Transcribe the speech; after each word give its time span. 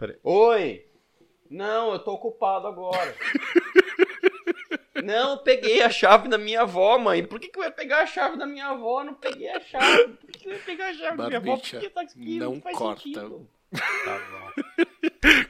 Peraí. 0.00 0.16
Oi! 0.24 0.86
Não, 1.50 1.92
eu 1.92 1.98
tô 1.98 2.14
ocupado 2.14 2.66
agora. 2.66 3.14
Não, 5.04 5.32
eu 5.32 5.38
peguei 5.38 5.82
a 5.82 5.90
chave 5.90 6.26
da 6.26 6.38
minha 6.38 6.62
avó, 6.62 6.96
mãe. 6.98 7.22
Por 7.22 7.38
que, 7.38 7.48
que 7.48 7.58
eu 7.58 7.64
ia 7.64 7.70
pegar 7.70 8.00
a 8.00 8.06
chave 8.06 8.38
da 8.38 8.46
minha 8.46 8.68
avó? 8.68 9.00
Eu 9.00 9.04
não 9.06 9.14
peguei 9.14 9.48
a 9.50 9.60
chave. 9.60 10.08
Por 10.14 10.30
que, 10.30 10.38
que 10.38 10.48
eu 10.48 10.52
ia 10.52 10.58
pegar 10.60 10.86
a 10.88 10.94
chave 10.94 11.16
da 11.18 11.26
minha 11.26 11.38
avó? 11.38 11.50
Barbicha, 11.52 11.76
Porque 11.78 11.90
tá 11.90 12.00
aqui, 12.02 12.38
não 12.38 12.54
não, 12.54 12.60
faz 12.62 12.78
corta. 12.78 13.02
sentido. 13.02 13.46
Tá 13.72 14.20
bom. 14.30 14.52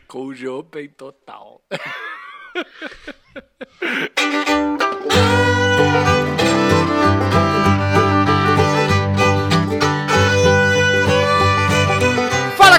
Cold 0.09 0.49
Open 0.49 0.89
total. 0.91 1.63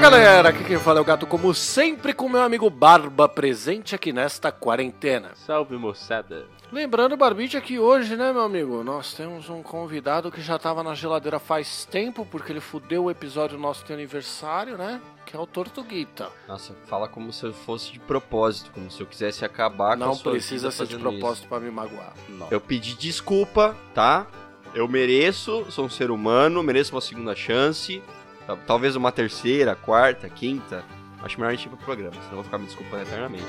galera, 0.02 0.49
aqui 0.49 0.63
quem 0.63 0.79
fala 0.79 0.97
é 0.97 1.02
o 1.02 1.05
Gato, 1.05 1.27
como 1.27 1.54
sempre, 1.54 2.11
com 2.11 2.27
meu 2.27 2.41
amigo 2.41 2.67
Barba, 2.71 3.29
presente 3.29 3.94
aqui 3.94 4.12
nesta 4.12 4.52
quarentena. 4.52 5.34
Salve 5.35 5.77
moçada. 5.77 6.48
Lembrando, 6.71 7.16
Barbite, 7.16 7.62
que 7.62 7.77
hoje, 7.77 8.16
né, 8.16 8.34
meu 8.34 8.41
amigo, 8.41 8.84
nós 8.84 9.13
temos 9.13 9.48
um 9.48 9.61
convidado 9.61 10.31
que 10.31 10.41
já 10.41 10.58
tava 10.58 10.81
na 10.81 10.95
geladeira 10.95 11.38
faz 11.38 11.85
tempo, 11.85 12.25
porque 12.25 12.52
ele 12.52 12.59
fudeu 12.59 13.03
o 13.03 13.11
episódio 13.11 13.59
nosso 13.59 13.85
de 13.85 13.94
aniversário, 13.94 14.75
né? 14.75 14.99
Que 15.23 15.38
é 15.38 15.39
o 15.39 15.45
Tortuguita. 15.45 16.30
Nossa, 16.47 16.73
fala 16.88 17.08
como 17.08 17.31
se 17.31 17.45
eu 17.45 17.53
fosse 17.53 17.91
de 17.91 17.99
propósito, 17.99 18.72
como 18.73 18.89
se 18.89 18.99
eu 18.99 19.05
quisesse 19.05 19.45
acabar 19.45 19.95
com 19.95 20.03
a 20.03 20.08
Não 20.08 20.16
sua 20.16 20.31
precisa 20.31 20.72
vida 20.72 20.83
ser 20.83 20.88
de 20.88 20.97
propósito 20.97 21.47
pra 21.47 21.59
me 21.59 21.70
magoar. 21.70 22.13
Não. 22.27 22.47
Eu 22.49 22.59
pedi 22.59 22.95
desculpa, 22.95 23.77
tá? 23.94 24.25
Eu 24.73 24.88
mereço, 24.88 25.70
sou 25.70 25.86
um 25.86 25.89
ser 25.89 26.09
humano, 26.09 26.63
mereço 26.63 26.95
uma 26.95 27.02
segunda 27.02 27.36
chance. 27.36 28.02
Tal- 28.48 28.58
Talvez 28.68 28.95
uma 28.95 29.12
terceira, 29.12 29.76
quarta, 29.76 30.30
quinta. 30.30 30.84
Acho 31.23 31.40
melhor 31.40 31.52
a 31.52 31.55
gente 31.55 31.66
ir 31.66 31.70
pro 31.70 31.77
programa, 31.77 32.13
senão 32.13 32.27
eu 32.30 32.36
vou 32.36 32.44
ficar 32.44 32.58
me 32.58 32.66
desculpando 32.66 33.04
eternamente. 33.04 33.45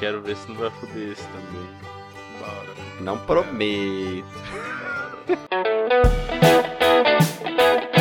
Quero 0.00 0.20
ver 0.20 0.36
se 0.36 0.48
não 0.48 0.56
vai 0.56 0.70
foder 0.70 1.12
esse 1.12 1.22
também. 1.28 1.68
Bora. 2.40 2.74
Não 3.00 3.18
prometo. 3.18 4.24
Muito 5.28 5.42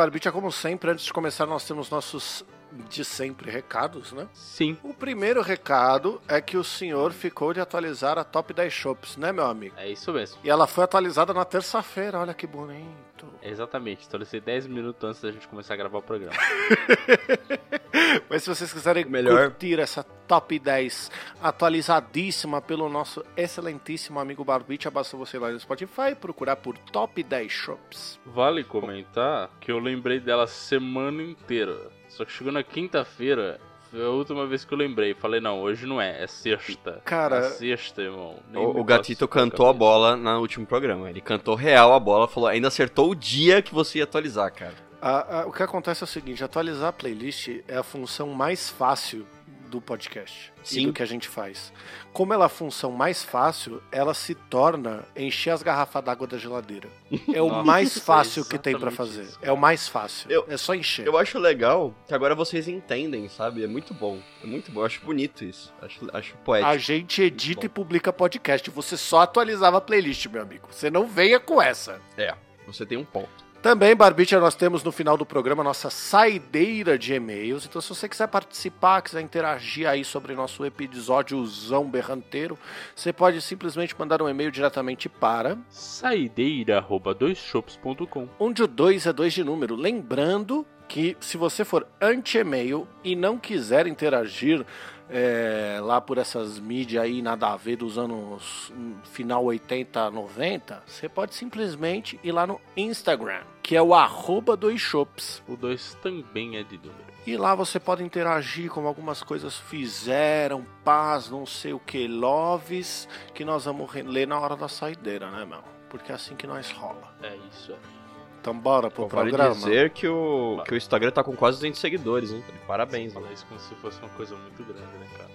Barbicha, 0.00 0.32
como 0.32 0.50
sempre, 0.50 0.92
antes 0.92 1.04
de 1.04 1.12
começar, 1.12 1.44
nós 1.44 1.62
temos 1.66 1.90
nossos 1.90 2.42
de 2.88 3.04
sempre 3.04 3.50
recados, 3.50 4.12
né? 4.12 4.28
Sim. 4.32 4.76
O 4.82 4.94
primeiro 4.94 5.42
recado 5.42 6.20
é 6.28 6.40
que 6.40 6.56
o 6.56 6.64
senhor 6.64 7.12
ficou 7.12 7.52
de 7.52 7.60
atualizar 7.60 8.18
a 8.18 8.24
Top 8.24 8.52
10 8.52 8.72
Shops, 8.72 9.16
né, 9.16 9.32
meu 9.32 9.46
amigo? 9.46 9.74
É 9.76 9.88
isso 9.88 10.12
mesmo. 10.12 10.38
E 10.42 10.50
ela 10.50 10.66
foi 10.66 10.84
atualizada 10.84 11.32
na 11.34 11.44
terça-feira, 11.44 12.18
olha 12.18 12.34
que 12.34 12.46
bonito. 12.46 13.26
Exatamente. 13.42 14.02
Estabelecei 14.02 14.40
10 14.40 14.66
minutos 14.66 15.02
antes 15.08 15.20
da 15.20 15.30
gente 15.30 15.48
começar 15.48 15.74
a 15.74 15.76
gravar 15.76 15.98
o 15.98 16.02
programa. 16.02 16.36
Mas 18.28 18.42
se 18.42 18.48
vocês 18.48 18.72
quiserem 18.72 19.04
Melhor. 19.04 19.50
curtir 19.50 19.78
essa 19.80 20.02
top 20.02 20.58
10 20.58 21.10
atualizadíssima 21.42 22.60
pelo 22.60 22.88
nosso 22.88 23.24
excelentíssimo 23.36 24.18
amigo 24.20 24.44
Barbite, 24.44 24.88
basta 24.90 25.16
você 25.16 25.36
ir 25.36 25.40
lá 25.40 25.50
no 25.50 25.58
Spotify 25.60 26.10
e 26.12 26.14
procurar 26.14 26.56
por 26.56 26.76
Top 26.78 27.22
10 27.22 27.50
Shops. 27.52 28.20
Vale 28.26 28.64
comentar 28.64 29.50
que 29.60 29.72
eu 29.72 29.78
lembrei 29.78 30.20
dela 30.20 30.46
semana 30.46 31.22
inteira. 31.22 31.90
Só 32.20 32.24
que 32.26 32.32
chegou 32.32 32.52
na 32.52 32.62
quinta-feira, 32.62 33.58
foi 33.90 34.04
a 34.04 34.10
última 34.10 34.46
vez 34.46 34.62
que 34.62 34.74
eu 34.74 34.76
lembrei. 34.76 35.14
Falei, 35.14 35.40
não, 35.40 35.58
hoje 35.62 35.86
não 35.86 35.98
é, 35.98 36.22
é 36.22 36.26
sexta. 36.26 37.00
Cara- 37.02 37.38
É 37.38 37.42
sexta, 37.48 38.02
irmão. 38.02 38.36
Nem 38.52 38.62
O, 38.62 38.78
o 38.78 38.84
Gatito 38.84 39.26
cantou 39.26 39.66
a 39.66 39.72
bola 39.72 40.16
no 40.16 40.38
último 40.38 40.66
programa. 40.66 41.08
Ele 41.08 41.22
cantou 41.22 41.54
real 41.54 41.94
a 41.94 41.98
bola, 41.98 42.28
falou, 42.28 42.50
ainda 42.50 42.68
acertou 42.68 43.10
o 43.10 43.14
dia 43.14 43.62
que 43.62 43.72
você 43.72 43.98
ia 43.98 44.04
atualizar, 44.04 44.52
cara. 44.52 44.74
A- 45.00 45.40
a- 45.40 45.46
o 45.46 45.52
que 45.52 45.62
acontece 45.62 46.02
é 46.02 46.04
o 46.04 46.06
seguinte: 46.06 46.44
atualizar 46.44 46.88
a 46.88 46.92
playlist 46.92 47.48
é 47.66 47.78
a 47.78 47.82
função 47.82 48.28
mais 48.34 48.68
fácil 48.68 49.24
do 49.70 49.80
podcast 49.80 50.52
e 50.64 50.68
Sim. 50.68 50.86
do 50.88 50.92
que 50.92 51.02
a 51.02 51.06
gente 51.06 51.28
faz. 51.28 51.72
Como 52.12 52.34
ela 52.34 52.44
é 52.44 52.46
a 52.46 52.48
função 52.50 52.90
mais 52.90 53.22
fácil, 53.24 53.80
ela 53.92 54.12
se 54.12 54.34
torna 54.34 55.04
encher 55.16 55.50
as 55.50 55.62
garrafas 55.62 56.02
d'água 56.04 56.26
da 56.26 56.36
geladeira. 56.36 56.88
É 57.32 57.40
o 57.40 57.64
mais 57.64 57.96
é 57.96 58.00
fácil 58.00 58.44
que 58.44 58.58
tem 58.58 58.76
pra 58.76 58.88
exatamente 58.90 58.96
fazer. 58.96 59.22
isso. 59.22 59.38
É 59.40 59.52
o 59.52 59.56
mais 59.56 59.88
fácil. 59.88 60.30
Eu- 60.30 60.44
é 60.48 60.56
só 60.56 60.74
encher. 60.74 61.06
Eu 61.06 61.16
acho 61.16 61.38
legal 61.38 61.94
que 62.06 62.12
agora 62.14 62.34
vocês 62.34 62.66
entendem, 62.68 63.28
sabe? 63.28 63.62
É 63.64 63.66
muito 63.66 63.94
bom. 63.94 64.20
É 64.42 64.46
muito 64.46 64.70
bom. 64.72 64.80
Eu 64.80 64.86
acho 64.86 65.00
bonito 65.04 65.44
isso. 65.44 65.72
Acho, 65.80 66.00
acho 66.12 66.36
poético. 66.38 66.70
A 66.70 66.76
gente 66.76 67.22
edita 67.22 67.66
e 67.66 67.68
publica 67.68 68.12
podcast. 68.12 68.68
Você 68.70 68.96
só 68.96 69.20
atualizava 69.20 69.78
a 69.78 69.80
playlist, 69.80 70.26
meu 70.26 70.42
amigo. 70.42 70.66
Você 70.70 70.90
não 70.90 71.06
venha 71.06 71.38
com 71.38 71.62
essa. 71.62 72.00
É, 72.16 72.34
você 72.66 72.84
tem 72.84 72.98
um 72.98 73.04
ponto. 73.04 73.49
Também, 73.62 73.94
Barbicha, 73.94 74.40
nós 74.40 74.54
temos 74.54 74.82
no 74.82 74.90
final 74.90 75.18
do 75.18 75.26
programa 75.26 75.62
nossa 75.62 75.90
saideira 75.90 76.98
de 76.98 77.12
e-mails. 77.12 77.66
Então, 77.66 77.82
se 77.82 77.90
você 77.90 78.08
quiser 78.08 78.26
participar, 78.26 79.02
quiser 79.02 79.20
interagir 79.20 79.86
aí 79.86 80.02
sobre 80.02 80.34
nosso 80.34 80.64
episódiozão 80.64 81.84
berranteiro, 81.84 82.58
você 82.96 83.12
pode 83.12 83.42
simplesmente 83.42 83.94
mandar 83.98 84.22
um 84.22 84.30
e-mail 84.30 84.50
diretamente 84.50 85.10
para 85.10 85.58
Saideira.doisshops.com 85.68 88.28
onde 88.38 88.62
o 88.62 88.66
2 88.66 89.04
é 89.04 89.12
2 89.12 89.34
de 89.34 89.44
número. 89.44 89.76
Lembrando 89.76 90.64
que 90.88 91.14
se 91.20 91.36
você 91.36 91.62
for 91.62 91.86
anti-e-mail 92.00 92.88
e 93.04 93.14
não 93.14 93.36
quiser 93.36 93.86
interagir 93.86 94.64
é, 95.10 95.78
lá 95.80 96.00
por 96.00 96.18
essas 96.18 96.58
mídias 96.58 97.02
aí, 97.02 97.20
nada 97.20 97.48
a 97.48 97.56
ver 97.56 97.76
dos 97.76 97.98
anos 97.98 98.72
hum, 98.74 98.94
final 99.04 99.44
80, 99.44 100.10
90, 100.10 100.82
você 100.86 101.08
pode 101.08 101.34
simplesmente 101.34 102.18
ir 102.22 102.32
lá 102.32 102.46
no 102.46 102.60
Instagram, 102.76 103.42
que 103.62 103.76
é 103.76 103.82
o 103.82 103.94
arroba 103.94 104.56
dois 104.56 104.80
shops. 104.80 105.42
O 105.48 105.56
2 105.56 105.94
também 106.02 106.56
é 106.56 106.62
de 106.62 106.76
número. 106.76 107.10
E 107.26 107.36
lá 107.36 107.54
você 107.54 107.78
pode 107.78 108.02
interagir 108.02 108.70
com 108.70 108.86
algumas 108.86 109.22
coisas 109.22 109.58
fizeram, 109.58 110.64
paz, 110.82 111.30
não 111.30 111.44
sei 111.44 111.72
o 111.72 111.78
que, 111.78 112.08
loves, 112.08 113.06
que 113.34 113.44
nós 113.44 113.66
vamos 113.66 113.92
ler 113.92 114.26
na 114.26 114.38
hora 114.40 114.56
da 114.56 114.68
saideira, 114.68 115.30
né, 115.30 115.44
meu? 115.44 115.62
Porque 115.90 116.12
é 116.12 116.14
assim 116.14 116.34
que 116.34 116.46
nós 116.46 116.70
rola. 116.70 117.14
É 117.22 117.36
isso 117.52 117.72
aí. 117.72 117.99
Então 118.40 118.54
bora 118.54 118.90
pro 118.90 119.02
Pô, 119.06 119.16
vale 119.16 119.28
programa. 119.30 119.54
dizer 119.54 119.90
que 119.90 120.08
o, 120.08 120.62
que 120.66 120.72
o 120.72 120.76
Instagram 120.76 121.10
tá 121.10 121.22
com 121.22 121.36
quase 121.36 121.58
200 121.58 121.78
seguidores, 121.78 122.32
hein? 122.32 122.42
Parabéns, 122.66 123.12
Fala 123.12 123.24
mano. 123.24 123.34
isso 123.34 123.44
como 123.46 123.60
se 123.60 123.74
fosse 123.74 123.98
uma 124.00 124.08
coisa 124.10 124.34
muito 124.34 124.64
grande, 124.64 124.80
né, 124.98 125.06
cara? 125.16 125.28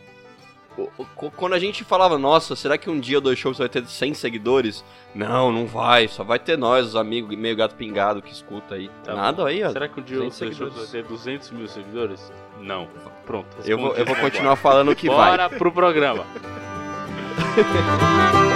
O- 0.77 0.89
o- 1.25 1.31
Quando 1.31 1.53
a 1.53 1.59
gente 1.59 1.83
falava, 1.85 2.17
nossa, 2.17 2.53
será 2.55 2.77
que 2.77 2.89
um 2.89 2.99
dia 2.99 3.21
Dois 3.21 3.37
Shows 3.39 3.59
vai 3.59 3.69
ter 3.69 3.85
100 3.85 4.13
seguidores? 4.15 4.83
Não, 5.13 5.49
não 5.51 5.65
vai. 5.67 6.07
Só 6.07 6.23
vai 6.23 6.37
ter 6.39 6.57
nós, 6.57 6.87
os 6.87 6.95
amigos, 6.97 7.37
meio 7.37 7.55
gato 7.55 7.75
pingado 7.75 8.21
que 8.21 8.33
escuta 8.33 8.75
aí. 8.75 8.89
Tá 9.03 9.13
Nada 9.13 9.43
bom. 9.43 9.47
aí, 9.47 9.63
ó. 9.63 9.69
Será 9.69 9.87
que 9.87 9.99
um 9.99 10.03
dia 10.03 10.17
o 10.19 10.23
200 10.23 10.39
Dois 10.39 10.57
Shows 10.73 10.91
vai 10.91 11.01
ter 11.01 11.07
200 11.07 11.51
mil 11.51 11.67
seguidores? 11.67 12.33
Não. 12.59 12.87
Pronto. 13.25 13.47
Eu 13.63 13.77
vou, 13.77 13.95
eu 13.95 14.05
vou 14.05 14.15
continuar 14.17 14.55
falando 14.57 14.93
que 14.95 15.07
vai. 15.07 15.31
Bora 15.37 15.49
pro 15.49 15.71
programa. 15.71 16.25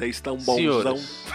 Vocês 0.00 0.16
estão 0.16 0.34
bonzão? 0.38 0.96
Senhores, 0.96 1.26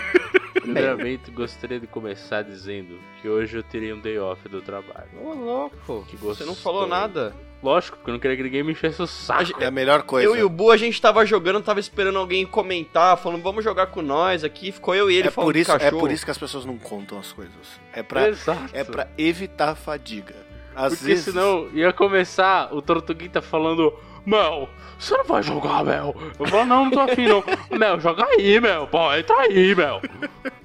primeiramente 0.54 1.30
gostaria 1.30 1.78
de 1.78 1.86
começar 1.86 2.40
dizendo 2.40 2.98
que 3.20 3.28
hoje 3.28 3.58
eu 3.58 3.62
teria 3.62 3.94
um 3.94 4.00
day 4.00 4.18
off 4.18 4.48
do 4.48 4.62
trabalho. 4.62 5.10
Ô, 5.22 5.34
louco. 5.34 6.06
Que 6.08 6.16
Você 6.16 6.42
não 6.42 6.54
gostoso. 6.54 6.62
falou 6.62 6.86
nada. 6.86 7.36
Lógico, 7.62 7.98
porque 7.98 8.10
eu 8.10 8.14
não 8.14 8.18
queria 8.18 8.34
que 8.38 8.42
ninguém 8.42 8.62
me 8.62 8.72
enchesse 8.72 9.02
o 9.02 9.06
saco. 9.06 9.62
É 9.62 9.66
a 9.66 9.70
melhor 9.70 10.04
coisa. 10.04 10.26
Eu 10.26 10.34
e 10.34 10.42
o 10.42 10.48
Bu, 10.48 10.70
a 10.70 10.76
gente 10.78 10.98
tava 10.98 11.26
jogando, 11.26 11.62
tava 11.62 11.80
esperando 11.80 12.18
alguém 12.18 12.46
comentar, 12.46 13.14
falando, 13.18 13.42
vamos 13.42 13.62
jogar 13.62 13.88
com 13.88 14.00
nós 14.00 14.42
aqui. 14.42 14.72
Ficou 14.72 14.94
eu 14.94 15.10
e 15.10 15.16
ele 15.16 15.28
é, 15.28 15.30
falando 15.30 15.48
por 15.48 15.56
isso, 15.56 15.72
é 15.72 15.90
por 15.90 16.10
isso 16.10 16.24
que 16.24 16.30
as 16.30 16.38
pessoas 16.38 16.64
não 16.64 16.78
contam 16.78 17.18
as 17.18 17.30
coisas. 17.30 17.78
É 17.92 18.02
pra, 18.02 18.28
Exato. 18.28 18.70
é 18.72 18.84
pra 18.84 19.06
evitar 19.18 19.70
a 19.70 19.74
fadiga. 19.74 20.34
Às 20.74 20.94
Porque 20.94 21.08
vezes, 21.10 21.26
senão 21.26 21.68
ia 21.74 21.92
começar 21.92 22.74
o 22.74 22.80
Tortuguita 22.80 23.42
falando 23.42 23.92
Mel, 24.26 24.68
você 24.98 25.16
não 25.16 25.24
vai 25.24 25.42
jogar, 25.42 25.84
Mel? 25.84 26.14
Eu 26.38 26.46
falo, 26.46 26.64
não, 26.64 26.84
não 26.84 26.90
tô 26.90 27.00
afim, 27.00 27.26
não. 27.26 27.44
Mel, 27.78 28.00
joga 28.00 28.24
aí, 28.24 28.58
Mel. 28.60 28.86
Pô, 28.86 29.12
entra 29.14 29.36
aí, 29.40 29.74
Mel. 29.74 30.00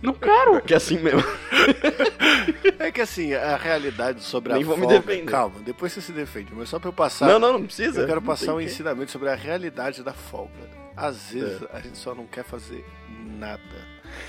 Não 0.01 0.13
quero. 0.13 0.61
Que 0.61 0.73
é 0.73 0.77
assim 0.77 0.97
mesmo. 0.99 1.23
É 2.79 2.91
que 2.91 3.01
assim, 3.01 3.33
a 3.33 3.57
realidade 3.57 4.23
sobre 4.23 4.53
Nem 4.53 4.63
a 4.63 4.65
vou 4.65 4.77
me 4.77 4.83
folga... 4.83 4.99
defender. 4.99 5.29
Calma, 5.29 5.55
depois 5.59 5.91
você 5.91 5.99
se 5.99 6.11
defende, 6.13 6.53
mas 6.55 6.69
só 6.69 6.79
pra 6.79 6.87
eu 6.89 6.93
passar... 6.93 7.27
Não, 7.27 7.37
não, 7.37 7.53
não 7.53 7.63
precisa. 7.65 8.01
Eu 8.01 8.07
quero 8.07 8.21
Não 8.21 8.27
passar 8.27 8.53
um 8.53 8.59
que- 8.59 8.63
ensinamento 8.63 9.11
sobre 9.11 9.29
a 9.29 9.35
realidade 9.35 10.01
da 10.01 10.13
folga. 10.13 10.51
Às 10.95 11.31
vezes 11.31 11.61
É. 11.61 11.67
a 11.77 11.79
gente 11.81 11.97
só 11.97 12.15
não 12.15 12.25
quer 12.25 12.43
fazer 12.45 12.85
nada. 13.37 13.59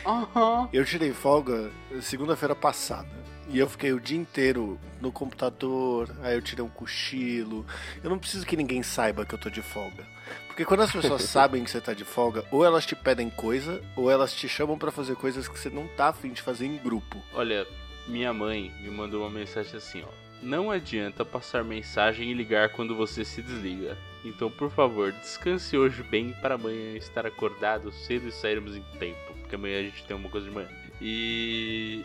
Aham. 0.05 0.69
Eu 0.73 0.85
tirei 0.85 1.13
folga 1.13 1.71
segunda-feira 2.01 2.55
passada. 2.57 3.09
E 3.53 3.59
eu 3.59 3.69
fiquei 3.69 3.93
o 3.93 3.99
dia 3.99 4.17
inteiro 4.17 4.79
no 5.01 5.11
computador, 5.11 6.09
aí 6.23 6.37
eu 6.37 6.43
tirei 6.43 6.65
um 6.65 6.69
cochilo. 6.69 7.67
Eu 8.03 8.09
não 8.09 8.19
preciso 8.19 8.47
que 8.47 8.57
ninguém 8.57 8.81
saiba 8.81 9.27
que 9.27 9.35
eu 9.35 9.39
tô 9.39 9.51
de 9.51 9.61
folga. 9.61 10.07
Porque 10.47 10.65
quando 10.65 10.83
as 10.83 10.93
pessoas 10.93 11.23
sabem 11.29 11.65
que 11.65 11.71
você 11.71 11.81
tá 11.81 11.93
de 11.93 12.05
folga, 12.05 12.45
ou 12.53 12.65
elas 12.65 12.87
te 12.87 12.95
pedem 12.95 13.29
coisa, 13.29 13.83
ou 13.97 14.09
elas 14.09 14.33
te 14.33 14.49
chamam 14.49 14.79
pra 14.79 14.93
fazer 14.93 15.17
coisas 15.17 15.49
que 15.49 15.59
você 15.59 15.69
não 15.69 15.89
tá 15.89 16.11
afim 16.11 16.33
de 16.33 16.43
fazer 16.43 16.67
em 16.67 16.77
grupo. 16.77 17.21
Olha, 17.35 17.67
minha 18.07 18.33
mãe 18.33 18.73
me 18.81 18.89
mandou 18.89 19.23
uma 19.23 19.31
mensagem 19.31 19.77
assim, 19.77 20.05
ó. 20.07 20.21
Não 20.41 20.71
adianta 20.71 21.25
passar 21.25 21.65
mensagem 21.65 22.31
e 22.31 22.35
ligar 22.35 22.69
quando 22.71 22.95
você 22.95 23.25
se 23.25 23.43
desliga. 23.43 23.99
Então, 24.25 24.49
por 24.49 24.71
favor, 24.71 25.11
descanse 25.13 25.77
hoje 25.77 26.05
bem 26.05 26.33
para 26.41 26.55
amanhã 26.55 26.97
estar 26.97 27.27
acordado 27.27 27.91
cedo 27.91 28.29
e 28.29 28.33
sairmos 28.33 28.77
em 28.77 28.83
tempo. 28.99 29.35
Porque 29.41 29.57
amanhã 29.57 29.81
a 29.81 29.83
gente 29.83 30.05
tem 30.05 30.17
uma 30.17 30.31
coisa 30.31 30.47
de 30.47 30.55
manhã. 30.55 30.69
E. 31.01 32.05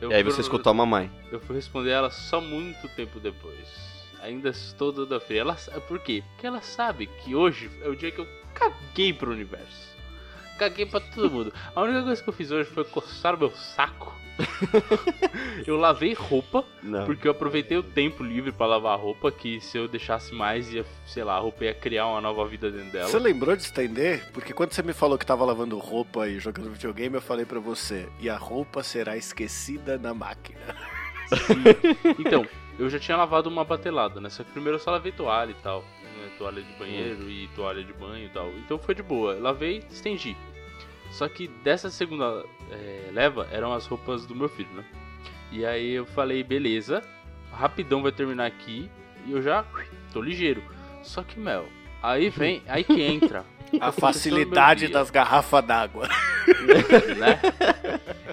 eu 0.00 0.10
E 0.10 0.14
aí 0.14 0.22
você 0.22 0.40
escutou 0.40 0.70
a 0.70 0.74
mamãe. 0.74 1.10
Eu 1.30 1.40
fui 1.40 1.56
responder 1.56 1.90
ela 1.90 2.10
só 2.10 2.40
muito 2.40 2.88
tempo 2.88 3.18
depois. 3.20 3.88
Ainda 4.20 4.50
estou 4.50 4.92
toda 4.92 5.20
fria. 5.20 5.42
Ela, 5.42 5.54
por 5.86 5.98
quê? 6.00 6.22
Porque 6.32 6.46
ela 6.46 6.60
sabe 6.60 7.06
que 7.06 7.34
hoje 7.34 7.70
é 7.82 7.88
o 7.88 7.96
dia 7.96 8.10
que 8.10 8.20
eu 8.20 8.28
caguei 8.54 9.12
pro 9.12 9.30
universo. 9.30 9.96
Caguei 10.58 10.86
pra 10.86 11.00
todo 11.00 11.30
mundo. 11.30 11.52
A 11.74 11.82
única 11.82 12.02
coisa 12.02 12.22
que 12.22 12.28
eu 12.28 12.32
fiz 12.32 12.50
hoje 12.50 12.68
foi 12.68 12.84
coçar 12.84 13.34
o 13.34 13.38
meu 13.38 13.50
saco. 13.50 14.12
eu 15.66 15.76
lavei 15.76 16.14
roupa, 16.14 16.64
Não. 16.82 17.04
porque 17.04 17.26
eu 17.26 17.32
aproveitei 17.32 17.76
o 17.76 17.82
tempo 17.82 18.22
livre 18.22 18.52
pra 18.52 18.66
lavar 18.66 18.98
roupa, 18.98 19.30
que 19.30 19.60
se 19.60 19.76
eu 19.76 19.88
deixasse 19.88 20.34
mais, 20.34 20.72
ia, 20.72 20.84
sei 21.06 21.24
lá, 21.24 21.36
a 21.36 21.40
roupa 21.40 21.64
ia 21.64 21.74
criar 21.74 22.06
uma 22.06 22.20
nova 22.20 22.46
vida 22.46 22.70
dentro 22.70 22.90
dela. 22.92 23.08
Você 23.08 23.18
lembrou 23.18 23.56
de 23.56 23.62
estender? 23.62 24.30
Porque 24.32 24.52
quando 24.52 24.72
você 24.72 24.82
me 24.82 24.92
falou 24.92 25.18
que 25.18 25.26
tava 25.26 25.44
lavando 25.44 25.76
roupa 25.78 26.28
e 26.28 26.38
jogando 26.38 26.70
videogame, 26.70 27.16
eu 27.16 27.22
falei 27.22 27.44
pra 27.44 27.60
você, 27.60 28.08
e 28.20 28.30
a 28.30 28.36
roupa 28.36 28.82
será 28.82 29.16
esquecida 29.16 29.98
na 29.98 30.14
máquina. 30.14 30.60
Então, 32.18 32.46
eu 32.78 32.88
já 32.88 32.98
tinha 32.98 33.16
lavado 33.16 33.50
uma 33.50 33.64
batelada, 33.64 34.18
né? 34.18 34.30
Só 34.30 34.42
que 34.42 34.50
primeiro 34.50 34.76
eu 34.76 34.80
só 34.80 34.90
lavei 34.90 35.12
toalha 35.12 35.50
e 35.50 35.62
tal. 35.62 35.82
Né? 35.82 36.30
Toalha 36.38 36.62
de 36.62 36.72
banheiro 36.78 37.28
e 37.28 37.48
toalha 37.48 37.84
de 37.84 37.92
banho 37.92 38.24
e 38.24 38.28
tal. 38.30 38.48
Então 38.52 38.78
foi 38.78 38.94
de 38.94 39.02
boa. 39.02 39.34
Lavei 39.34 39.84
estendi. 39.90 40.34
Só 41.10 41.28
que 41.28 41.48
dessa 41.48 41.90
segunda 41.90 42.44
é, 42.70 43.10
leva 43.12 43.48
eram 43.50 43.72
as 43.72 43.86
roupas 43.86 44.26
do 44.26 44.34
meu 44.34 44.48
filho, 44.48 44.70
né? 44.74 44.84
E 45.50 45.64
aí 45.64 45.92
eu 45.92 46.04
falei, 46.06 46.42
beleza, 46.42 47.02
rapidão 47.52 48.02
vai 48.02 48.12
terminar 48.12 48.46
aqui. 48.46 48.90
E 49.26 49.32
eu 49.32 49.42
já 49.42 49.64
tô 50.12 50.20
ligeiro. 50.20 50.62
Só 51.02 51.22
que, 51.22 51.38
Mel, 51.38 51.66
aí 52.02 52.28
vem, 52.30 52.62
aí 52.68 52.84
que 52.84 53.00
entra. 53.02 53.44
A 53.80 53.92
facilidade 53.92 54.88
das 54.88 55.10
garrafas 55.10 55.62
d'água. 55.64 56.08
né? 57.18 57.38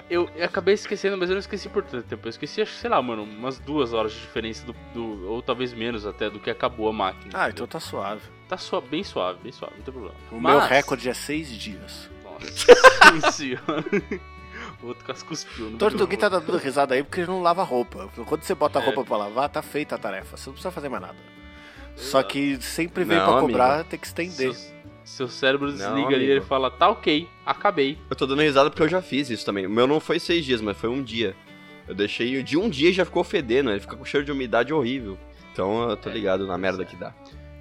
Eu, 0.08 0.30
eu 0.34 0.44
acabei 0.46 0.72
esquecendo, 0.74 1.16
mas 1.18 1.28
eu 1.28 1.34
não 1.34 1.40
esqueci 1.40 1.68
por 1.68 1.82
tanto 1.82 2.06
tempo. 2.06 2.26
Eu 2.26 2.30
esqueci, 2.30 2.62
acho 2.62 2.72
que, 2.72 2.78
sei 2.78 2.88
lá, 2.88 3.02
mano, 3.02 3.24
umas 3.24 3.58
duas 3.58 3.92
horas 3.92 4.12
de 4.12 4.20
diferença 4.20 4.64
do, 4.64 4.74
do- 4.94 5.28
Ou 5.30 5.42
talvez 5.42 5.74
menos 5.74 6.06
até 6.06 6.30
do 6.30 6.38
que 6.40 6.48
acabou 6.48 6.88
a 6.88 6.92
máquina. 6.92 7.32
Ah, 7.34 7.48
entendeu? 7.48 7.50
então 7.52 7.66
tá 7.66 7.80
suave. 7.80 8.22
Tá 8.48 8.56
sua, 8.56 8.80
bem 8.80 9.02
suave, 9.04 9.38
bem 9.42 9.52
suave, 9.52 9.74
não 9.76 9.82
tem 9.84 9.92
problema. 9.92 10.16
O 10.32 10.40
Mas- 10.40 10.52
meu 10.56 10.66
recorde 10.68 11.08
é 11.08 11.14
seis 11.14 11.50
dias. 11.50 12.08
Nossa 12.40 13.32
senhora. 13.32 13.84
O 14.82 14.88
outro 14.88 15.04
quase 15.04 15.24
cuspiu. 15.24 15.70
no 15.70 15.78
Tortuguinho 15.78 16.18
tá 16.20 16.28
dando 16.28 16.56
risada 16.58 16.94
aí 16.94 17.02
porque 17.02 17.20
ele 17.20 17.28
não 17.28 17.40
lava 17.42 17.62
roupa. 17.62 18.08
Quando 18.26 18.42
você 18.42 18.54
bota 18.54 18.78
a 18.78 18.82
É. 18.82 18.84
roupa 18.84 19.04
pra 19.04 19.16
lavar, 19.16 19.48
tá 19.48 19.62
feita 19.62 19.94
a 19.94 19.98
tarefa. 19.98 20.36
Você 20.36 20.48
não 20.48 20.52
precisa 20.54 20.70
fazer 20.70 20.88
mais 20.88 21.02
nada. 21.02 21.16
Só 21.94 22.18
Exato. 22.18 22.28
que 22.32 22.60
sempre 22.62 23.04
vem 23.04 23.16
Não, 23.18 23.24
pra 23.24 23.32
amigo. 23.34 23.46
cobrar, 23.48 23.84
tem 23.84 23.98
que 23.98 24.06
estender. 24.06 24.54
Seu, 24.54 24.72
seu 25.04 25.28
cérebro 25.28 25.68
Não, 25.68 25.76
desliga 25.76 26.06
ali 26.08 26.12
e 26.12 26.16
amigo. 26.16 26.32
ele 26.32 26.40
fala, 26.40 26.70
tá 26.70 26.88
ok, 26.90 27.28
acabei. 27.44 27.98
Eu 28.10 28.16
tô 28.16 28.26
dando 28.26 28.42
risada 28.42 28.68
porque 28.70 28.82
eu 28.82 28.88
já 28.88 29.00
fiz 29.02 29.30
isso 29.30 29.44
também. 29.46 29.66
O 29.66 29.70
meu 29.70 29.86
não 29.86 30.00
foi 30.00 30.18
seis 30.18 30.44
dias, 30.44 30.60
mas 30.60 30.76
foi 30.76 30.90
um 30.90 31.02
dia. 31.02 31.34
Eu 31.86 31.94
deixei 31.94 32.42
de 32.42 32.56
um 32.58 32.68
dia 32.68 32.90
e 32.90 32.92
já 32.92 33.04
ficou 33.04 33.22
fedendo, 33.24 33.70
ele 33.70 33.80
fica 33.80 33.96
com 33.96 34.04
cheiro 34.04 34.24
de 34.26 34.32
umidade 34.32 34.72
horrível. 34.74 35.18
Então 35.52 35.88
eu 35.90 35.96
tô 35.96 36.10
É, 36.10 36.12
ligado 36.12 36.46
na 36.46 36.58
merda 36.58 36.78
certo. 36.78 36.90
que 36.90 36.96
dá. 36.96 37.14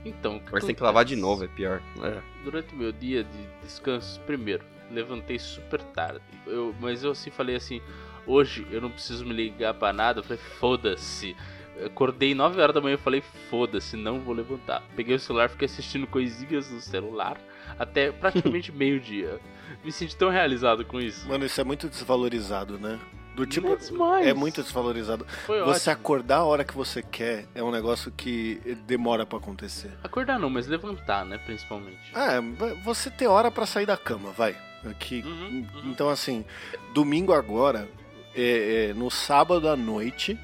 Então, 0.05 0.37
o 0.37 0.39
que 0.39 0.51
Mas 0.51 0.63
tem 0.63 0.75
que 0.75 0.83
lavar 0.83 1.03
de 1.03 1.15
novo, 1.15 1.43
é 1.43 1.47
pior. 1.47 1.81
É. 2.01 2.21
Durante 2.43 2.73
o 2.73 2.77
meu 2.77 2.91
dia 2.91 3.23
de 3.23 3.47
descanso, 3.63 4.21
primeiro, 4.21 4.63
levantei 4.91 5.39
super 5.39 5.81
tarde. 5.81 6.21
Eu, 6.45 6.75
mas 6.79 7.03
eu 7.03 7.11
assim 7.11 7.31
falei 7.31 7.55
assim, 7.55 7.81
hoje 8.27 8.67
eu 8.69 8.79
não 8.79 8.91
preciso 8.91 9.25
me 9.25 9.33
ligar 9.33 9.73
pra 9.73 9.91
nada. 9.91 10.19
Eu 10.19 10.23
falei, 10.23 10.41
foda-se. 10.59 11.35
Acordei 11.83 12.33
9 12.33 12.61
horas 12.61 12.73
da 12.73 12.79
manhã 12.79 12.93
e 12.93 12.97
falei, 12.97 13.21
foda-se, 13.49 13.97
não 13.97 14.21
vou 14.21 14.33
levantar. 14.33 14.81
Peguei 14.95 15.15
o 15.15 15.19
celular, 15.19 15.49
fiquei 15.49 15.65
assistindo 15.65 16.07
coisinhas 16.07 16.71
no 16.71 16.79
celular 16.79 17.37
até 17.77 18.11
praticamente 18.11 18.71
meio-dia. 18.73 19.39
Me 19.83 19.91
senti 19.91 20.15
tão 20.15 20.29
realizado 20.29 20.85
com 20.85 21.01
isso. 21.01 21.27
Mano, 21.27 21.45
isso 21.45 21.59
é 21.59 21.63
muito 21.63 21.89
desvalorizado, 21.89 22.77
né? 22.77 22.99
Do 23.35 23.45
tipo. 23.45 23.67
É. 23.67 24.29
É 24.29 24.33
muito 24.33 24.63
desvalorizado. 24.63 25.25
Foi 25.45 25.59
Você 25.63 25.89
ótimo. 25.89 25.93
acordar 25.93 26.37
a 26.37 26.43
hora 26.45 26.63
que 26.63 26.73
você 26.73 27.01
quer 27.03 27.45
é 27.53 27.61
um 27.61 27.69
negócio 27.71 28.11
que 28.11 28.77
demora 28.87 29.25
pra 29.25 29.37
acontecer. 29.37 29.91
Acordar 30.03 30.39
não, 30.39 30.49
mas 30.49 30.67
levantar, 30.67 31.25
né, 31.25 31.37
principalmente. 31.37 31.99
Ah, 32.13 32.39
você 32.83 33.09
ter 33.09 33.27
hora 33.27 33.51
pra 33.51 33.65
sair 33.65 33.85
da 33.85 33.97
cama, 33.97 34.31
vai. 34.31 34.55
Aqui. 34.89 35.21
Uhum, 35.25 35.67
uhum. 35.73 35.91
Então, 35.91 36.09
assim, 36.09 36.45
domingo 36.93 37.33
agora, 37.33 37.89
é, 38.35 38.89
é, 38.89 38.93
no 38.93 39.09
sábado 39.09 39.67
à 39.67 39.75
noite, 39.75 40.39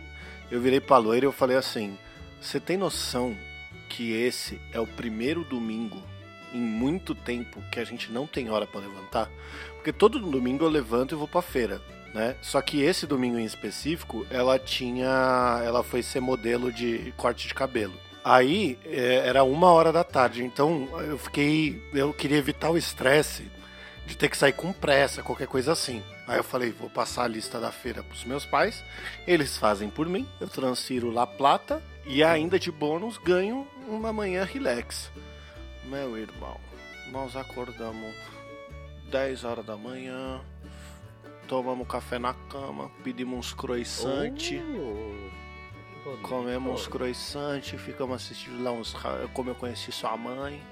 eu 0.49 0.59
virei 0.59 0.81
pra 0.81 0.97
loira 0.97 1.25
e 1.25 1.27
eu 1.27 1.31
falei 1.31 1.55
assim: 1.55 1.97
Você 2.41 2.59
tem 2.59 2.75
noção 2.75 3.37
que 3.87 4.11
esse 4.11 4.59
é 4.73 4.79
o 4.79 4.87
primeiro 4.87 5.43
domingo 5.43 6.01
em 6.53 6.59
muito 6.59 7.13
tempo 7.15 7.61
que 7.71 7.79
a 7.79 7.83
gente 7.85 8.11
não 8.11 8.27
tem 8.27 8.49
hora 8.49 8.65
pra 8.67 8.81
levantar? 8.81 9.29
Porque 9.75 9.93
todo 9.93 10.19
domingo 10.19 10.65
eu 10.65 10.69
levanto 10.69 11.13
e 11.13 11.17
vou 11.17 11.27
pra 11.27 11.41
feira. 11.41 11.81
Né? 12.13 12.35
Só 12.41 12.61
que 12.61 12.81
esse 12.81 13.07
domingo 13.07 13.39
em 13.39 13.45
específico, 13.45 14.25
ela 14.29 14.59
tinha. 14.59 15.61
Ela 15.63 15.83
foi 15.83 16.03
ser 16.03 16.19
modelo 16.19 16.71
de 16.71 17.13
corte 17.15 17.47
de 17.47 17.53
cabelo. 17.53 17.93
Aí 18.23 18.77
é, 18.85 19.27
era 19.27 19.43
uma 19.43 19.71
hora 19.71 19.91
da 19.91 20.03
tarde, 20.03 20.43
então 20.43 20.89
eu 21.01 21.17
fiquei. 21.17 21.81
Eu 21.93 22.13
queria 22.13 22.37
evitar 22.37 22.69
o 22.69 22.77
estresse 22.77 23.49
de 24.05 24.17
ter 24.17 24.29
que 24.29 24.37
sair 24.37 24.53
com 24.53 24.73
pressa, 24.73 25.23
qualquer 25.23 25.47
coisa 25.47 25.71
assim. 25.71 26.03
Aí 26.27 26.37
eu 26.37 26.43
falei, 26.43 26.71
vou 26.71 26.89
passar 26.89 27.23
a 27.23 27.27
lista 27.27 27.59
da 27.59 27.71
feira 27.71 28.03
pros 28.03 28.23
meus 28.23 28.45
pais, 28.45 28.83
eles 29.25 29.57
fazem 29.57 29.89
por 29.89 30.07
mim, 30.07 30.27
eu 30.39 30.47
transfiro 30.47 31.11
lá 31.11 31.25
plata 31.25 31.81
e 32.05 32.23
ainda 32.23 32.59
de 32.59 32.71
bônus 32.71 33.17
ganho 33.17 33.67
uma 33.87 34.13
manhã 34.13 34.43
relax. 34.43 35.11
Meu 35.85 36.17
irmão, 36.17 36.57
nós 37.11 37.35
acordamos 37.35 38.15
10 39.09 39.43
horas 39.43 39.65
da 39.65 39.75
manhã, 39.75 40.41
tomamos 41.51 41.85
café 41.85 42.17
na 42.17 42.33
cama, 42.33 42.89
pedimos 43.03 43.37
uns 43.37 43.53
croissant, 43.53 44.37
comemos 46.21 46.73
uns 46.73 46.87
croissant, 46.87 47.61
ficamos 47.77 48.15
assistindo 48.15 48.63
lá 48.63 48.71
uns 48.71 48.95
como 49.33 49.49
eu 49.49 49.55
conheci 49.55 49.91
sua 49.91 50.15
mãe, 50.15 50.63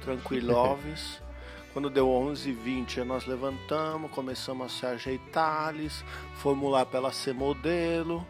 tranquiloves. 0.00 1.20
Quando 1.74 1.90
deu 1.90 2.06
11h20, 2.06 3.02
nós 3.02 3.26
levantamos, 3.26 4.12
começamos 4.12 4.66
a 4.66 4.68
se 4.68 4.86
ajeitar, 4.86 5.74
fomos 6.34 6.70
lá 6.70 6.86
pra 6.86 7.00
ela 7.00 7.12
ser 7.12 7.34
modelo. 7.34 8.24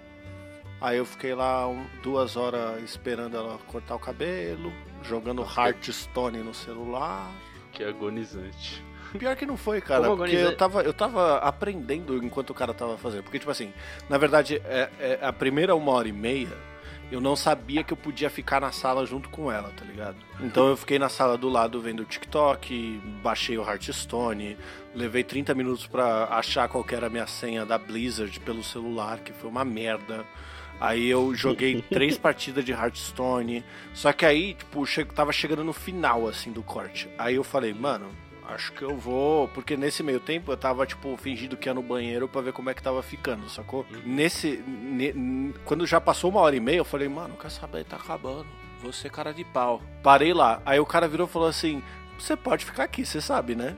Aí 0.81 0.97
eu 0.97 1.05
fiquei 1.05 1.35
lá 1.35 1.67
duas 2.03 2.35
horas 2.35 2.83
esperando 2.83 3.37
ela 3.37 3.59
cortar 3.67 3.95
o 3.95 3.99
cabelo, 3.99 4.73
jogando 5.03 5.43
Hearthstone 5.43 6.39
no 6.39 6.55
celular. 6.55 7.31
Que 7.73 7.85
agonizante. 7.85 8.88
Pior 9.17 9.37
que 9.37 9.47
não 9.47 9.57
foi, 9.57 9.81
cara, 9.81 10.05
Como 10.05 10.17
porque 10.17 10.37
eu 10.37 10.57
tava, 10.57 10.83
eu 10.83 10.93
tava 10.93 11.39
aprendendo 11.39 12.17
enquanto 12.23 12.51
o 12.51 12.55
cara 12.55 12.75
tava 12.75 12.99
fazendo. 12.99 13.23
Porque, 13.23 13.39
tipo 13.39 13.51
assim, 13.51 13.73
na 14.09 14.19
verdade, 14.19 14.61
é, 14.65 14.89
é 14.99 15.19
a 15.23 15.33
primeira 15.33 15.75
uma 15.75 15.93
hora 15.93 16.09
e 16.09 16.13
meia, 16.13 16.57
eu 17.11 17.21
não 17.21 17.35
sabia 17.35 17.83
que 17.83 17.93
eu 17.93 17.97
podia 17.97 18.29
ficar 18.29 18.61
na 18.61 18.71
sala 18.71 19.07
junto 19.07 19.31
com 19.31 19.51
ela, 19.51 19.71
tá 19.71 19.85
ligado? 19.85 20.17
Então 20.41 20.69
eu 20.69 20.77
fiquei 20.77 20.99
na 20.99 21.09
sala 21.09 21.39
do 21.39 21.49
lado 21.49 21.81
vendo 21.81 22.01
o 22.01 22.05
TikTok, 22.05 23.01
baixei 23.23 23.57
o 23.57 23.63
Hearthstone, 23.63 24.59
levei 24.95 25.25
30 25.25 25.55
minutos 25.55 25.87
pra 25.87 26.25
achar 26.25 26.69
qual 26.69 26.85
que 26.85 26.95
era 26.95 27.07
a 27.07 27.11
minha 27.11 27.27
senha 27.27 27.65
da 27.65 27.79
Blizzard 27.79 28.39
pelo 28.41 28.63
celular, 28.63 29.21
que 29.21 29.33
foi 29.33 29.49
uma 29.49 29.65
merda. 29.65 30.27
Aí 30.79 31.09
eu 31.09 31.35
joguei 31.35 31.83
três 31.91 32.19
partidas 32.19 32.65
de 32.65 32.73
Hearthstone. 32.73 33.65
Só 33.95 34.13
que 34.13 34.27
aí, 34.27 34.55
tipo, 34.55 34.85
che 34.87 35.05
tava 35.05 35.33
chegando 35.33 35.65
no 35.65 35.73
final, 35.73 36.29
assim, 36.29 36.53
do 36.53 36.63
corte. 36.63 37.09
Aí 37.19 37.35
eu 37.35 37.43
falei, 37.43 37.73
mano, 37.73 38.11
acho 38.49 38.73
que 38.73 38.83
eu 38.83 38.97
vou. 38.97 39.49
Porque 39.49 39.77
nesse 39.77 40.03
meio 40.03 40.19
tempo 40.21 40.51
eu 40.51 40.57
tava, 40.57 40.87
tipo, 40.87 41.17
fingindo 41.17 41.57
que 41.57 41.69
ia 41.69 41.75
no 41.75 41.83
banheiro 41.83 42.27
pra 42.29 42.41
ver 42.41 42.53
como 42.53 42.69
é 42.71 42.75
que 42.75 42.83
tava 42.83 43.03
ficando, 43.03 43.49
sacou? 43.49 43.87
Nesse. 44.05 44.63
ne- 44.67 45.55
quando 45.65 45.87
já 45.87 46.01
passou 46.01 46.31
uma 46.31 46.41
hora 46.41 46.57
e 46.57 46.61
meia, 46.61 46.79
eu 46.79 46.85
falei, 46.85 47.09
mano, 47.09 47.37
quer 47.37 47.51
saber? 47.51 47.85
Tá 47.85 47.97
acabando. 47.97 48.47
você 48.83 49.09
cara 49.11 49.33
de 49.33 49.45
pau. 49.45 49.81
Parei 50.03 50.33
lá. 50.33 50.61
Aí 50.67 50.79
o 50.81 50.87
cara 50.87 51.07
virou 51.09 51.27
e 51.27 51.31
falou 51.31 51.49
assim: 51.49 51.83
Você 52.19 52.37
pode 52.37 52.65
ficar 52.65 52.85
aqui, 52.85 53.05
você 53.05 53.21
sabe, 53.21 53.55
né? 53.55 53.77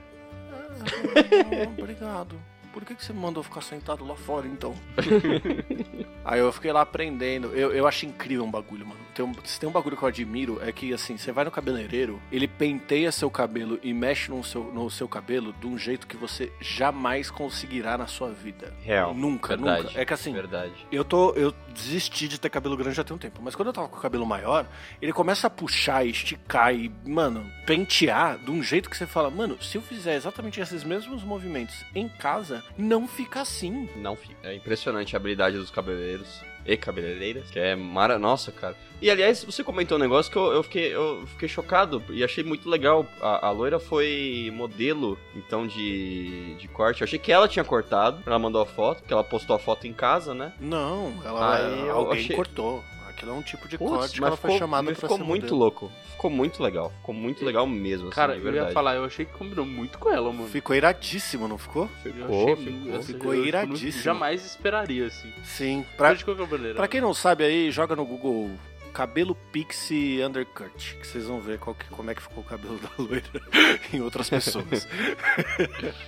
Ah, 0.53 0.69
não, 1.67 1.73
obrigado. 1.79 2.37
Por 2.73 2.85
que, 2.85 2.95
que 2.95 3.05
você 3.05 3.13
me 3.13 3.19
mandou 3.19 3.43
ficar 3.43 3.61
sentado 3.61 4.05
lá 4.05 4.15
fora 4.15 4.47
então? 4.47 4.75
Aí 6.25 6.39
eu 6.39 6.53
fiquei 6.53 6.73
lá 6.73 6.83
aprendendo. 6.83 7.49
Eu, 7.49 7.73
eu 7.73 7.87
acho 7.87 8.07
incrível 8.07 8.45
um 8.45 8.51
bagulho, 8.51 8.87
mano. 8.87 9.01
Tem 9.15 9.25
um, 9.25 9.33
se 9.45 9.59
tem 9.59 9.69
um 9.69 9.73
bagulho 9.73 9.97
que 9.97 10.03
eu 10.03 10.09
admiro, 10.09 10.61
é 10.63 10.71
que 10.71 10.93
assim, 10.93 11.17
você 11.17 11.33
vai 11.33 11.45
no 11.45 11.51
cabeleireiro, 11.51 12.21
ele 12.31 12.47
penteia 12.47 13.11
seu 13.11 13.31
cabelo 13.31 13.79
e 13.83 13.93
mexe 13.93 14.31
no 14.31 14.43
seu, 14.45 14.65
no 14.65 14.89
seu 14.91 15.09
cabelo 15.09 15.53
de 15.53 15.67
um 15.67 15.77
jeito 15.77 16.07
que 16.07 16.17
você 16.17 16.53
jamais 16.61 17.31
conseguirá 17.31 17.99
na 17.99 18.07
sua 18.07 18.31
vida. 18.31 18.73
Real. 18.83 19.13
Nunca, 19.15 19.57
Verdade. 19.57 19.85
nunca. 19.85 20.01
É 20.01 20.05
que 20.05 20.15
assim, 20.15 20.33
Verdade. 20.33 20.87
eu 20.93 21.05
tô. 21.05 21.33
Eu 21.33 21.53
desisti 21.75 22.29
de 22.29 22.39
ter 22.39 22.51
cabelo 22.51 22.77
grande 22.77 22.97
já 22.97 23.05
tem 23.05 23.15
um 23.15 23.19
tempo. 23.19 23.41
Mas 23.43 23.55
quando 23.55 23.69
eu 23.69 23.73
tava 23.73 23.89
com 23.89 23.97
o 23.97 24.01
cabelo 24.01 24.27
maior, 24.27 24.67
ele 25.01 25.13
começa 25.13 25.47
a 25.47 25.51
puxar, 25.51 26.05
esticar 26.05 26.75
e, 26.75 26.91
mano, 27.05 27.51
pentear 27.67 28.39
de 28.39 28.51
um 28.51 28.63
jeito 28.63 28.89
que 28.89 28.97
você 28.97 29.07
fala, 29.07 29.31
mano, 29.31 29.61
se 29.63 29.77
eu 29.77 29.83
fizer 29.83 30.15
exatamente 30.15 30.61
esses 30.61 30.85
mesmos 30.85 31.23
movimentos 31.23 31.85
em 31.95 32.09
casa, 32.09 32.60
não 32.77 33.07
fica 33.09 33.41
assim. 33.41 33.89
Não 33.97 34.17
fica. 34.17 34.35
É 34.43 34.55
impressionante 34.55 35.15
a 35.15 35.19
habilidade 35.19 35.57
dos 35.57 35.71
cabeleireiros 35.71 36.41
e 36.67 36.77
cabeleireiras, 36.77 37.51
que 37.51 37.59
é 37.59 37.75
mara... 37.75 38.19
Nossa, 38.19 38.53
cara. 38.53 38.77
E 39.01 39.11
aliás, 39.11 39.43
você 39.43 39.65
comentou 39.65 39.97
um 39.97 40.01
negócio 40.01 40.31
que 40.31 40.37
eu, 40.37 40.53
eu 40.53 40.63
fiquei, 40.63 40.95
eu 40.95 41.27
fiquei 41.29 41.49
chocado 41.49 42.03
e 42.11 42.23
achei 42.23 42.45
muito 42.45 42.69
legal. 42.69 43.07
A, 43.21 43.47
a 43.47 43.51
loira 43.51 43.81
foi 43.81 44.51
modelo, 44.55 45.19
então, 45.35 45.67
de, 45.67 46.55
de 46.57 46.69
corte. 46.69 47.01
Eu 47.01 47.07
achei 47.07 47.19
que 47.19 47.33
ela 47.33 47.49
tinha 47.49 47.65
cortado, 47.65 48.23
ela 48.27 48.39
mandou 48.39 48.61
a 48.61 48.67
foto, 48.67 48.99
porque 48.99 49.13
ela 49.13 49.25
postou 49.25 49.57
a 49.57 49.59
foto 49.59 49.87
em 49.87 49.93
casa, 49.95 50.35
né? 50.35 50.53
Não, 50.61 51.15
ela 51.25 51.57
Aí 51.57 51.81
eu 51.89 51.97
alguém 51.97 52.21
achei- 52.25 52.37
cortou. 52.37 52.85
Aquilo 53.21 53.33
é 53.33 53.35
um 53.35 53.43
tipo 53.43 53.69
de 53.69 53.77
Putz, 53.77 53.91
corte 53.93 54.15
que 54.19 54.25
ela 54.25 54.35
foi 54.35 54.53
ficou, 54.53 54.59
chamada 54.59 54.83
mas 54.85 54.99
pra 54.99 55.07
ficou 55.07 55.19
ser 55.19 55.25
muito 55.25 55.43
modelo. 55.43 55.59
louco. 55.59 55.93
Ficou 56.13 56.31
muito 56.31 56.63
legal. 56.63 56.91
Ficou 57.01 57.15
muito 57.15 57.45
legal 57.45 57.67
mesmo, 57.67 58.07
assim, 58.09 58.15
Cara, 58.15 58.35
eu 58.35 58.55
ia 58.55 58.71
falar, 58.73 58.95
eu 58.95 59.05
achei 59.05 59.27
que 59.27 59.33
combinou 59.33 59.67
muito 59.67 59.99
com 59.99 60.09
ela, 60.09 60.33
mano. 60.33 60.49
Ficou 60.49 60.75
iradíssimo, 60.75 61.47
não 61.47 61.59
ficou? 61.59 61.87
Eu 62.03 62.13
Ficou, 62.15 62.53
achei 62.55 62.65
muito- 62.65 62.85
ficou. 62.87 63.03
Ficou 63.03 63.35
eu, 63.35 63.45
tipo, 63.45 63.49
iradíssimo. 63.49 63.93
não- 63.93 64.03
Jamais 64.03 64.43
esperaria, 64.47 65.07
assim. 65.07 65.31
Sim. 65.45 65.85
Pra, 65.99 66.17
maneira. 66.51 66.75
pra 66.75 66.89
quem 66.89 67.03
não 67.03 67.13
sabe 67.13 67.45
aí, 67.45 67.71
joga 67.71 67.95
no 67.95 68.07
Google 68.07 68.51
cabelo 68.95 69.35
pixie 69.53 70.23
undercut, 70.25 70.97
que 70.97 71.07
vocês 71.07 71.27
vão 71.27 71.41
ver 71.41 71.59
qual 71.59 71.77
que- 71.77 71.89
como 71.91 72.11
é 72.11 72.15
que 72.15 72.23
ficou 72.23 72.43
o 72.43 72.47
cabelo 72.47 72.79
da 72.79 72.89
loira 72.99 73.23
em 73.93 74.01
outras 74.01 74.31
pessoas. 74.31 74.89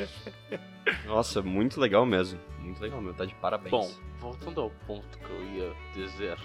Nossa, 1.07 1.43
muito 1.43 1.81
legal 1.81 2.05
mesmo. 2.05 2.39
Muito 2.59 2.81
legal 2.81 3.01
mesmo, 3.01 3.17
tá 3.17 3.25
de 3.25 3.35
parabéns. 3.35 3.71
Bom, 3.71 3.91
voltando 4.19 4.61
ao 4.63 4.71
ponto 4.87 5.19
que 5.19 5.25
eu 5.25 5.43
ia 5.55 5.73
dizer, 5.95 6.37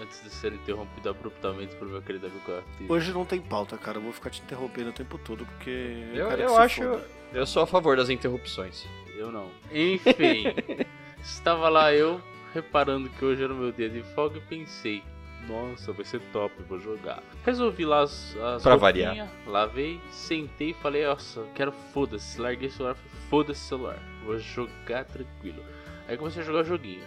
antes 0.00 0.22
de 0.22 0.30
ser 0.30 0.52
interrompido 0.52 1.08
abruptamente 1.08 1.74
por 1.76 1.88
meu 1.88 2.02
querido 2.02 2.26
amigo 2.26 2.52
Arthur. 2.52 2.86
Hoje 2.88 3.12
não 3.12 3.24
tem 3.24 3.40
pauta, 3.40 3.76
cara. 3.76 3.98
Eu 3.98 4.02
vou 4.02 4.12
ficar 4.12 4.30
te 4.30 4.40
interrompendo 4.42 4.90
o 4.90 4.92
tempo 4.92 5.18
todo 5.18 5.44
porque. 5.46 6.04
eu, 6.14 6.28
quero 6.28 6.36
que 6.36 6.42
eu 6.42 6.54
se 6.54 6.60
acho. 6.60 6.82
foda. 6.82 7.04
Eu 7.32 7.46
sou 7.46 7.62
a 7.62 7.66
favor 7.66 7.96
das 7.96 8.08
interrupções. 8.08 8.86
Eu 9.16 9.32
não. 9.32 9.50
Enfim, 9.72 10.54
estava 11.22 11.68
lá 11.68 11.92
eu 11.92 12.20
reparando 12.52 13.10
que 13.10 13.24
hoje 13.24 13.42
era 13.42 13.52
o 13.52 13.56
meu 13.56 13.72
dia 13.72 13.88
de 13.88 14.02
folga 14.14 14.38
e 14.38 14.40
pensei, 14.40 15.02
nossa, 15.46 15.92
vai 15.92 16.04
ser 16.04 16.20
top, 16.32 16.54
vou 16.68 16.78
jogar. 16.78 17.22
Resolvi 17.44 17.84
lá 17.84 18.02
as, 18.02 18.36
as 18.36 18.62
Pra 18.62 18.74
roupinha, 18.74 19.30
lavei, 19.46 20.00
sentei 20.10 20.70
e 20.70 20.74
falei, 20.74 21.06
nossa, 21.06 21.44
quero 21.54 21.72
foda-se, 21.92 22.40
larguei 22.40 22.68
o 22.68 22.72
celular, 22.72 22.94
falei, 22.94 23.10
foda-se 23.28 23.64
o 23.64 23.68
celular, 23.68 23.98
vou 24.24 24.38
jogar 24.38 25.04
tranquilo. 25.04 25.62
Aí 26.08 26.16
comecei 26.16 26.42
a 26.42 26.44
jogar 26.44 26.60
o 26.60 26.64
joguinho. 26.64 27.04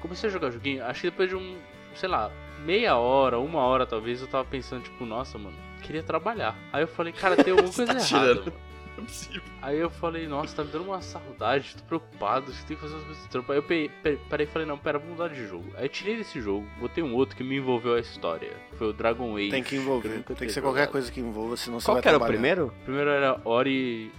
Comecei 0.00 0.28
a 0.30 0.32
jogar 0.32 0.48
o 0.48 0.52
joguinho, 0.52 0.84
acho 0.84 1.02
que 1.02 1.10
depois 1.10 1.28
de 1.28 1.36
um, 1.36 1.58
sei 1.96 2.08
lá, 2.08 2.30
meia 2.64 2.96
hora, 2.96 3.38
uma 3.38 3.60
hora 3.60 3.86
talvez, 3.86 4.20
eu 4.20 4.26
tava 4.28 4.44
pensando, 4.44 4.82
tipo, 4.84 5.04
nossa, 5.04 5.36
mano, 5.38 5.56
queria 5.82 6.02
trabalhar. 6.02 6.56
Aí 6.72 6.82
eu 6.82 6.88
falei, 6.88 7.12
cara, 7.12 7.36
tem 7.36 7.52
alguma 7.52 7.72
coisa 7.72 7.86
tá 7.86 7.92
errada, 7.98 8.04
tirando. 8.06 8.38
mano. 8.46 8.66
Não 8.96 9.02
é 9.04 9.06
possível. 9.06 9.42
Aí 9.60 9.78
eu 9.78 9.90
falei, 9.90 10.26
nossa, 10.26 10.56
tá 10.56 10.64
me 10.64 10.70
dando 10.70 10.86
uma 10.86 11.02
saudade, 11.02 11.76
tô 11.76 11.84
preocupado, 11.84 12.50
você 12.50 12.64
tem 12.66 12.76
que 12.76 12.80
fazer 12.82 12.94
umas 12.94 13.04
coisas 13.04 13.22
de 13.24 13.28
trampo. 13.28 13.52
Aí 13.52 13.58
eu 13.58 13.62
pe- 13.62 13.90
pe- 14.02 14.18
parei 14.30 14.46
e 14.46 14.48
falei, 14.48 14.66
não, 14.66 14.78
pera, 14.78 14.98
vou 14.98 15.10
mudar 15.10 15.28
de 15.28 15.46
jogo. 15.46 15.70
Aí 15.76 15.84
eu 15.84 15.88
tirei 15.90 16.16
desse 16.16 16.40
jogo, 16.40 16.66
botei 16.80 17.04
um 17.04 17.14
outro 17.14 17.36
que 17.36 17.44
me 17.44 17.56
envolveu 17.56 17.94
a 17.94 18.00
história. 18.00 18.50
Foi 18.78 18.88
o 18.88 18.92
Dragon 18.94 19.36
Age. 19.36 19.50
Tem 19.50 19.62
que 19.62 19.76
envolver. 19.76 20.08
nunca 20.08 20.34
Tem 20.34 20.46
que 20.48 20.52
ser 20.54 20.62
qualquer 20.62 20.78
jogado. 20.80 20.92
coisa 20.92 21.12
que 21.12 21.20
envolva, 21.20 21.56
senão 21.58 21.78
você 21.78 21.84
Qual 21.86 21.96
vai 21.96 22.02
que 22.02 22.08
era 22.08 22.16
o 22.16 22.24
primeiro? 22.24 22.66
O 22.68 22.84
primeiro 22.84 23.10
era 23.10 23.38
Ori 23.44 24.10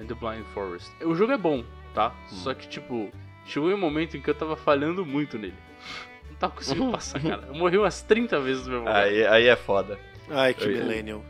and 0.00 0.06
the 0.06 0.14
Blind 0.14 0.44
Forest. 0.54 0.92
O 1.04 1.14
jogo 1.16 1.32
é 1.32 1.38
bom, 1.38 1.64
tá? 1.92 2.10
Hum. 2.30 2.36
Só 2.36 2.54
que, 2.54 2.68
tipo, 2.68 3.10
chegou 3.44 3.72
em 3.72 3.74
um 3.74 3.78
momento 3.78 4.16
em 4.16 4.20
que 4.20 4.30
eu 4.30 4.34
tava 4.36 4.54
falhando 4.54 5.04
muito 5.04 5.36
nele. 5.36 5.54
Não 6.36 6.40
tava 6.40 6.54
conseguindo 6.54 6.90
passar, 6.92 7.20
cara. 7.20 7.44
Eu 7.48 7.54
morri 7.54 7.78
umas 7.78 8.02
30 8.02 8.38
vezes 8.40 8.66
no 8.66 8.72
mesmo 8.72 8.86
lugar. 8.86 9.04
Aí, 9.04 9.26
aí 9.26 9.46
é 9.46 9.56
foda. 9.56 9.98
Ai, 10.30 10.52
que 10.54 10.64
Eu- 10.64 10.70
millennial. 10.70 11.22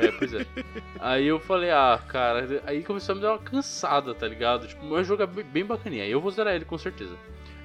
É, 0.00 0.10
pois 0.12 0.32
é. 0.32 0.46
Aí 0.98 1.26
eu 1.26 1.38
falei, 1.38 1.70
ah, 1.70 2.00
cara, 2.08 2.62
aí 2.66 2.82
começou 2.82 3.12
a 3.12 3.16
me 3.16 3.20
dar 3.22 3.32
uma 3.32 3.38
cansada, 3.38 4.14
tá 4.14 4.26
ligado? 4.26 4.66
Tipo, 4.66 4.82
meu 4.86 5.04
jogo 5.04 5.22
é 5.22 5.26
bem- 5.26 5.64
bacaninha. 5.66 6.04
Aí 6.04 6.10
eu 6.10 6.20
vou 6.22 6.30
zerar 6.30 6.54
ele 6.54 6.64
com 6.64 6.78
certeza. 6.78 7.14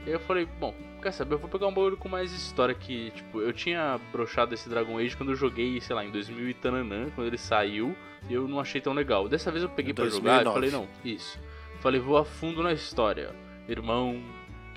Aí 0.05 0.11
eu 0.11 0.19
falei, 0.19 0.45
bom, 0.59 0.73
quer 1.01 1.11
saber? 1.11 1.35
Eu 1.35 1.39
vou 1.39 1.49
pegar 1.49 1.67
um 1.67 1.73
bagulho 1.73 1.95
com 1.95 2.09
mais 2.09 2.33
história 2.33 2.75
que, 2.75 3.11
tipo, 3.11 3.39
eu 3.41 3.53
tinha 3.53 3.97
broxado 4.11 4.53
esse 4.53 4.67
Dragon 4.67 4.97
Age 4.97 5.15
quando 5.15 5.29
eu 5.31 5.35
joguei, 5.35 5.79
sei 5.79 5.95
lá, 5.95 6.03
em 6.03 6.11
2000 6.11 6.49
e 6.49 6.53
tananã, 6.53 7.09
quando 7.15 7.27
ele 7.27 7.37
saiu, 7.37 7.95
e 8.29 8.33
eu 8.33 8.47
não 8.49 8.59
achei 8.59 8.81
tão 8.81 8.91
legal. 8.93 9.29
Dessa 9.29 9.49
vez 9.49 9.63
eu 9.63 9.69
peguei 9.69 9.93
pra 9.93 10.05
jogar 10.05 10.41
e 10.41 10.43
2009. 10.43 10.53
falei, 10.55 10.71
não, 10.71 10.87
isso. 11.05 11.39
Falei, 11.79 12.01
vou 12.01 12.17
a 12.17 12.25
fundo 12.25 12.61
na 12.61 12.73
história. 12.73 13.29
Irmão, 13.67 14.21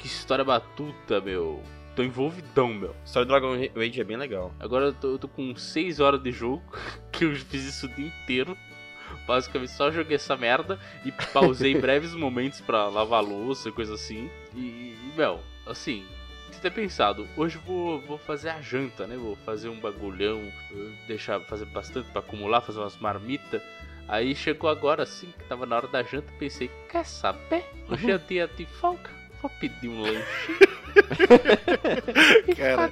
que 0.03 0.09
história 0.09 0.45
batuta, 0.45 1.21
meu. 1.21 1.63
Tô 1.95 2.03
envolvidão, 2.03 2.75
meu. 2.75 2.91
A 2.91 3.05
história 3.05 3.25
do 3.25 3.29
Dragon 3.29 3.53
Age 3.55 4.01
é 4.01 4.05
bem 4.05 4.17
legal. 4.17 4.53
Agora 4.59 4.87
eu 4.87 4.93
tô, 4.93 5.13
eu 5.13 5.19
tô 5.19 5.29
com 5.29 5.55
6 5.55 6.01
horas 6.01 6.21
de 6.21 6.33
jogo, 6.33 6.63
que 7.13 7.25
eu 7.25 7.35
fiz 7.37 7.65
isso 7.65 7.87
o 7.87 7.89
dia 7.89 8.09
inteiro. 8.09 8.59
Basicamente 9.27 9.71
só 9.71 9.91
joguei 9.93 10.17
essa 10.17 10.37
merda 10.37 10.81
e 11.05 11.13
pausei 11.33 11.75
breves 11.79 12.15
momentos 12.15 12.61
pra 12.61 12.89
lavar 12.89 13.23
louça 13.23 13.69
e 13.69 13.73
coisa 13.73 13.95
assim. 13.95 14.29
E, 14.57 14.97
meu, 15.17 15.39
assim, 15.67 16.05
você 16.51 16.61
ter 16.61 16.73
pensado, 16.73 17.29
hoje 17.37 17.57
eu 17.57 17.63
vou, 17.63 18.01
vou 18.01 18.19
fazer 18.19 18.49
a 18.49 18.61
janta, 18.61 19.07
né? 19.07 19.17
Vou 19.17 19.37
fazer 19.37 19.69
um 19.69 19.79
bagulhão, 19.79 20.41
deixar 21.07 21.41
fazer 21.43 21.67
bastante 21.67 22.11
pra 22.11 22.21
acumular, 22.21 22.63
fazer 22.63 22.81
umas 22.81 22.97
marmitas. 22.97 23.63
Aí 24.09 24.35
chegou 24.35 24.69
agora 24.69 25.05
assim, 25.05 25.33
que 25.39 25.45
tava 25.45 25.65
na 25.65 25.77
hora 25.77 25.87
da 25.87 26.03
janta, 26.03 26.33
pensei, 26.39 26.69
quer 26.91 27.05
saber? 27.05 27.65
Hoje 27.89 28.11
é 28.11 28.19
dia 28.19 28.49
de 28.49 28.67
folga, 28.67 29.22
vou 29.43 29.51
pedir 29.61 29.89
um 29.89 30.01
lanche. 30.01 30.27
Cara. 32.57 32.91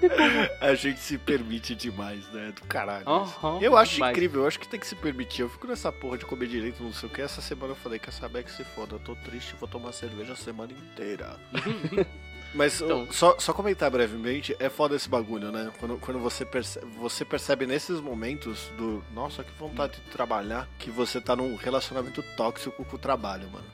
A 0.60 0.74
gente 0.74 1.00
se 1.00 1.16
permite 1.18 1.74
demais, 1.74 2.26
né? 2.32 2.52
Do 2.54 2.62
caralho. 2.66 3.08
Aham, 3.08 3.58
Eu 3.60 3.76
acho 3.76 3.94
demais. 3.94 4.12
incrível, 4.12 4.42
eu 4.42 4.46
acho 4.48 4.58
que 4.58 4.68
tem 4.68 4.80
que 4.80 4.86
se 4.86 4.94
permitir. 4.96 5.42
Eu 5.42 5.48
fico 5.48 5.66
nessa 5.66 5.90
porra 5.92 6.18
de 6.18 6.24
comer 6.26 6.46
direito, 6.48 6.82
não 6.82 6.92
sei 6.92 7.08
o 7.08 7.12
que. 7.12 7.20
Essa 7.22 7.40
semana 7.40 7.72
eu 7.72 7.76
falei, 7.76 7.98
quer 7.98 8.12
saber 8.12 8.42
que 8.44 8.50
se 8.50 8.64
foda, 8.64 8.94
eu 8.96 8.98
tô 8.98 9.14
triste, 9.16 9.54
vou 9.58 9.68
tomar 9.68 9.92
cerveja 9.92 10.32
a 10.32 10.36
semana 10.36 10.72
inteira. 10.72 11.36
Mas 12.52 12.80
Então. 12.80 13.06
só, 13.12 13.38
só 13.38 13.52
comentar 13.52 13.88
brevemente, 13.92 14.56
é 14.58 14.68
foda 14.68 14.96
esse 14.96 15.08
bagulho, 15.08 15.52
né? 15.52 15.70
Quando, 15.78 15.96
quando 15.98 16.18
você, 16.18 16.44
percebe, 16.44 16.84
você 16.96 17.24
percebe 17.24 17.64
nesses 17.64 18.00
momentos 18.00 18.72
do 18.76 19.04
nossa, 19.14 19.44
que 19.44 19.52
vontade 19.56 19.92
de 19.94 20.10
trabalhar, 20.10 20.68
que 20.76 20.90
você 20.90 21.20
tá 21.20 21.36
num 21.36 21.54
relacionamento 21.54 22.24
tóxico 22.36 22.84
com 22.84 22.96
o 22.96 22.98
trabalho, 22.98 23.48
mano. 23.50 23.66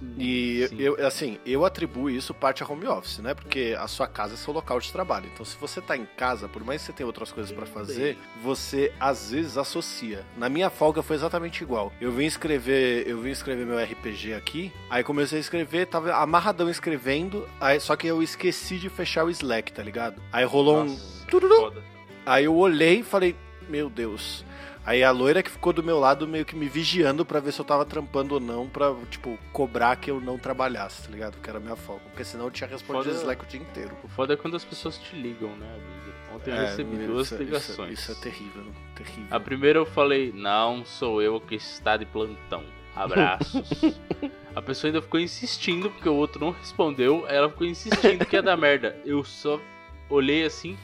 Sim, 0.00 0.14
E 0.18 0.66
sim. 0.68 0.76
eu, 0.80 1.06
assim, 1.06 1.38
eu 1.44 1.64
atribuo 1.64 2.08
isso 2.08 2.32
parte 2.32 2.62
a 2.62 2.66
home 2.66 2.86
office, 2.86 3.18
né? 3.18 3.34
Porque 3.34 3.76
a 3.78 3.86
sua 3.86 4.06
casa 4.06 4.34
é 4.34 4.36
seu 4.36 4.52
local 4.52 4.80
de 4.80 4.90
trabalho. 4.90 5.28
Então, 5.32 5.44
se 5.44 5.56
você 5.58 5.80
tá 5.80 5.96
em 5.96 6.06
casa, 6.16 6.48
por 6.48 6.64
mais 6.64 6.80
que 6.80 6.86
você 6.86 6.92
tenha 6.92 7.06
outras 7.06 7.30
coisas 7.30 7.52
pra 7.52 7.66
fazer, 7.66 8.16
você 8.42 8.92
às 8.98 9.30
vezes 9.30 9.58
associa. 9.58 10.24
Na 10.36 10.48
minha 10.48 10.70
folga 10.70 11.02
foi 11.02 11.16
exatamente 11.16 11.62
igual. 11.62 11.92
Eu 12.00 12.10
vim 12.10 12.24
escrever, 12.24 13.06
eu 13.06 13.20
vim 13.20 13.30
escrever 13.30 13.66
meu 13.66 13.78
RPG 13.78 14.32
aqui, 14.34 14.72
aí 14.88 15.04
comecei 15.04 15.38
a 15.38 15.40
escrever, 15.40 15.86
tava 15.86 16.12
amarradão 16.14 16.70
escrevendo, 16.70 17.46
aí 17.60 17.78
só 17.78 17.94
que 17.94 18.06
eu 18.06 18.22
esqueci 18.22 18.78
de 18.78 18.88
fechar 18.88 19.24
o 19.24 19.30
Slack, 19.30 19.72
tá 19.72 19.82
ligado? 19.82 20.20
Aí 20.32 20.44
rolou 20.44 20.82
um 20.82 20.84
Nossa, 20.84 21.26
foda. 21.56 21.82
Aí 22.24 22.44
eu 22.44 22.56
olhei 22.56 23.00
e 23.00 23.02
falei, 23.02 23.36
meu 23.68 23.90
Deus. 23.90 24.44
Aí 24.84 25.04
a 25.04 25.10
loira 25.10 25.42
que 25.42 25.50
ficou 25.50 25.72
do 25.72 25.82
meu 25.82 25.98
lado 26.00 26.26
meio 26.26 26.44
que 26.44 26.56
me 26.56 26.66
vigiando 26.68 27.24
pra 27.24 27.38
ver 27.38 27.52
se 27.52 27.60
eu 27.60 27.64
tava 27.64 27.84
trampando 27.84 28.32
ou 28.34 28.40
não, 28.40 28.66
pra, 28.68 28.94
tipo, 29.10 29.38
cobrar 29.52 29.94
que 29.96 30.10
eu 30.10 30.20
não 30.20 30.38
trabalhasse, 30.38 31.02
tá 31.04 31.10
ligado? 31.10 31.34
Porque 31.34 31.50
era 31.50 31.60
minha 31.60 31.76
folga. 31.76 32.02
Porque 32.06 32.24
senão 32.24 32.46
eu 32.46 32.50
tinha 32.50 32.66
respondido 32.68 33.10
Foda- 33.10 33.20
Slack 33.20 33.44
o 33.44 33.46
dia 33.46 33.60
inteiro. 33.60 33.96
O 34.02 34.08
foda 34.08 34.32
é 34.34 34.36
quando 34.36 34.56
as 34.56 34.64
pessoas 34.64 34.96
te 34.98 35.14
ligam, 35.14 35.50
né, 35.56 35.66
amigo? 35.68 36.00
Ontem 36.34 36.50
eu 36.50 36.56
É, 36.56 36.60
recebi 36.66 36.96
isso- 36.96 37.06
duas 37.06 37.26
isso- 37.26 37.36
ligações. 37.42 37.98
Isso, 37.98 38.12
é 38.12 38.14
terrível, 38.16 38.64
terrível. 38.96 39.26
A 39.30 39.38
primeira 39.38 39.78
eu 39.78 39.84
falei, 39.86 40.32
não 40.34 40.84
sou 40.84 41.20
eu 41.20 41.40
que 41.40 41.56
está 41.56 41.96
de 41.96 42.06
plantão. 42.06 42.64
Abraços. 42.96 43.68
a 44.56 44.62
pessoa 44.62 44.88
ainda 44.88 45.02
ficou 45.02 45.20
insistindo, 45.20 45.90
porque 45.90 46.08
o 46.08 46.14
outro 46.14 46.40
não 46.44 46.52
respondeu. 46.52 47.26
Ela 47.28 47.48
ficou 47.50 47.66
insistindo 47.66 48.24
que 48.24 48.34
ia 48.34 48.42
dar 48.42 48.56
merda. 48.56 48.96
Eu 49.04 49.22
só 49.24 49.60
olhei 50.08 50.44
assim, 50.44 50.76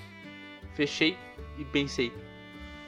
fechei 0.74 1.16
e 1.58 1.64
pensei, 1.64 2.12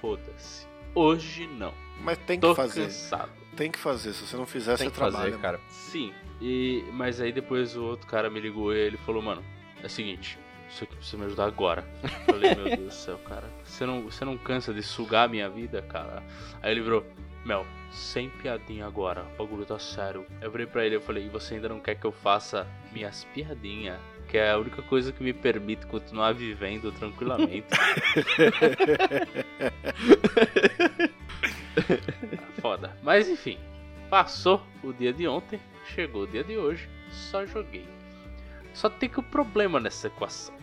foda-se. 0.00 0.67
Hoje 0.98 1.46
não. 1.46 1.72
Mas 2.00 2.18
tem 2.18 2.38
Tô 2.40 2.50
que 2.50 2.56
fazer. 2.56 2.84
cansado. 2.84 3.30
Tem 3.56 3.70
que 3.70 3.78
fazer. 3.78 4.12
Se 4.12 4.26
você 4.26 4.36
não 4.36 4.46
fizer, 4.46 4.76
Tem 4.76 4.86
você 4.86 4.90
que 4.90 4.96
trabalha. 4.96 5.30
fazer, 5.30 5.38
cara. 5.42 5.60
Sim, 5.68 6.12
e, 6.40 6.84
mas 6.92 7.20
aí 7.20 7.32
depois 7.32 7.76
o 7.76 7.84
outro 7.84 8.06
cara 8.06 8.28
me 8.30 8.40
ligou 8.40 8.72
e 8.74 8.78
ele 8.78 8.96
falou, 8.98 9.20
mano, 9.22 9.44
é 9.82 9.86
o 9.86 9.90
seguinte, 9.90 10.38
isso 10.70 10.84
aqui 10.84 10.94
precisa 10.96 11.16
me 11.18 11.24
ajudar 11.26 11.46
agora. 11.46 11.82
Falei, 12.26 12.54
meu 12.54 12.64
Deus 12.64 12.78
do 12.80 12.90
céu, 12.92 13.18
cara. 13.18 13.44
Você 13.64 13.84
não, 13.86 14.02
você 14.02 14.24
não 14.24 14.36
cansa 14.38 14.72
de 14.72 14.82
sugar 14.82 15.24
a 15.24 15.28
minha 15.28 15.48
vida, 15.48 15.82
cara? 15.82 16.22
Aí 16.62 16.70
ele 16.72 16.80
virou, 16.82 17.04
Mel, 17.44 17.66
sem 17.90 18.28
piadinha 18.30 18.86
agora, 18.86 19.24
o 19.34 19.38
bagulho 19.44 19.64
tá 19.64 19.78
sério. 19.78 20.24
Eu 20.40 20.50
virei 20.50 20.66
pra 20.66 20.84
ele 20.86 20.96
e 20.96 21.00
falei, 21.00 21.26
e 21.26 21.28
você 21.28 21.54
ainda 21.54 21.68
não 21.68 21.80
quer 21.80 21.94
que 21.96 22.04
eu 22.06 22.12
faça 22.12 22.66
minhas 22.92 23.24
piadinhas? 23.34 23.98
Que 24.28 24.38
é 24.38 24.50
a 24.50 24.58
única 24.58 24.82
coisa 24.82 25.10
que 25.10 25.22
me 25.22 25.32
permite 25.32 25.86
continuar 25.86 26.34
vivendo 26.34 26.92
tranquilamente. 26.92 27.68
Foda. 32.60 32.94
Mas 33.02 33.28
enfim, 33.28 33.58
passou 34.10 34.62
o 34.82 34.92
dia 34.92 35.12
de 35.12 35.26
ontem, 35.26 35.58
chegou 35.86 36.24
o 36.24 36.26
dia 36.26 36.44
de 36.44 36.58
hoje, 36.58 36.88
só 37.10 37.46
joguei. 37.46 37.86
Só 38.74 38.88
tem 38.88 39.08
que 39.08 39.18
o 39.18 39.22
um 39.22 39.24
problema 39.24 39.80
nessa 39.80 40.08
equação. 40.08 40.54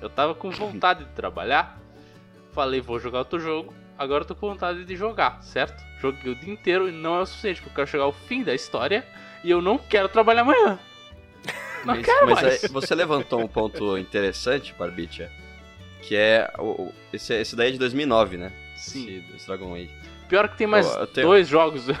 Eu 0.00 0.08
tava 0.08 0.34
com 0.34 0.50
vontade 0.50 1.04
de 1.04 1.10
trabalhar, 1.10 1.78
falei 2.52 2.80
vou 2.80 2.98
jogar 2.98 3.18
outro 3.18 3.38
jogo, 3.38 3.74
agora 3.98 4.22
eu 4.22 4.28
tô 4.28 4.34
com 4.34 4.48
vontade 4.48 4.84
de 4.84 4.96
jogar, 4.96 5.42
certo? 5.42 5.82
Joguei 6.00 6.32
o 6.32 6.36
dia 6.36 6.52
inteiro 6.52 6.88
e 6.88 6.92
não 6.92 7.16
é 7.16 7.20
o 7.20 7.26
suficiente, 7.26 7.60
porque 7.60 7.72
eu 7.72 7.76
quero 7.76 7.88
chegar 7.88 8.04
ao 8.04 8.12
fim 8.12 8.42
da 8.42 8.54
história 8.54 9.06
e 9.44 9.50
eu 9.50 9.60
não 9.60 9.76
quero 9.76 10.08
trabalhar 10.08 10.42
amanhã. 10.42 10.78
Não 11.84 11.94
mas, 11.96 12.04
quero 12.06 12.26
mas 12.26 12.42
mais. 12.42 12.64
aí 12.64 12.70
você 12.70 12.94
levantou 12.94 13.40
um 13.40 13.48
ponto 13.48 13.96
interessante, 13.98 14.74
Barbicha, 14.78 15.30
que 16.02 16.14
é 16.16 16.50
o, 16.58 16.92
esse, 17.12 17.32
esse 17.34 17.54
daí 17.56 17.68
é 17.68 17.72
de 17.72 17.78
2009, 17.78 18.36
né? 18.36 18.52
Sim. 18.76 19.02
Esse, 19.08 19.36
esse 19.36 19.46
Dragon 19.46 19.74
Age. 19.74 19.90
Pior 20.28 20.48
que 20.48 20.56
tem 20.56 20.66
mais 20.66 20.86
Eu- 20.86 21.00
eu 21.00 21.06
tenho- 21.06 21.26
dois 21.26 21.48
jogos. 21.48 21.88
eu 21.88 21.94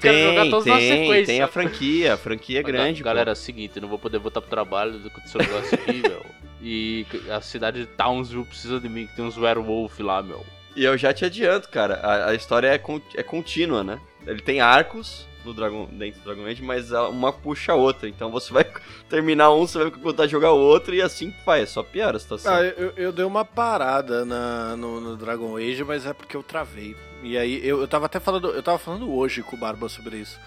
quero 0.00 0.16
Tem, 0.16 0.24
jogar 0.28 0.50
todos 0.50 0.66
na 0.66 0.76
tem, 0.76 1.24
tem 1.24 1.40
a 1.42 1.48
franquia, 1.48 2.14
a 2.14 2.16
franquia 2.16 2.60
é 2.60 2.62
grande. 2.62 3.02
Galera, 3.02 3.30
é 3.30 3.32
o 3.32 3.36
seguinte, 3.36 3.76
eu 3.76 3.82
não 3.82 3.88
vou 3.88 3.98
poder 3.98 4.18
voltar 4.18 4.40
pro 4.40 4.50
trabalho 4.50 4.98
do 4.98 5.10
que 5.10 5.20
esse 5.20 5.38
negócio 5.38 5.74
aqui, 5.74 6.02
meu. 6.02 6.24
E 6.60 7.06
a 7.30 7.40
cidade 7.40 7.80
de 7.80 7.86
Townsville 7.86 8.44
precisa 8.44 8.78
de 8.78 8.88
mim, 8.88 9.06
que 9.06 9.16
tem 9.16 9.24
uns 9.24 9.36
werewolf 9.38 9.98
lá, 10.00 10.22
meu. 10.22 10.44
E 10.76 10.84
eu 10.84 10.96
já 10.96 11.12
te 11.12 11.24
adianto, 11.24 11.68
cara, 11.68 11.94
a, 11.96 12.28
a 12.30 12.34
história 12.34 12.68
é, 12.68 12.78
con- 12.78 13.00
é 13.16 13.22
contínua, 13.22 13.82
né? 13.82 13.98
Ele 14.26 14.40
tem 14.40 14.60
arcos 14.60 15.26
no 15.44 15.52
Dragon, 15.52 15.86
dentro 15.86 16.20
do 16.20 16.24
Dragon 16.24 16.46
Age, 16.46 16.62
mas 16.62 16.90
uma 16.92 17.32
puxa 17.32 17.72
a 17.72 17.74
outra. 17.74 18.08
Então 18.08 18.30
você 18.30 18.52
vai 18.52 18.64
terminar 19.08 19.52
um, 19.52 19.66
você 19.66 19.90
vai 19.90 20.26
de 20.26 20.32
jogar 20.32 20.52
o 20.52 20.58
outro 20.58 20.94
e 20.94 21.02
assim 21.02 21.32
faz. 21.44 21.70
Só 21.70 21.82
piora 21.82 22.16
a 22.16 22.20
situação. 22.20 22.54
Ah, 22.54 22.62
eu, 22.62 22.92
eu 22.96 23.12
dei 23.12 23.24
uma 23.24 23.44
parada 23.44 24.24
na, 24.24 24.76
no, 24.76 25.00
no 25.00 25.16
Dragon 25.16 25.56
Age, 25.56 25.84
mas 25.84 26.06
é 26.06 26.12
porque 26.12 26.36
eu 26.36 26.42
travei. 26.42 26.96
E 27.22 27.36
aí 27.36 27.66
eu, 27.66 27.80
eu 27.80 27.88
tava 27.88 28.06
até 28.06 28.18
falando, 28.18 28.50
eu 28.50 28.62
tava 28.62 28.78
falando 28.78 29.12
hoje 29.12 29.42
com 29.42 29.56
o 29.56 29.58
Barba 29.58 29.88
sobre 29.88 30.16
isso. 30.16 30.38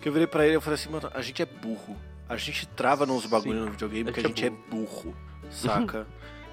Que 0.00 0.08
eu 0.08 0.12
virei 0.12 0.26
pra 0.26 0.44
ele 0.44 0.54
e 0.54 0.56
eu 0.56 0.60
falei 0.60 0.74
assim, 0.74 0.90
mano, 0.90 1.10
a 1.14 1.22
gente 1.22 1.40
é 1.42 1.46
burro. 1.46 1.96
A 2.28 2.36
gente 2.36 2.66
trava 2.66 3.04
nos 3.04 3.26
bagulho 3.26 3.58
Sim, 3.58 3.64
no 3.66 3.70
videogame 3.72 4.04
porque 4.04 4.20
a 4.20 4.28
gente 4.28 4.44
é 4.44 4.46
é 4.46 4.50
burro, 4.50 5.14
saca? 5.50 6.06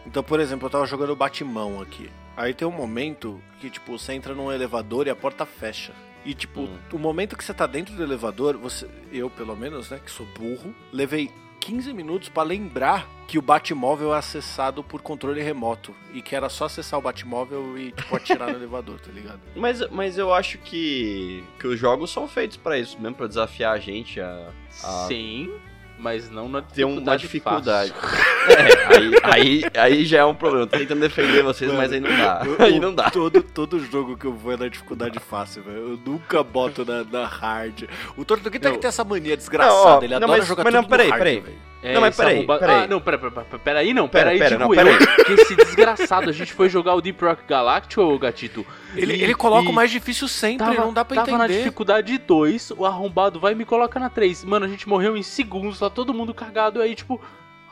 então, 0.05 0.21
por 0.21 0.39
exemplo, 0.39 0.65
eu 0.65 0.69
tava 0.69 0.85
jogando 0.85 1.15
Batimão 1.15 1.81
aqui. 1.81 2.09
Aí 2.35 2.53
tem 2.53 2.67
um 2.67 2.71
momento 2.71 3.41
que, 3.59 3.69
tipo, 3.69 3.97
você 3.97 4.13
entra 4.13 4.33
num 4.33 4.51
elevador 4.51 5.07
e 5.07 5.09
a 5.09 5.15
porta 5.15 5.45
fecha. 5.45 5.93
E, 6.25 6.33
tipo, 6.33 6.61
Hum. 6.61 6.77
o 6.93 6.97
momento 6.97 7.35
que 7.37 7.43
você 7.43 7.53
tá 7.53 7.65
dentro 7.65 7.95
do 7.95 8.03
elevador, 8.03 8.57
você, 8.57 8.87
eu 9.11 9.29
pelo 9.29 9.55
menos, 9.55 9.89
né, 9.89 9.99
que 10.03 10.11
sou 10.11 10.25
burro, 10.37 10.73
levei 10.91 11.31
15 11.59 11.93
minutos 11.93 12.29
pra 12.29 12.41
lembrar 12.43 13.07
que 13.27 13.37
o 13.37 13.41
Batmóvel 13.41 14.13
é 14.13 14.17
acessado 14.17 14.83
por 14.83 15.01
controle 15.01 15.41
remoto. 15.41 15.93
E 16.13 16.21
que 16.21 16.35
era 16.35 16.49
só 16.49 16.65
acessar 16.65 16.97
o 16.99 17.01
Batmóvel 17.01 17.77
e, 17.77 17.91
tipo, 17.91 18.15
atirar 18.15 18.49
no 18.49 18.55
elevador, 18.57 18.99
tá 18.99 19.11
ligado? 19.11 19.39
Mas, 19.55 19.87
mas 19.91 20.17
eu 20.17 20.33
acho 20.33 20.57
que, 20.59 21.43
que 21.59 21.67
os 21.67 21.79
jogos 21.79 22.11
são 22.11 22.27
feitos 22.27 22.57
pra 22.57 22.77
isso 22.79 22.99
mesmo, 22.99 23.15
pra 23.15 23.27
desafiar 23.27 23.73
a 23.75 23.79
gente 23.79 24.19
a, 24.19 24.51
a 24.83 25.05
Sim, 25.07 25.51
mas 25.99 26.29
não 26.29 26.47
na 26.47 26.61
ter 26.61 26.85
uma 26.85 27.17
dificuldade. 27.17 27.91
fácil. 27.91 28.19
É, 28.49 28.55
aí, 28.95 29.11
aí, 29.23 29.63
aí 29.75 30.05
já 30.05 30.19
é 30.19 30.25
um 30.25 30.33
problema. 30.33 30.63
Eu 30.63 30.67
tô 30.67 30.77
tentando 30.77 31.01
defender 31.01 31.43
vocês, 31.43 31.71
mas 31.71 31.91
aí 31.91 31.99
não 31.99 32.09
dá. 32.09 32.41
Aí 32.59 32.79
não 32.79 32.95
dá. 32.95 33.09
Todo, 33.11 33.43
todo 33.43 33.79
jogo 33.79 34.17
que 34.17 34.25
eu 34.25 34.33
vou 34.33 34.53
é 34.53 34.57
na 34.57 34.67
dificuldade 34.67 35.19
fácil, 35.19 35.61
velho. 35.63 35.77
Eu 35.77 35.99
nunca 36.05 36.41
boto 36.43 36.83
na, 36.85 37.03
na 37.03 37.25
hard. 37.27 37.83
O 38.17 38.23
Tortuguita 38.25 38.69
tem 38.69 38.73
que 38.77 38.81
ter 38.81 38.87
essa 38.87 39.03
mania 39.03 39.35
desgraçada. 39.37 39.75
Não, 39.75 39.97
ó, 39.97 40.01
ele 40.01 40.07
não, 40.07 40.17
adora 40.17 40.37
mas- 40.39 40.47
jogar 40.47 40.63
mas 40.63 40.73
tudo 40.73 40.81
não, 40.81 40.89
peraí, 40.89 41.07
no 41.07 41.11
hard, 41.11 41.19
peraí. 41.23 41.39
velho. 41.41 41.68
É, 41.81 41.93
Não, 41.93 42.01
mas 42.01 42.17
peraí, 42.17 42.37
arrombado- 42.39 42.59
peraí. 42.59 42.83
Ah, 42.83 42.87
não, 42.87 42.99
peraí, 42.99 43.19
peraí, 43.19 43.33
peraí, 43.33 43.59
peraí, 43.63 43.93
não, 43.93 44.07
Pera, 44.09 44.23
peraí, 44.25 44.37
pera, 44.39 44.49
digo 44.57 44.63
não, 44.63 44.73
eu, 44.73 44.97
peraí. 44.97 45.25
que 45.25 45.31
esse 45.33 45.55
desgraçado, 45.55 46.29
a 46.29 46.33
gente 46.33 46.51
foi 46.51 46.67
jogar 46.67 46.93
o 46.95 46.99
Deep 47.01 47.23
Rock 47.23 47.43
Galactic, 47.47 47.97
ô 47.99 48.19
gatito. 48.19 48.65
Ele, 48.95 49.15
e- 49.15 49.23
ele 49.23 49.33
coloca 49.33 49.67
e 49.67 49.71
o 49.71 49.73
mais 49.73 49.89
difícil 49.89 50.27
sempre, 50.27 50.65
tava, 50.65 50.81
não 50.81 50.91
dá 50.91 51.05
pra 51.05 51.15
tava 51.23 51.37
na 51.37 51.45
entender. 51.45 51.59
dificuldade 51.59 52.17
2, 52.17 52.71
o 52.71 52.85
arrombado 52.85 53.39
vai 53.39 53.53
e 53.53 53.55
me 53.55 53.63
coloca 53.63 53.97
na 53.97 54.09
3. 54.09 54.43
Mano, 54.43 54.65
a 54.65 54.67
gente 54.69 54.89
morreu 54.89 55.15
em 55.15 55.23
segundos, 55.23 55.79
tá 55.79 55.89
todo 55.89 56.13
mundo 56.13 56.33
cagado 56.33 56.81
aí, 56.81 56.93
tipo, 56.95 57.21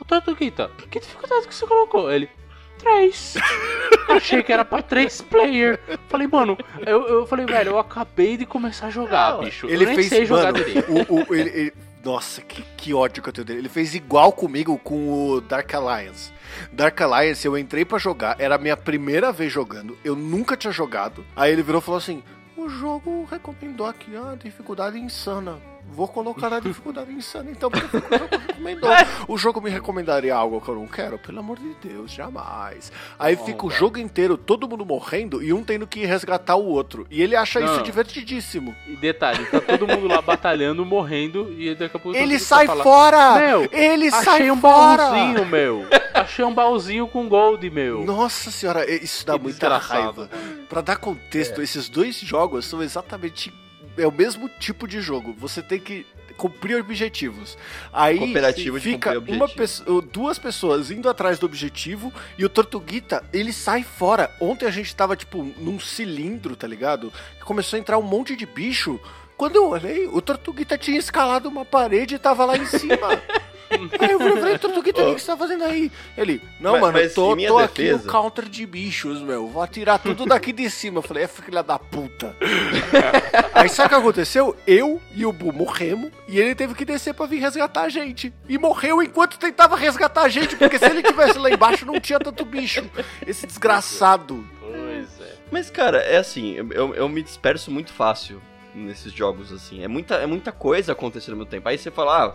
ô 0.00 0.04
Tortuguita, 0.06 0.70
que 0.90 1.00
dificuldade 1.00 1.46
que 1.46 1.54
você 1.54 1.66
colocou? 1.66 2.10
Ele, 2.10 2.30
3. 2.78 3.34
Achei 4.08 4.42
que 4.42 4.52
era 4.52 4.64
pra 4.64 4.80
3 4.80 5.20
player. 5.20 5.78
Falei, 6.08 6.26
mano, 6.26 6.56
eu, 6.86 7.06
eu 7.08 7.26
falei, 7.26 7.44
velho, 7.44 7.72
eu 7.72 7.78
acabei 7.78 8.36
de 8.38 8.46
começar 8.46 8.86
a 8.86 8.90
jogar, 8.90 9.34
Não, 9.34 9.40
bicho. 9.40 9.66
Ele 9.66 9.84
eu 9.84 9.88
nem 9.88 9.96
fez, 9.96 10.08
sei 10.08 10.24
jogar 10.24 10.52
mano, 10.52 10.64
direito. 10.64 10.90
o, 10.90 11.14
o- 11.30 11.34
ele- 11.34 11.50
ele- 11.50 11.72
nossa, 12.04 12.40
que, 12.40 12.62
que 12.76 12.94
ódio 12.94 13.22
que 13.22 13.28
eu 13.28 13.32
tenho 13.32 13.44
dele. 13.44 13.58
Ele 13.60 13.68
fez 13.68 13.94
igual 13.94 14.32
comigo 14.32 14.78
com 14.78 15.30
o 15.30 15.40
Dark 15.40 15.72
Alliance. 15.74 16.32
Dark 16.72 17.00
Alliance, 17.00 17.46
eu 17.46 17.58
entrei 17.58 17.84
pra 17.84 17.98
jogar, 17.98 18.36
era 18.38 18.54
a 18.54 18.58
minha 18.58 18.76
primeira 18.76 19.32
vez 19.32 19.52
jogando, 19.52 19.98
eu 20.04 20.16
nunca 20.16 20.56
tinha 20.56 20.72
jogado. 20.72 21.24
Aí 21.36 21.52
ele 21.52 21.62
virou 21.62 21.80
e 21.80 21.84
falou 21.84 21.98
assim: 21.98 22.22
o 22.56 22.68
jogo 22.68 23.24
recomendou 23.30 23.86
aqui 23.86 24.16
a 24.16 24.34
dificuldade 24.34 24.98
insana. 24.98 25.58
Vou 25.90 26.06
colocar 26.06 26.52
a 26.52 26.60
dificuldade 26.60 27.12
insana, 27.12 27.50
então, 27.50 27.70
porque 27.70 27.88
foi 27.88 28.00
o 28.00 28.18
jogo 28.18 28.36
recomendou. 28.46 28.90
O 29.26 29.38
jogo 29.38 29.60
me 29.60 29.70
recomendaria 29.70 30.34
algo 30.34 30.60
que 30.60 30.68
eu 30.68 30.74
não 30.74 30.86
quero? 30.86 31.18
Pelo 31.18 31.40
amor 31.40 31.58
de 31.58 31.74
Deus, 31.82 32.10
jamais. 32.12 32.92
Aí 33.18 33.36
fica 33.36 33.66
o 33.66 33.70
jogo 33.70 33.98
inteiro, 33.98 34.36
todo 34.36 34.68
mundo 34.68 34.84
morrendo 34.84 35.42
e 35.42 35.52
um 35.52 35.64
tendo 35.64 35.86
que 35.86 36.04
resgatar 36.04 36.56
o 36.56 36.64
outro. 36.66 37.06
E 37.10 37.22
ele 37.22 37.34
acha 37.34 37.60
isso 37.60 37.76
Não. 37.76 37.82
divertidíssimo. 37.82 38.74
E 38.86 38.96
detalhe, 38.96 39.44
tá 39.46 39.60
todo 39.60 39.86
mundo 39.86 40.06
lá 40.06 40.20
batalhando, 40.22 40.84
morrendo, 40.84 41.52
e 41.58 41.74
daqui 41.74 41.96
a 41.96 42.00
pouco... 42.00 42.16
Ele 42.16 42.34
mundo 42.34 42.40
sai 42.40 42.66
fora! 42.66 43.34
Meu, 43.36 43.68
ele 43.72 44.08
Achei 44.08 44.24
sai 44.24 44.50
um 44.50 44.60
fora! 44.60 45.10
baúzinho, 45.10 45.46
meu. 45.46 45.86
Achei 46.14 46.44
um 46.44 46.54
baúzinho 46.54 47.06
com 47.06 47.28
gold, 47.28 47.68
meu. 47.70 48.04
Nossa 48.04 48.50
senhora, 48.50 48.90
isso 48.90 49.24
dá 49.26 49.34
Que 49.34 49.42
muita 49.42 49.76
raiva. 49.78 50.28
Pra 50.68 50.80
dar 50.80 50.96
contexto, 50.96 51.62
esses 51.62 51.88
dois 51.88 52.18
jogos 52.20 52.66
são 52.66 52.82
exatamente 52.82 53.52
é 53.98 54.06
o 54.06 54.12
mesmo 54.12 54.48
tipo 54.48 54.86
de 54.86 55.00
jogo. 55.00 55.34
Você 55.38 55.62
tem 55.62 55.78
que 55.78 56.06
cumprir 56.36 56.80
objetivos. 56.80 57.58
Aí 57.92 58.32
fica 58.80 59.18
uma 59.18 59.48
pessoa, 59.48 60.00
duas 60.00 60.38
pessoas 60.38 60.90
indo 60.90 61.08
atrás 61.08 61.38
do 61.38 61.46
objetivo 61.46 62.12
e 62.38 62.44
o 62.44 62.48
Tortuguita, 62.48 63.24
ele 63.32 63.52
sai 63.52 63.82
fora. 63.82 64.30
Ontem 64.40 64.64
a 64.64 64.70
gente 64.70 64.94
tava 64.94 65.16
tipo 65.16 65.42
num 65.42 65.80
cilindro, 65.80 66.54
tá 66.54 66.66
ligado? 66.66 67.12
Começou 67.44 67.76
a 67.76 67.80
entrar 67.80 67.98
um 67.98 68.02
monte 68.02 68.36
de 68.36 68.46
bicho. 68.46 69.00
Quando 69.36 69.56
eu 69.56 69.68
olhei, 69.68 70.06
o 70.06 70.22
Tortuguita 70.22 70.78
tinha 70.78 70.98
escalado 70.98 71.48
uma 71.48 71.64
parede 71.64 72.14
e 72.14 72.18
tava 72.18 72.44
lá 72.44 72.56
em 72.56 72.66
cima. 72.66 72.96
Aí 73.70 74.10
eu 74.10 74.18
falei, 74.18 74.58
Tortuguita, 74.58 75.02
o 75.06 75.14
que 75.14 75.20
você 75.20 75.26
tá 75.26 75.36
fazendo 75.36 75.64
aí? 75.64 75.90
Ele, 76.16 76.42
não, 76.58 76.72
Mas- 76.72 76.80
mano, 76.80 76.92
mas 76.94 77.04
eu 77.08 77.14
tô, 77.14 77.36
tô 77.36 77.58
aqui 77.58 77.92
no 77.92 77.98
counter 78.00 78.48
de 78.48 78.66
bichos, 78.66 79.20
meu. 79.20 79.46
Vou 79.48 79.62
atirar 79.62 79.98
tudo 79.98 80.24
daqui 80.26 80.52
de 80.52 80.68
cima. 80.70 80.98
Eu 80.98 81.02
falei, 81.02 81.24
é 81.24 81.28
filha 81.28 81.62
da 81.62 81.78
puta. 81.78 82.34
aí 83.52 83.68
sabe 83.68 83.86
o 83.86 83.88
que 83.90 83.94
aconteceu? 83.96 84.56
Eu 84.66 85.00
e 85.14 85.26
o 85.26 85.32
Bu 85.32 85.52
morremos 85.52 86.10
e 86.26 86.38
ele 86.38 86.54
teve 86.54 86.74
que 86.74 86.84
descer 86.84 87.14
pra 87.14 87.26
vir 87.26 87.40
resgatar 87.40 87.82
a 87.82 87.88
gente. 87.88 88.32
E 88.48 88.56
morreu 88.58 89.02
enquanto 89.02 89.38
tentava 89.38 89.76
resgatar 89.76 90.22
a 90.22 90.28
gente, 90.28 90.56
porque 90.56 90.78
se 90.78 90.86
ele 90.86 91.02
tivesse 91.02 91.38
lá 91.38 91.50
embaixo 91.50 91.84
não 91.84 92.00
tinha 92.00 92.18
tanto 92.18 92.44
bicho. 92.44 92.84
Esse 93.26 93.46
desgraçado. 93.46 94.44
Pois 94.60 95.20
é. 95.20 95.34
Mas, 95.50 95.70
cara, 95.70 95.98
é 95.98 96.18
assim, 96.18 96.54
eu, 96.54 96.94
eu 96.94 97.08
me 97.08 97.22
disperso 97.22 97.70
muito 97.70 97.92
fácil 97.92 98.40
nesses 98.74 99.12
jogos, 99.12 99.52
assim. 99.52 99.82
É 99.82 99.88
muita, 99.88 100.16
é 100.16 100.26
muita 100.26 100.52
coisa 100.52 100.92
acontecendo 100.92 101.32
ao 101.32 101.38
mesmo 101.38 101.50
tempo. 101.50 101.68
Aí 101.68 101.78
você 101.78 101.90
fala, 101.90 102.26
ah, 102.26 102.34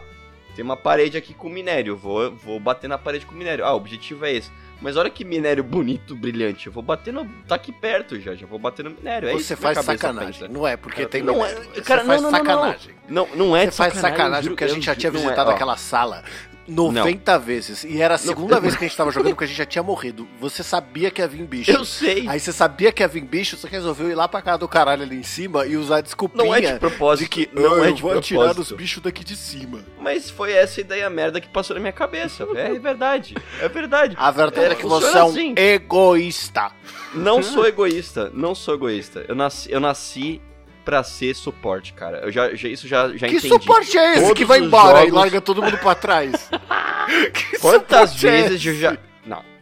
tem 0.55 0.63
uma 0.63 0.77
parede 0.77 1.17
aqui 1.17 1.33
com 1.33 1.49
minério, 1.49 1.95
vou, 1.95 2.31
vou 2.31 2.59
bater 2.59 2.87
na 2.87 2.97
parede 2.97 3.25
com 3.25 3.33
minério. 3.33 3.65
Ah, 3.65 3.73
o 3.73 3.77
objetivo 3.77 4.25
é 4.25 4.33
esse. 4.33 4.51
Mas 4.81 4.97
olha 4.97 5.09
que 5.09 5.23
minério 5.23 5.63
bonito, 5.63 6.13
brilhante. 6.13 6.67
Eu 6.67 6.73
vou 6.73 6.83
bater 6.83 7.13
no. 7.13 7.25
tá 7.47 7.55
aqui 7.55 7.71
perto 7.71 8.19
já, 8.19 8.35
já 8.35 8.45
vou 8.45 8.59
bater 8.59 8.83
no 8.83 8.91
minério. 8.91 9.29
É 9.29 9.33
Você 9.33 9.55
faz 9.55 9.77
sacanagem. 9.79 10.41
pensa. 10.41 10.47
Não 10.53 10.67
é 10.67 10.75
porque 10.75 11.05
tem 11.05 11.23
não 11.23 11.35
minério. 11.35 11.57
é- 11.57 11.75
Você 11.75 11.81
cara, 11.81 12.01
não, 12.01 12.07
faz 12.07 12.21
não, 12.21 12.31
não, 12.31 12.37
não. 12.39 12.45
sacanagem. 12.45 12.95
Não, 13.07 13.27
não 13.35 13.57
é 13.57 13.65
Você 13.65 13.71
faz 13.71 13.93
sacanagem 13.93 14.43
juro, 14.43 14.55
porque 14.55 14.63
a 14.65 14.67
gente 14.67 14.85
já 14.85 14.95
tinha 14.95 15.09
é, 15.09 15.11
visitado 15.11 15.49
aquela 15.51 15.77
sala 15.77 16.23
90 16.67 17.38
vezes. 17.39 17.84
E 17.84 18.02
era 18.02 18.15
a 18.15 18.17
segunda 18.17 18.60
vez 18.60 18.76
que 18.76 18.86
a 18.86 18.88
gente 18.88 18.97
tava 18.97 19.10
jogando 19.12 19.32
porque 19.32 19.43
a 19.45 19.47
gente 19.47 19.58
já 19.58 19.65
tinha 19.65 19.84
morrido. 19.84 20.28
Você 20.39 20.63
sabia 20.63 21.10
que 21.12 21.21
ia 21.21 21.28
vir 21.28 21.45
bicho. 21.45 21.71
Eu 21.71 21.84
sei. 21.86 22.28
Aí 22.28 22.39
você 22.39 22.52
sabia 22.54 22.91
que 22.91 23.04
ia 23.04 23.08
vir 23.08 23.23
bicho, 23.23 23.58
você 23.58 23.67
resolveu 23.67 24.10
ir 24.10 24.15
lá 24.15 24.28
pra 24.28 24.41
casa 24.41 24.58
do 24.60 24.67
caralho 24.67 25.04
ali 25.04 25.15
em 25.17 25.23
cima 25.23 25.65
e 25.65 25.76
usar 25.78 25.97
a 25.97 26.02
desculpinha 26.02 26.43
Não 26.45 26.56
é 26.56 26.62
de 26.62 26.80
propósito. 26.80 27.23
de 27.23 27.30
que 27.30 27.49
não 27.54 27.73
"Ah, 27.82 27.86
é 27.86 27.89
eu 27.89 27.93
de 27.93 28.02
vou 28.02 28.17
atirar 28.17 28.41
os 28.41 28.47
propósito. 28.54 28.76
bichos 28.76 29.04
daqui 29.04 29.23
de 29.23 29.36
cima. 29.36 29.80
Mas 30.02 30.30
foi 30.30 30.52
essa 30.54 30.80
ideia 30.82 31.10
merda 31.10 31.39
que 31.41 31.47
passou 31.47 31.73
na 31.76 31.80
minha 31.80 31.93
cabeça. 31.93 32.45
É 32.56 32.73
verdade. 32.80 33.36
É 33.62 33.67
verdade. 33.69 34.15
A 34.17 34.32
verdade 34.32 34.65
é, 34.67 34.71
É, 34.71 34.76
que 34.76 34.86
você 34.86 35.17
é 35.17 35.23
um 35.23 35.30
assim. 35.30 35.54
egoísta. 35.58 36.71
Não 37.13 37.41
sou 37.43 37.65
egoísta, 37.67 38.32
não 38.34 38.56
sou 38.56 38.73
egoísta. 38.76 39.26
Eu 39.28 39.36
nasci, 39.36 39.71
eu 39.71 39.80
nasci 39.80 40.41
pra 40.84 41.04
ser 41.04 41.34
suporte, 41.36 41.93
cara. 41.93 42.19
Eu 42.19 42.32
já, 42.32 42.54
já- 42.54 42.67
isso 42.69 42.88
já, 42.88 43.10
já 43.10 43.28
que 43.28 43.36
entendi. 43.36 43.48
suporte 43.48 43.98
é 43.98 44.12
esse 44.13 44.22
Todos 44.22 44.34
que 44.38 44.46
vai 44.46 44.60
embora 44.60 45.00
e 45.00 45.02
jogos- 45.08 45.13
larga 45.13 45.41
todo 45.41 45.62
mundo 45.62 45.78
pra 45.78 45.96
trás? 45.96 46.50
que 47.34 47.60
Quantas 47.60 48.24
é 48.24 48.30
vezes 48.32 48.65
eu 48.65 48.72
esse? 48.74 48.82
já. 48.82 48.98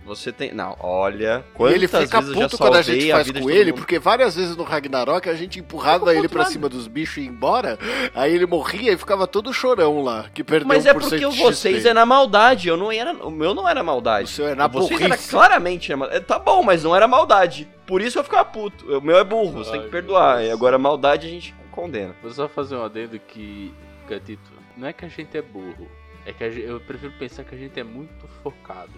Você 0.06 0.32
tem. 0.32 0.52
Não, 0.54 0.76
olha. 0.80 1.46
Quantas 1.54 1.76
ele 1.76 1.88
fica 1.88 2.20
vezes 2.22 2.34
puto 2.36 2.58
quando 2.58 2.76
a 2.76 2.82
gente 2.82 3.12
a 3.12 3.16
faz 3.16 3.28
de 3.28 3.34
com 3.40 3.50
ele, 3.50 3.72
porque 3.72 4.00
várias 4.00 4.36
vezes 4.36 4.56
no 4.56 4.64
Ragnarok 4.64 5.30
a 5.30 5.34
gente 5.36 5.60
empurrava 5.60 6.14
ele 6.16 6.28
nada. 6.40 6.50
cima 6.50 6.68
dos 6.68 6.88
bichos 6.88 7.18
e 7.18 7.22
ia 7.22 7.28
embora, 7.30 7.78
aí 8.16 8.34
ele 8.34 8.46
morria 8.46 8.92
e 8.94 8.98
ficava 8.98 9.28
todo 9.28 9.54
chorão 9.54 10.02
lá, 10.04 10.26
que 10.34 10.44
perdeu 10.44 10.68
Mas 10.68 10.86
é 10.86 10.94
1% 10.94 11.00
porque 11.00 11.26
vocês 11.26 11.86
é 11.86 11.94
na 11.94 12.06
maldade. 12.06 12.68
Eu 12.68 12.78
não 12.78 12.92
era. 12.92 13.14
O 13.14 13.30
meu 13.32 13.54
não 13.54 13.70
era 13.70 13.84
maldade. 13.84 14.26
O 14.26 14.28
seu 14.28 14.48
é 14.48 14.56
na 14.56 14.68
vocês 14.68 15.00
era 15.00 15.10
burrice. 15.10 15.30
claramente 15.30 15.90
na 15.92 15.98
maldade. 15.98 16.26
Tá 16.26 16.40
bom, 16.40 16.64
mas 16.64 16.84
não 16.84 16.96
era 16.96 17.08
maldade. 17.08 17.68
Por 17.86 18.02
isso 18.02 18.18
eu 18.20 18.24
ficava 18.24 18.46
puto. 18.46 18.98
O 18.98 19.02
meu 19.02 19.18
é 19.18 19.24
burro, 19.24 19.64
você 19.64 19.72
tem 19.72 19.82
que 19.84 19.90
perdoar. 19.90 20.38
Deus. 20.38 20.50
E 20.50 20.52
agora 20.52 20.78
maldade 20.78 21.28
a 21.28 21.30
gente 21.30 21.54
condena. 21.72 22.16
Vou 22.22 22.32
só 22.32 22.48
fazer 22.50 22.76
um 22.76 22.84
adendo 22.84 23.20
que, 23.20 23.72
Gatito, 24.10 24.52
não 24.76 24.88
é 24.88 24.94
que 24.94 25.06
a 25.06 25.08
gente 25.08 25.38
é 25.38 25.42
burro. 25.42 25.88
É 26.26 26.32
que 26.34 26.44
a 26.44 26.50
gente- 26.50 26.68
eu 26.68 26.80
prefiro 26.80 27.14
pensar 27.18 27.44
que 27.44 27.56
a 27.56 27.58
gente 27.58 27.80
é 27.80 27.84
muito 27.84 28.28
focado. 28.44 28.92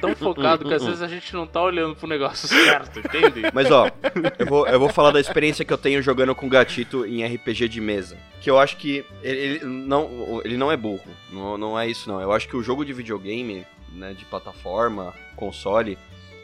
Tão 0.00 0.14
focado 0.14 0.64
que 0.64 0.74
às 0.74 0.84
vezes 0.84 1.02
a 1.02 1.08
gente 1.08 1.34
não 1.34 1.46
tá 1.46 1.62
olhando 1.62 1.94
pro 1.94 2.08
negócio 2.08 2.48
certo, 2.48 2.98
entende? 2.98 3.42
Mas 3.52 3.70
ó, 3.70 3.90
eu 4.38 4.46
vou, 4.46 4.66
eu 4.66 4.78
vou 4.78 4.88
falar 4.88 5.10
da 5.10 5.20
experiência 5.20 5.64
que 5.64 5.72
eu 5.72 5.78
tenho 5.78 6.02
jogando 6.02 6.34
com 6.34 6.46
o 6.46 6.50
gatito 6.50 7.06
em 7.06 7.24
RPG 7.24 7.68
de 7.68 7.80
mesa. 7.80 8.16
Que 8.40 8.50
eu 8.50 8.58
acho 8.58 8.76
que 8.76 9.04
ele, 9.22 9.38
ele 9.38 9.64
não, 9.64 10.40
ele 10.44 10.56
não 10.56 10.72
é 10.72 10.76
burro. 10.76 11.10
Não, 11.30 11.58
não 11.58 11.78
é 11.78 11.88
isso, 11.88 12.08
não. 12.08 12.20
Eu 12.20 12.32
acho 12.32 12.48
que 12.48 12.56
o 12.56 12.62
jogo 12.62 12.84
de 12.84 12.92
videogame, 12.92 13.66
né, 13.92 14.14
de 14.14 14.24
plataforma, 14.24 15.14
console, 15.36 15.98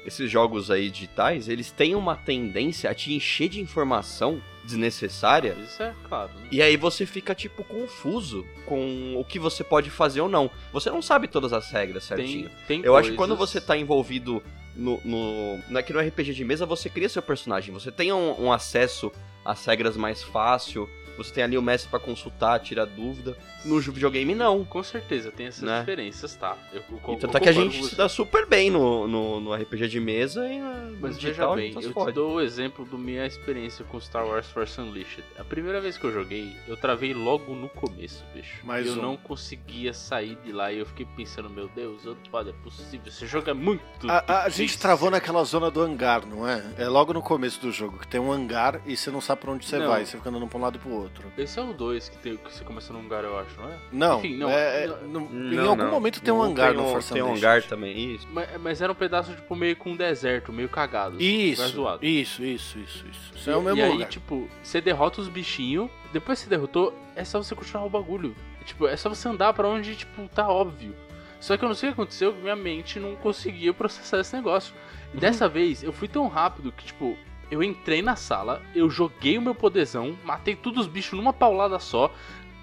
esses 0.04 0.30
jogos 0.30 0.70
aí 0.70 0.90
digitais, 0.90 1.48
eles 1.48 1.70
têm 1.70 1.94
uma 1.94 2.16
tendência 2.16 2.90
a 2.90 2.94
te 2.94 3.14
encher 3.14 3.48
de 3.48 3.60
informação 3.60 4.40
desnecessária. 4.66 5.56
Isso 5.62 5.82
é 5.82 5.94
claro, 6.08 6.30
né? 6.34 6.48
E 6.50 6.60
aí 6.60 6.76
você 6.76 7.06
fica, 7.06 7.34
tipo, 7.34 7.64
confuso 7.64 8.46
com 8.66 9.14
o 9.16 9.24
que 9.24 9.38
você 9.38 9.64
pode 9.64 9.90
fazer 9.90 10.20
ou 10.20 10.28
não. 10.28 10.50
Você 10.72 10.90
não 10.90 11.00
sabe 11.00 11.28
todas 11.28 11.52
as 11.52 11.70
regras 11.70 12.04
certinho. 12.04 12.50
Tem, 12.66 12.80
tem 12.80 12.84
Eu 12.84 12.96
acho 12.96 13.10
que 13.10 13.16
coisas- 13.16 13.36
quando 13.36 13.38
você 13.38 13.60
tá 13.60 13.76
envolvido 13.76 14.42
no, 14.74 15.00
no. 15.04 15.58
não 15.68 15.80
é 15.80 15.82
que 15.82 15.92
no 15.92 16.00
RPG 16.00 16.34
de 16.34 16.44
mesa 16.44 16.66
você 16.66 16.90
cria 16.90 17.08
seu 17.08 17.22
personagem. 17.22 17.72
Você 17.72 17.90
tem 17.90 18.12
um, 18.12 18.44
um 18.44 18.52
acesso 18.52 19.10
às 19.44 19.64
regras 19.64 19.96
mais 19.96 20.22
fácil. 20.22 20.88
Você 21.16 21.32
tem 21.32 21.44
ali 21.44 21.56
o 21.58 21.62
mestre 21.62 21.88
pra 21.90 21.98
consultar, 21.98 22.58
tirar 22.60 22.84
dúvida. 22.86 23.36
No 23.64 23.80
jogo 23.80 23.94
videogame, 23.96 24.34
não. 24.34 24.64
Com 24.64 24.82
certeza, 24.82 25.30
tem 25.32 25.46
essas 25.46 25.62
Né? 25.62 25.80
diferenças, 25.80 26.34
tá? 26.36 26.56
Eu, 26.72 26.82
eu, 26.90 27.00
E 27.08 27.12
eu 27.14 27.18
tanto 27.18 27.36
é 27.36 27.40
que 27.40 27.48
a 27.48 27.52
gente 27.52 27.76
se 27.76 27.90
você. 27.90 27.96
dá 27.96 28.08
super 28.08 28.46
bem 28.46 28.70
no, 28.70 29.08
no, 29.08 29.40
no 29.40 29.54
RPG 29.54 29.88
de 29.88 29.98
mesa 30.00 30.46
e 30.48 30.60
na- 30.60 30.74
no 30.74 31.00
Mas 31.00 31.16
veja 31.16 31.28
digital 31.28 31.52
a 31.52 31.56
bem, 31.56 31.72
se 31.72 31.78
eu 31.78 31.82
te 31.88 31.92
fode. 31.92 32.12
dou 32.12 32.34
o 32.34 32.40
exemplo 32.40 32.84
da 32.84 32.96
minha 32.96 33.26
experiência 33.26 33.84
com 33.84 34.00
Star 34.00 34.26
Wars 34.26 34.46
Force 34.48 34.80
Unleashed. 34.80 35.24
A 35.38 35.44
primeira 35.44 35.80
vez 35.80 35.98
que 35.98 36.04
eu 36.04 36.12
joguei, 36.12 36.54
eu 36.68 36.76
travei 36.76 37.12
logo 37.12 37.54
no 37.54 37.68
começo, 37.68 38.24
bicho. 38.34 38.64
Mais 38.64 38.86
eu 38.86 38.92
um. 38.94 39.02
não 39.02 39.16
conseguia 39.16 39.92
sair 39.92 40.36
de 40.44 40.52
lá 40.52 40.72
e 40.72 40.78
eu 40.78 40.86
fiquei 40.86 41.06
pensando, 41.16 41.50
meu 41.50 41.68
Deus, 41.68 42.04
eu 42.04 42.16
pode, 42.30 42.50
é 42.50 42.52
possível, 42.52 43.00
esse 43.06 43.26
jogo 43.26 43.50
é 43.50 43.54
muito 43.54 43.82
A, 44.08 44.44
a 44.44 44.48
gente 44.48 44.78
travou 44.78 45.10
naquela 45.10 45.42
zona 45.44 45.70
do 45.70 45.80
hangar, 45.80 46.24
não 46.24 46.46
é? 46.48 46.62
É 46.78 46.88
logo 46.88 47.12
no 47.12 47.20
começo 47.22 47.60
do 47.60 47.72
jogo, 47.72 47.98
que 47.98 48.06
tem 48.06 48.20
um 48.20 48.30
hangar 48.32 48.80
e 48.86 48.96
você 48.96 49.10
não 49.10 49.20
sabe 49.20 49.40
pra 49.40 49.50
onde 49.50 49.66
você 49.66 49.78
Não. 49.78 49.88
vai, 49.88 50.04
você 50.06 50.16
fica 50.16 50.28
andando 50.30 50.46
pra 50.46 50.58
um 50.58 50.62
lado 50.62 50.76
e 50.76 50.78
pro 50.78 50.90
outro. 50.90 51.05
Esse 51.38 51.58
é 51.58 51.62
o 51.62 51.72
2 51.72 52.08
que, 52.08 52.16
tem- 52.18 52.36
que 52.36 52.52
você 52.52 52.64
começa 52.64 52.92
num 52.92 53.02
lugar, 53.02 53.24
eu 53.24 53.38
acho, 53.38 53.60
não 53.60 53.68
é? 53.68 53.76
Não, 53.92 54.18
Enfim, 54.18 54.36
não, 54.36 54.50
é- 54.50 54.84
é- 54.84 54.86
não- 54.86 55.20
no- 55.28 55.52
em 55.52 55.56
Não, 55.56 55.70
algum 55.70 55.84
não. 55.84 55.90
momento 55.90 56.20
tem 56.20 56.32
um 56.32 56.38
Não, 56.38 56.44
hangar 56.44 56.68
tem 56.68 56.76
no 56.76 56.84
um- 56.86 56.92
Force 56.92 57.12
Tem 57.12 57.22
um 57.22 57.34
hangar 57.34 57.62
também, 57.62 58.14
isso. 58.14 58.26
Mas, 58.30 58.48
mas 58.60 58.80
era 58.80 58.90
um 58.92 58.94
pedaço, 58.94 59.34
tipo, 59.34 59.54
meio 59.56 59.76
com 59.76 59.90
um 59.92 59.96
deserto, 59.96 60.52
meio 60.52 60.68
cagado. 60.68 61.12
lugar 61.12 61.24
Isso, 61.24 61.68
zoado. 61.68 62.04
isso, 62.04 62.44
isso, 62.44 62.78
isso, 62.78 63.04
isso. 63.10 63.32
Isso 63.34 63.50
E- 63.50 63.52
é 63.52 63.56
o 63.56 63.62
mesmo 63.62 63.78
e 63.78 63.82
aí, 63.82 63.92
lugar. 63.92 64.08
tipo, 64.08 64.48
você 64.62 64.80
derrota 64.80 65.20
os 65.20 65.28
bichinhos, 65.28 65.90
depois 66.12 66.38
que 66.38 66.44
você 66.44 66.50
derrotou, 66.50 66.92
é 67.14 67.24
só 67.24 67.42
você 67.42 67.54
continuar 67.54 67.84
o 67.84 67.90
bagulho. 67.90 68.34
Tipo, 68.64 68.86
é 68.88 68.96
só 68.96 69.08
você 69.08 69.28
andar 69.28 69.52
pra 69.52 69.68
onde, 69.68 69.94
tipo, 69.94 70.28
tá 70.28 70.48
óbvio. 70.48 70.94
Só 71.38 71.56
que 71.56 71.64
eu 71.64 71.68
não 71.68 71.74
sei 71.76 71.90
o 71.90 71.92
que 71.92 72.00
aconteceu, 72.00 72.34
minha 72.34 72.56
mente 72.56 72.98
não 72.98 73.14
conseguia 73.14 73.72
processar 73.72 74.18
esse 74.20 74.34
negócio. 74.34 74.74
E 75.14 75.18
dessa 75.18 75.48
vez, 75.48 75.82
eu 75.84 75.92
fui 75.92 76.08
tão 76.08 76.26
rápido 76.26 76.72
que, 76.72 76.84
tipo, 76.86 77.16
eu 77.50 77.62
entrei 77.62 78.02
na 78.02 78.16
sala, 78.16 78.62
eu 78.74 78.88
joguei 78.90 79.38
o 79.38 79.42
meu 79.42 79.54
poderzão, 79.54 80.16
matei 80.24 80.54
todos 80.56 80.86
os 80.86 80.86
bichos 80.92 81.12
numa 81.16 81.32
paulada 81.32 81.78
só, 81.78 82.12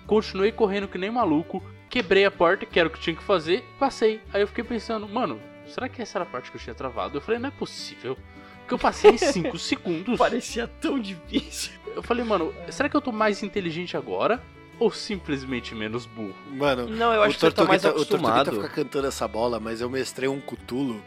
continuei 0.06 0.52
correndo 0.52 0.88
que 0.88 0.98
nem 0.98 1.10
maluco, 1.12 1.64
quebrei 1.90 2.26
a 2.26 2.32
porta, 2.32 2.66
que 2.66 2.80
era 2.80 2.88
o 2.90 2.92
que 2.92 3.00
tinha 3.00 3.16
que 3.16 3.24
fazer, 3.24 3.64
passei. 3.80 4.22
Aí 4.34 4.42
eu 4.42 4.48
fiquei 4.48 4.64
pensando, 4.64 5.08
mano, 5.08 5.40
será 5.68 5.88
que 5.88 6.02
essa 6.02 6.18
era 6.18 6.24
a 6.24 6.28
parte 6.28 6.52
que 6.52 6.58
eu 6.58 6.62
tinha 6.62 6.76
travado? 6.76 7.18
Eu 7.18 7.22
falei, 7.22 7.40
não 7.40 7.50
é 7.50 7.52
possível. 7.52 8.18
Porque 8.60 8.74
eu 8.74 8.80
passei 8.80 9.12
em 9.12 9.18
5 9.18 9.58
segundos. 9.60 10.18
Parecia 10.18 10.68
tão 10.68 10.98
difícil. 11.00 11.74
Eu 11.96 12.02
falei, 12.02 12.24
mano, 12.24 12.54
será 12.70 12.88
que 12.90 12.96
eu 12.96 13.02
tô 13.02 13.12
mais 13.12 13.44
inteligente 13.44 13.96
agora? 13.98 14.42
Ou 14.80 14.90
simplesmente 14.90 15.76
menos 15.76 16.06
burro? 16.06 16.34
Mano, 16.50 16.88
Não, 16.88 17.14
eu 17.14 17.20
o 17.22 17.24
acho 17.24 17.36
que 17.36 17.42
você 17.42 17.52
tá 17.52 17.64
mais 17.66 17.82
Tortuguita, 17.82 17.90
o 17.90 18.06
Tortuguita 18.18 18.42
acostumado. 18.42 18.62
fica 18.70 18.84
cantando 18.84 19.08
essa 19.08 19.28
bola, 19.28 19.60
mas 19.60 19.82
eu 19.82 19.90
mestrei 19.90 20.28
um 20.28 20.40
cutulo 20.42 21.02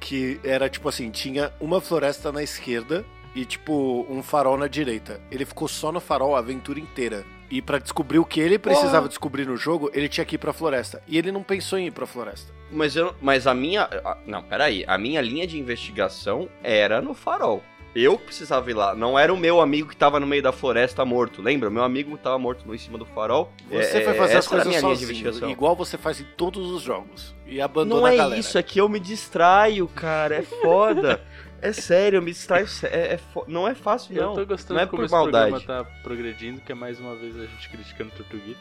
que 0.00 0.40
era 0.42 0.68
tipo 0.68 0.88
assim, 0.88 1.10
tinha 1.10 1.52
uma 1.60 1.80
floresta 1.80 2.32
na 2.32 2.42
esquerda 2.42 3.04
e 3.34 3.44
tipo 3.44 4.06
um 4.08 4.22
farol 4.22 4.56
na 4.56 4.66
direita. 4.68 5.20
Ele 5.30 5.44
ficou 5.44 5.68
só 5.68 5.90
no 5.92 6.00
farol 6.00 6.34
a 6.36 6.38
aventura 6.38 6.78
inteira. 6.80 7.24
E 7.50 7.60
pra 7.60 7.78
descobrir 7.78 8.18
o 8.18 8.24
que 8.24 8.40
ele 8.40 8.58
precisava 8.58 8.96
Porra. 9.00 9.08
descobrir 9.08 9.46
no 9.46 9.56
jogo, 9.58 9.90
ele 9.92 10.08
tinha 10.08 10.24
que 10.24 10.36
ir 10.36 10.38
pra 10.38 10.54
floresta. 10.54 11.02
E 11.06 11.18
ele 11.18 11.30
não 11.30 11.42
pensou 11.42 11.78
em 11.78 11.86
ir 11.88 11.90
pra 11.90 12.06
floresta. 12.06 12.50
Mas, 12.70 12.96
eu, 12.96 13.14
mas 13.20 13.46
a 13.46 13.52
minha. 13.54 13.82
a- 13.82 14.16
Não, 14.26 14.42
peraí. 14.42 14.84
A 14.86 14.96
minha 14.96 15.20
linha 15.20 15.46
de 15.46 15.58
investigação 15.58 16.48
era 16.62 17.02
no 17.02 17.12
farol. 17.12 17.62
Eu 17.94 18.18
precisava 18.18 18.70
ir 18.70 18.74
lá. 18.74 18.94
Não 18.94 19.18
era 19.18 19.30
o 19.30 19.36
meu 19.36 19.60
amigo 19.60 19.90
que 19.90 19.94
tava 19.96 20.18
no 20.18 20.26
meio 20.26 20.42
da 20.42 20.50
floresta 20.50 21.04
morto. 21.04 21.42
Lembra? 21.42 21.68
O 21.68 21.72
meu 21.72 21.84
amigo 21.84 22.16
tava 22.16 22.38
morto 22.38 22.66
no 22.66 22.74
em 22.74 22.78
cima 22.78 22.96
do 22.96 23.04
farol. 23.04 23.52
Você 23.70 23.98
É, 23.98 24.00
foi 24.04 24.14
fazer 24.14 24.36
as 24.38 24.46
a 24.46 24.48
coisas 24.48 24.74
sozinho, 24.80 25.10
investigação. 25.10 25.50
igual 25.50 25.76
você 25.76 25.98
faz 25.98 26.18
em 26.18 26.24
todos 26.38 26.70
os 26.70 26.80
jogos. 26.80 27.34
E 27.46 27.60
abandona 27.60 28.00
Não 28.00 28.06
a 28.06 28.14
é 28.14 28.16
galera. 28.16 28.40
isso, 28.40 28.56
é 28.56 28.62
que 28.62 28.80
eu 28.80 28.88
me 28.88 28.98
distraio, 28.98 29.86
cara. 29.88 30.36
É 30.36 30.42
foda. 30.42 31.20
é 31.62 31.72
sério, 31.72 32.16
eu 32.18 32.22
me 32.22 32.30
distraio. 32.32 32.66
sé- 32.68 32.88
É, 32.88 33.14
é 33.14 33.20
Não 33.46 33.66
é 33.66 33.74
fácil, 33.74 34.14
Eu 34.16 34.26
não. 34.26 34.34
tô 34.34 34.44
gostando 34.44 34.74
não 34.74 34.80
é 34.82 34.86
como 34.86 34.98
por 35.00 35.04
esse 35.06 35.14
programa 35.14 35.50
maldade. 35.50 35.66
tá 35.66 35.84
progredindo, 36.02 36.60
que 36.60 36.72
é 36.72 36.74
mais 36.74 36.98
uma 37.00 37.14
vez 37.14 37.34
a 37.38 37.46
gente 37.46 37.68
criticando 37.70 38.10
o 38.10 38.16
Tortuguita. 38.16 38.58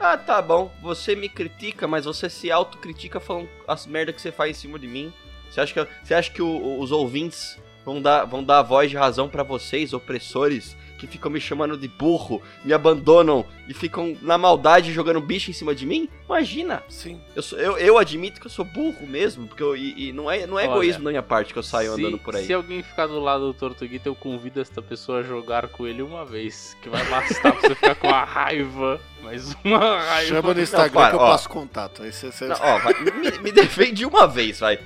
Ah, 0.00 0.16
tá 0.16 0.40
bom. 0.40 0.72
Você 0.80 1.14
me 1.16 1.28
critica, 1.28 1.86
mas 1.86 2.04
você 2.04 2.30
se 2.30 2.50
autocritica 2.50 3.18
falando 3.20 3.48
as 3.68 3.86
merda 3.86 4.12
que 4.12 4.20
você 4.22 4.32
faz 4.32 4.56
em 4.56 4.60
cima 4.60 4.78
de 4.78 4.86
mim. 4.86 5.12
Você 5.50 5.60
acha 5.60 5.72
que, 5.74 5.90
você 6.02 6.14
acha 6.14 6.30
que 6.30 6.40
o- 6.42 6.80
os 6.80 6.90
ouvintes 6.92 7.58
vão 7.84 8.00
dar, 8.00 8.24
vão 8.24 8.42
dar 8.42 8.60
a 8.60 8.62
voz 8.62 8.90
de 8.90 8.96
razão 8.96 9.28
pra 9.28 9.42
vocês, 9.42 9.92
opressores, 9.92 10.76
que 10.98 11.06
ficam 11.06 11.30
me 11.30 11.40
chamando 11.40 11.76
de 11.76 11.88
burro, 11.88 12.40
me 12.64 12.72
abandonam 12.72 13.44
e 13.68 13.74
ficam 13.74 14.16
na 14.22 14.38
maldade 14.38 14.92
jogando 14.92 15.20
bicho 15.20 15.50
em 15.50 15.54
cima 15.54 15.74
de 15.74 15.84
mim? 15.86 16.08
Imagina! 16.26 16.82
Sim. 16.88 17.20
Eu, 17.34 17.42
sou- 17.42 17.58
eu, 17.58 17.76
eu 17.78 17.98
admito 17.98 18.40
que 18.40 18.46
eu 18.46 18.50
sou 18.50 18.64
burro 18.64 19.06
mesmo, 19.06 19.46
porque 19.46 19.62
eu, 19.62 19.76
e, 19.76 20.08
e 20.08 20.12
não 20.12 20.30
é, 20.30 20.46
não 20.46 20.58
é 20.58 20.64
Olha, 20.66 20.72
egoísmo 20.72 21.04
da 21.04 21.10
minha 21.10 21.22
parte 21.22 21.52
que 21.52 21.58
eu 21.58 21.62
saio 21.62 21.94
se, 21.94 22.00
andando 22.00 22.18
por 22.18 22.36
aí. 22.36 22.46
Se 22.46 22.52
alguém 22.52 22.82
ficar 22.82 23.06
do 23.06 23.18
lado 23.20 23.46
do 23.46 23.54
Tortuguita, 23.54 24.08
eu 24.08 24.14
convido 24.14 24.60
esta 24.60 24.80
pessoa 24.80 25.18
a 25.20 25.22
jogar 25.22 25.68
com 25.68 25.86
ele 25.86 26.02
uma 26.02 26.24
vez. 26.24 26.76
Que 26.82 26.88
vai 26.88 27.04
bastar 27.06 27.52
pra 27.52 27.60
você 27.60 27.74
ficar 27.74 27.94
com 27.96 28.08
a 28.08 28.24
raiva. 28.24 29.00
Mais 29.22 29.54
uma 29.64 29.78
raiva. 30.00 30.28
Chama 30.28 30.54
no 30.54 30.60
Instagram 30.60 30.92
para, 30.92 31.10
que 31.10 31.16
eu 31.16 31.20
ó. 31.20 31.30
passo 31.30 31.48
contato. 31.48 32.02
Aí 32.02 32.12
você, 32.12 32.30
você- 32.30 32.46
Não, 32.46 32.56
ó, 32.60 32.78
vai, 32.78 32.94
me, 33.02 33.38
me 33.38 33.52
defende 33.52 34.04
uma 34.06 34.26
vez, 34.26 34.60
vai. 34.60 34.78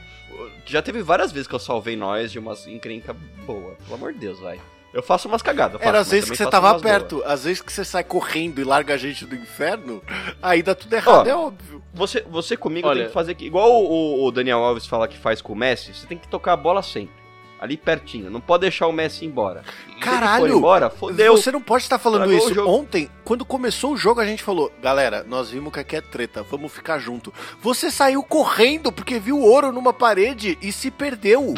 Já 0.65 0.81
teve 0.83 1.03
várias 1.03 1.33
vezes 1.33 1.49
que 1.49 1.55
eu 1.55 1.59
salvei 1.59 1.97
nós 1.97 2.31
de 2.31 2.39
umas 2.39 2.67
encrenca 2.67 3.15
boa. 3.47 3.75
Pelo 3.85 3.95
amor 3.95 4.13
de 4.13 4.19
Deus, 4.19 4.39
vai. 4.39 4.61
Eu 4.93 5.03
faço 5.03 5.29
umas 5.29 5.43
cagadas. 5.43 5.79
faço, 5.79 5.89
Era 5.89 6.01
às 6.01 6.11
vezes 6.11 6.31
que 6.31 6.37
você 6.37 6.47
tava 6.47 6.71
boas. 6.71 6.83
perto, 6.83 7.23
às 7.27 7.45
vezes 7.45 7.61
que 7.61 7.73
você 7.73 7.85
sai 7.85 8.03
correndo 8.03 8.61
e 8.61 8.65
larga 8.65 8.95
a 8.95 8.97
gente 8.97 9.27
do 9.27 9.35
inferno, 9.35 10.03
aí 10.43 10.63
dá 10.63 10.75
tudo 10.75 10.93
errado, 10.95 11.27
Ó, 11.27 11.31
é 11.31 11.35
óbvio. 11.37 11.83
Você, 11.93 12.23
você 12.29 12.57
comigo 12.57 12.89
Olha- 12.89 13.01
tem 13.01 13.09
que 13.09 13.13
fazer 13.15 13.33
aqui. 13.33 13.47
Igual 13.47 13.71
o, 13.71 14.25
o 14.25 14.31
Daniel 14.31 14.59
Alves 14.59 14.87
fala 14.87 15.07
que 15.07 15.19
faz 15.19 15.43
com 15.43 15.53
o 15.53 15.57
Messi, 15.57 15.93
você 15.93 16.07
tem 16.07 16.17
que 16.17 16.27
tocar 16.29 16.55
a 16.55 16.57
bola 16.57 16.83
sempre. 16.83 17.19
Ali 17.61 17.77
pertinho. 17.77 18.31
Não 18.31 18.41
pode 18.41 18.61
deixar 18.63 18.87
o 18.87 18.93
Messi 18.93 19.27
embora. 19.27 19.65
Caralho! 20.01 20.57
embora, 20.59 20.89
fodeu. 20.89 21.37
Você 21.37 21.51
não 21.51 21.61
pode 21.61 21.83
estar 21.83 21.99
falando 21.99 22.33
isso. 22.33 22.65
Ontem, 22.67 23.11
quando 23.25 23.45
começou 23.45 23.95
o 23.95 23.97
jogo, 23.97 24.21
a 24.21 24.25
gente 24.25 24.45
falou: 24.45 24.73
galera, 24.81 25.25
nós 25.29 25.51
vimos 25.51 25.73
que 25.73 25.81
aqui 25.81 25.97
é 25.97 26.01
treta, 26.01 26.43
vamos 26.45 26.71
ficar 26.73 27.01
junto. 27.01 27.35
Você 27.61 27.91
saiu 27.91 28.23
correndo 28.23 28.93
porque 28.93 29.19
viu 29.19 29.41
ouro 29.41 29.73
numa 29.73 29.93
parede 29.93 30.57
e 30.63 30.71
se 30.71 30.89
perdeu. 30.89 31.53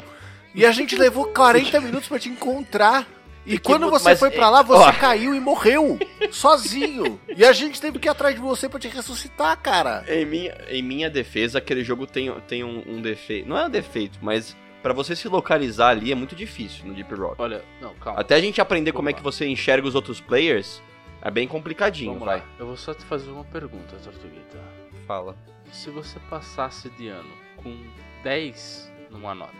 E 0.54 0.64
a 0.64 0.72
gente 0.72 0.96
levou 0.96 1.26
40 1.26 1.78
minutos 1.82 2.08
pra 2.08 2.18
te 2.18 2.30
encontrar. 2.30 3.06
E 3.46 3.55
É 3.55 3.57
que 3.57 3.62
quando 3.62 3.85
vo- 3.85 3.90
você 3.90 4.05
mas, 4.11 4.18
foi 4.18 4.31
pra 4.31 4.46
é, 4.46 4.50
lá, 4.50 4.62
você 4.62 4.85
ó. 4.88 4.92
caiu 4.92 5.35
e 5.35 5.40
morreu. 5.40 5.98
Sozinho. 6.31 7.18
E 7.35 7.44
a 7.44 7.53
gente 7.53 7.81
teve 7.81 7.98
que 7.98 8.07
ir 8.09 8.11
atrás 8.11 8.35
de 8.35 8.40
você 8.40 8.68
pra 8.68 8.79
te 8.79 8.88
ressuscitar, 8.88 9.57
cara. 9.61 10.05
Em 10.09 10.24
minha, 10.24 10.57
em 10.68 10.83
minha 10.83 11.09
defesa, 11.11 11.59
aquele 11.59 11.83
jogo 11.83 12.07
tem, 12.07 12.31
tem 12.42 12.62
um, 12.64 12.83
um 12.87 13.00
defeito. 13.00 13.48
Não 13.48 13.57
é 13.57 13.66
um 13.66 13.70
defeito, 13.70 14.18
mas 14.22 14.57
pra 14.83 14.92
você 14.92 15.14
se 15.16 15.26
localizar 15.29 15.88
ali 15.90 16.12
é 16.12 16.14
muito 16.14 16.35
difícil 16.37 16.87
no 16.87 16.94
Deep 16.94 17.14
Rock. 17.14 17.37
Olha, 17.40 17.64
não, 17.81 17.94
calma. 17.94 18.20
Até 18.20 18.35
a 18.35 18.40
gente 18.40 18.61
aprender 18.61 18.90
Vamos 18.92 18.96
como 18.98 19.09
é 19.09 19.12
lá. 19.12 19.16
que 19.18 19.22
você 19.24 19.46
enxerga 19.46 19.87
os 19.88 19.94
outros 19.94 20.20
players, 20.20 20.83
é 21.22 21.31
bem 21.31 21.48
complicadinho, 21.48 22.12
Vamos 22.12 22.26
vai. 22.26 22.38
lá. 22.38 22.44
Eu 22.59 22.66
vou 22.66 22.76
só 22.76 22.92
te 22.94 23.05
fazer 23.05 23.31
uma 23.31 23.44
pergunta, 23.44 23.96
Tortuguita. 24.03 24.59
Fala. 25.07 25.37
Se 25.72 25.88
você 25.90 26.18
passasse 26.29 26.88
de 26.90 27.09
ano 27.09 27.31
com 27.57 27.76
10 28.22 28.90
numa 29.11 29.35
nota, 29.35 29.53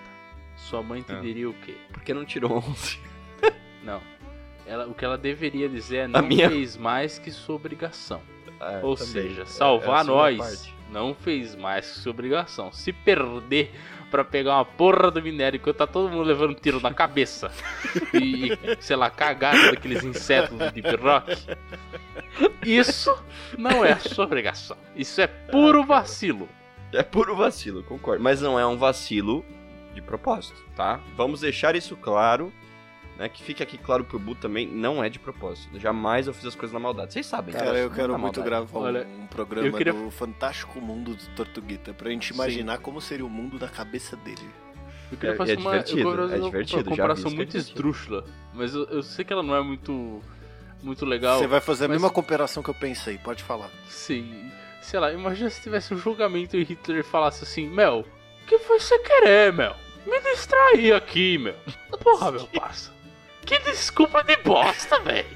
sua 0.57 0.83
mãe 0.83 1.03
te 1.03 1.13
Ah. 1.13 1.21
diria 1.21 1.49
o 1.49 1.55
quê? 1.55 1.75
Por 1.93 2.03
que 2.03 2.13
não 2.15 2.25
tirou 2.25 2.53
11? 2.69 2.99
Não. 3.83 4.01
Ela, 4.67 4.87
o 4.87 4.95
que 4.95 5.05
ela 5.05 5.19
deveria 5.19 5.69
dizer 5.69 5.97
é 5.99 6.07
não 6.09 6.23
minha- 6.23 6.49
fez 6.49 6.77
mais 6.77 7.19
que 7.19 7.31
sua 7.31 7.57
obrigação. 7.57 8.21
É, 8.61 8.81
Ou 8.83 8.95
também. 8.95 9.13
seja, 9.13 9.43
É- 9.43 9.47
salvar 9.47 9.89
é 9.89 10.01
a 10.01 10.05
segunda 10.05 10.17
nós 10.23 10.37
parte. 10.39 10.75
não 10.93 11.15
fez 11.15 11.57
mais 11.57 11.91
que 11.91 11.99
sua 12.01 12.11
obrigação. 12.11 12.71
Se 12.73 12.93
perder 12.93 13.73
pra 14.11 14.23
pegar 14.25 14.57
uma 14.57 14.65
porra 14.65 15.11
do 15.11 15.23
minério 15.23 15.57
enquanto 15.57 15.77
tá 15.77 15.87
todo 15.87 16.11
mundo 16.11 16.25
levando 16.25 16.51
um 16.51 16.55
tiro 16.55 16.81
na 16.81 16.93
cabeça 16.93 17.51
e, 18.13 18.51
sei 18.81 18.97
lá, 18.97 19.09
cagado 19.09 19.71
daqueles 19.71 20.05
insetos 20.05 20.59
do 20.59 20.71
Deep 20.71 20.97
Rock, 20.97 21.37
isso 22.65 23.17
não 23.57 23.85
é 23.85 23.93
a 23.93 23.99
sua 23.99 24.25
obrigação. 24.25 24.77
Isso 24.95 25.21
é 25.21 25.27
puro 25.27 25.85
vacilo. 25.85 26.49
É 26.93 27.03
puro 27.03 27.37
vacilo, 27.37 27.83
concordo. 27.85 28.23
Mas 28.23 28.41
não 28.43 28.59
é 28.59 28.67
um 28.67 28.77
vacilo 28.77 29.45
de 29.95 30.03
propósito, 30.03 30.61
tá? 30.77 31.01
Vamos 31.17 31.41
deixar 31.41 31.75
isso 31.77 31.97
claro. 31.97 32.53
Né, 33.21 33.29
que 33.29 33.43
fique 33.43 33.63
aqui 33.63 33.77
claro 33.77 34.03
pro 34.03 34.19
Bu 34.19 34.35
também, 34.35 34.67
não 34.67 35.05
é 35.05 35.11
de 35.11 35.19
propósito. 35.19 35.79
Jamais 35.79 36.27
eu 36.27 36.33
fiz 36.33 36.47
as 36.47 36.55
coisas 36.55 36.73
na 36.73 36.81
maldade. 36.81 37.13
Vocês 37.13 37.27
sabem, 37.27 37.55
Cara, 37.55 37.77
eu 37.79 37.91
não 37.91 37.95
quero 37.95 38.13
na 38.13 38.19
muito 38.19 38.41
maldade. 38.41 38.49
gravar 38.49 38.79
um- 38.79 38.83
Olha, 38.83 39.07
um 39.07 39.27
programa 39.27 39.69
eu 39.69 39.73
queria- 39.75 39.93
do 39.93 40.11
Fantástico 40.11 40.81
Mundo 40.81 41.15
do 41.15 41.27
Tortuguita, 41.37 41.93
pra 41.93 42.09
gente 42.11 42.31
imaginar 42.31 42.79
como 42.79 42.99
seria 42.99 43.27
o 43.27 43.29
mundo 43.29 43.59
da 43.59 43.69
cabeça 43.69 44.17
dele. 44.17 44.49
Eu 45.13 45.19
queria 45.19 45.35
É- 45.35 45.37
fazer 45.37 45.53
é 45.53 45.57
uma, 45.59 45.71
divertido, 45.73 46.01
eu 46.01 46.07
quero 46.11 46.23
fazer 46.23 46.35
é 46.35 46.39
uma 46.39 46.47
divertido, 46.51 46.77
já 46.79 46.83
vi 46.83 46.89
comparação 46.89 47.31
é 47.31 47.35
muito 47.35 47.49
divertido. 47.51 47.69
esdrúxula, 47.79 48.25
mas 48.55 48.75
eu, 48.75 48.85
eu 48.89 49.03
sei 49.03 49.23
que 49.23 49.33
ela 49.35 49.43
não 49.43 49.55
é 49.55 49.63
muito, 49.63 50.23
muito 50.83 51.05
legal. 51.05 51.41
Você 51.41 51.47
vai 51.47 51.61
fazer 51.61 51.85
a 51.85 51.89
mas- 51.89 51.97
mesma 51.97 52.09
comparação 52.11 52.63
que 52.63 52.71
eu 52.71 52.75
pensei, 52.75 53.19
pode 53.19 53.43
falar. 53.43 53.69
Sim. 53.87 54.51
Sei 54.81 54.99
lá, 54.99 55.13
imagina 55.13 55.51
se 55.51 55.61
tivesse 55.61 55.93
um 55.93 55.99
julgamento 55.99 56.57
e 56.57 56.65
Hitler 56.65 57.05
falasse 57.05 57.45
assim, 57.45 57.69
Mel, 57.69 58.07
o 58.45 58.47
que 58.47 58.59
foi 58.61 58.81
você 58.81 58.99
querer, 59.01 59.53
Mel? 59.53 59.77
Me 60.07 60.19
distrair 60.23 60.95
aqui, 60.95 61.37
Mel. 61.37 61.55
Porra, 62.03 62.33
meu 62.33 62.47
parça. 62.47 62.99
Que 63.51 63.59
desculpa 63.59 64.23
de 64.23 64.37
bosta, 64.37 65.01
velho. 65.01 65.27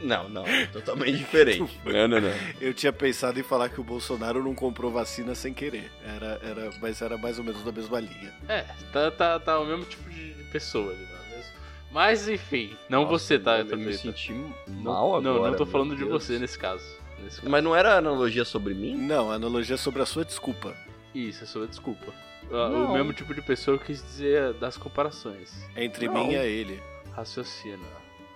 Não, 0.00 0.28
não, 0.28 0.44
totalmente 0.72 1.18
diferente. 1.18 1.76
não, 1.84 2.06
não, 2.06 2.20
não. 2.20 2.32
Eu 2.60 2.72
tinha 2.72 2.92
pensado 2.92 3.40
em 3.40 3.42
falar 3.42 3.68
que 3.68 3.80
o 3.80 3.82
Bolsonaro 3.84 4.40
não 4.44 4.54
comprou 4.54 4.92
vacina 4.92 5.34
sem 5.34 5.52
querer. 5.52 5.90
Era, 6.04 6.40
era, 6.40 6.70
mas 6.80 7.02
era 7.02 7.18
mais 7.18 7.36
ou 7.36 7.44
menos 7.44 7.64
da 7.64 7.72
mesma 7.72 7.98
linha. 7.98 8.32
É, 8.48 8.64
tá, 8.92 9.10
tá, 9.10 9.40
tá 9.40 9.58
o 9.58 9.66
mesmo 9.66 9.84
tipo 9.86 10.08
de 10.08 10.36
pessoa 10.52 10.92
ali, 10.92 11.02
não 11.02 11.18
é 11.18 11.36
mesmo? 11.36 11.52
Mas 11.90 12.28
enfim, 12.28 12.76
não 12.88 13.02
Nossa, 13.02 13.18
você, 13.18 13.38
tá, 13.40 13.58
Eu 13.58 13.76
me 13.76 13.92
senti 13.92 14.32
mal 14.68 15.16
agora. 15.16 15.22
não, 15.22 15.50
não 15.50 15.56
tô 15.56 15.66
falando 15.66 15.96
de 15.96 16.04
Deus. 16.04 16.24
você 16.24 16.38
nesse 16.38 16.56
caso. 16.56 16.84
Nesse 17.18 17.38
caso. 17.38 17.50
Mas 17.50 17.64
não 17.64 17.74
era 17.74 17.96
analogia 17.96 18.44
sobre 18.44 18.74
mim? 18.74 18.94
Não, 18.94 19.32
a 19.32 19.34
analogia 19.34 19.74
é 19.74 19.78
sobre 19.78 20.00
a 20.00 20.06
sua 20.06 20.24
desculpa. 20.24 20.76
Isso, 21.12 21.42
é 21.42 21.46
sua 21.48 21.66
desculpa. 21.66 22.14
Não. 22.48 22.90
O 22.90 22.92
mesmo 22.92 23.12
tipo 23.12 23.34
de 23.34 23.42
pessoa 23.42 23.74
eu 23.74 23.80
quis 23.80 24.00
dizer 24.00 24.52
das 24.54 24.76
comparações. 24.76 25.52
Entre 25.76 26.06
Não. 26.06 26.14
mim 26.14 26.32
e 26.32 26.36
ele. 26.36 26.80
Raciocina, 27.18 27.82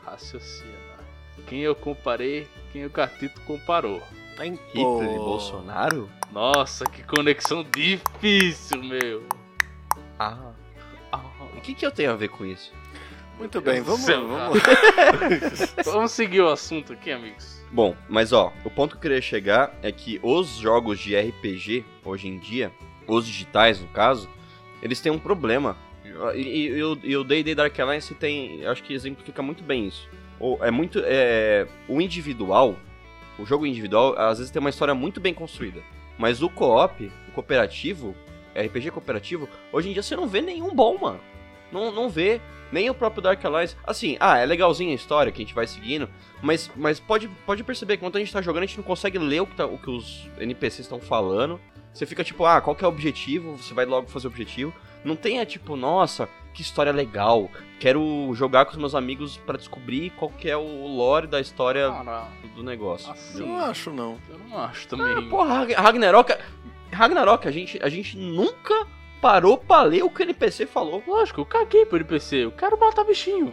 raciocina. 0.05 0.99
Quem 1.47 1.61
eu 1.61 1.73
comparei, 1.73 2.49
quem 2.73 2.85
o 2.85 2.91
Catito 2.91 3.41
comparou. 3.43 4.03
Tá 4.37 4.45
em 4.45 4.55
Hitler 4.55 5.13
e 5.15 5.19
Bolsonaro? 5.19 6.11
Nossa, 6.33 6.85
que 6.87 7.05
conexão 7.05 7.63
difícil, 7.63 8.83
meu. 8.83 9.23
Ah. 10.19 10.51
Ah, 11.13 11.21
O 11.57 11.61
que, 11.61 11.75
que 11.75 11.87
eu 11.87 11.93
tenho 11.93 12.11
a 12.11 12.17
ver 12.17 12.27
com 12.31 12.45
isso? 12.45 12.73
Muito 13.39 13.61
bem, 13.61 13.83
vamos, 13.83 14.01
céu, 14.01 14.27
vamos. 14.27 14.59
Vamos 15.87 16.11
seguir 16.11 16.41
o 16.41 16.49
assunto 16.49 16.93
aqui, 16.93 17.13
amigos. 17.13 17.61
Bom, 17.71 17.97
mas 18.09 18.33
ó, 18.33 18.53
o 18.65 18.71
ponto 18.71 18.91
que 18.91 18.97
eu 18.97 19.01
queria 19.03 19.23
chegar 19.23 19.73
é 19.81 19.93
que 19.93 20.19
os 20.25 20.57
jogos 20.57 20.99
de 20.99 21.17
RPG, 21.17 21.85
hoje 22.05 22.27
em 22.27 22.37
dia, 22.37 22.73
os 23.07 23.27
digitais 23.29 23.81
no 23.81 23.87
caso, 23.89 24.29
eles 24.83 25.01
têm 25.01 25.13
um 25.13 25.21
problema. 25.21 25.77
E, 26.35 26.41
e- 26.41 26.79
e 27.05 27.17
o- 27.17 27.25
D&D 27.25 27.55
Dark 27.55 27.79
Alliance 27.79 28.15
tem, 28.15 28.65
acho 28.67 28.83
que 28.83 28.93
exemplifica 28.95 29.43
muito 29.43 29.63
bem 29.63 29.87
isso. 29.87 30.09
O, 30.41 30.59
é 30.63 30.71
muito, 30.71 31.01
é, 31.05 31.67
o 31.89 32.01
individual, 32.01 32.77
o 33.39 33.45
jogo 33.47 33.65
individual, 33.67 34.15
às 34.19 34.39
vezes 34.39 34.51
tem 34.51 34.61
uma 34.61 34.71
história 34.71 34.95
muito 34.95 35.21
bem 35.21 35.33
construída. 35.33 35.81
Mas 36.19 36.43
o 36.43 36.49
co-op, 36.51 37.11
o 37.29 37.33
cooperativo, 37.33 38.15
RPG 38.55 38.91
cooperativo, 38.91 39.49
hoje 39.73 39.89
em 39.89 39.93
dia 39.93 40.03
você 40.03 40.15
não 40.17 40.27
vê 40.29 40.41
nenhum 40.41 40.75
bom, 40.75 40.99
mano. 40.99 41.21
Não, 41.71 41.91
não 41.91 42.09
vê. 42.09 42.41
Nem 42.71 42.89
o 42.89 42.95
próprio 42.95 43.23
Dark 43.23 43.43
Alliance. 43.45 43.77
Assim, 43.87 44.17
ah, 44.19 44.39
é 44.39 44.47
legalzinha 44.47 44.93
a 44.93 44.95
história 44.95 45.31
que 45.31 45.43
a 45.43 45.45
gente 45.45 45.55
vai 45.55 45.67
seguindo. 45.67 46.09
Mas, 46.43 46.71
mas 46.75 46.99
pode, 46.99 47.29
pode 47.47 47.63
perceber 47.63 47.97
que 47.97 48.03
quando 48.03 48.17
a 48.17 48.19
gente 48.19 48.33
tá 48.33 48.41
jogando, 48.41 48.63
a 48.63 48.67
gente 48.67 48.79
não 48.79 48.85
consegue 48.85 49.19
ler 49.19 49.41
o 49.43 49.47
que, 49.47 49.55
tá- 49.57 49.67
o 49.67 49.77
que 49.79 49.91
os 49.91 50.27
NPCs 50.39 50.81
estão 50.87 50.99
falando. 51.01 51.61
Você 51.93 52.07
fica 52.07 52.25
tipo, 52.25 52.45
ah, 52.47 52.61
qual 52.63 52.75
que 52.75 52.83
é 52.85 52.87
o 52.87 52.91
objetivo? 52.91 53.57
Você 53.59 53.75
vai 53.75 53.85
logo 53.85 54.09
fazer 54.09 54.27
o 54.27 54.31
objetivo. 54.31 54.73
Não 55.05 55.17
tem 55.17 55.41
é 55.41 55.45
tipo, 55.45 55.77
nossa, 55.77 56.29
que 56.55 56.63
história 56.63 56.93
legal. 56.93 57.51
Quero 57.81 58.31
jogar 58.35 58.65
com 58.67 58.73
os 58.73 58.77
meus 58.77 58.95
amigos 58.95 59.37
pra 59.39 59.57
descobrir 59.59 60.11
qual 60.11 60.31
que 60.31 60.49
é 60.49 60.57
o 60.57 60.87
lore 60.87 61.27
da 61.27 61.41
história 61.41 61.91
Cara, 61.91 62.29
do, 62.55 62.63
negócio. 62.63 63.11
assim, 63.11 63.41
Eu 63.41 63.47
não 63.49 63.59
acho, 63.59 63.91
não. 63.91 64.19
eu 64.31 64.39
não 64.39 64.59
acho 64.59 64.87
também. 64.89 65.29
Porra, 65.29 65.59
Rag- 65.61 65.73
Ragnarok. 65.75 66.33
Ragnarok, 66.93 67.49
a 67.49 67.51
gente, 67.51 67.79
a 67.83 67.89
gente 67.89 68.17
nunca 68.17 68.87
parou 69.21 69.57
pra 69.57 69.83
ler 69.83 70.03
o 70.05 70.11
que 70.11 70.21
o 70.23 70.25
NPC 70.25 70.67
falou. 70.67 71.03
Lógico, 71.07 71.41
eu 71.41 71.47
caguei 71.47 71.87
pro 71.87 71.97
NPC. 71.97 72.45
Eu 72.45 72.53
quero 72.53 72.79
matar 72.79 73.05
bichinho. 73.05 73.53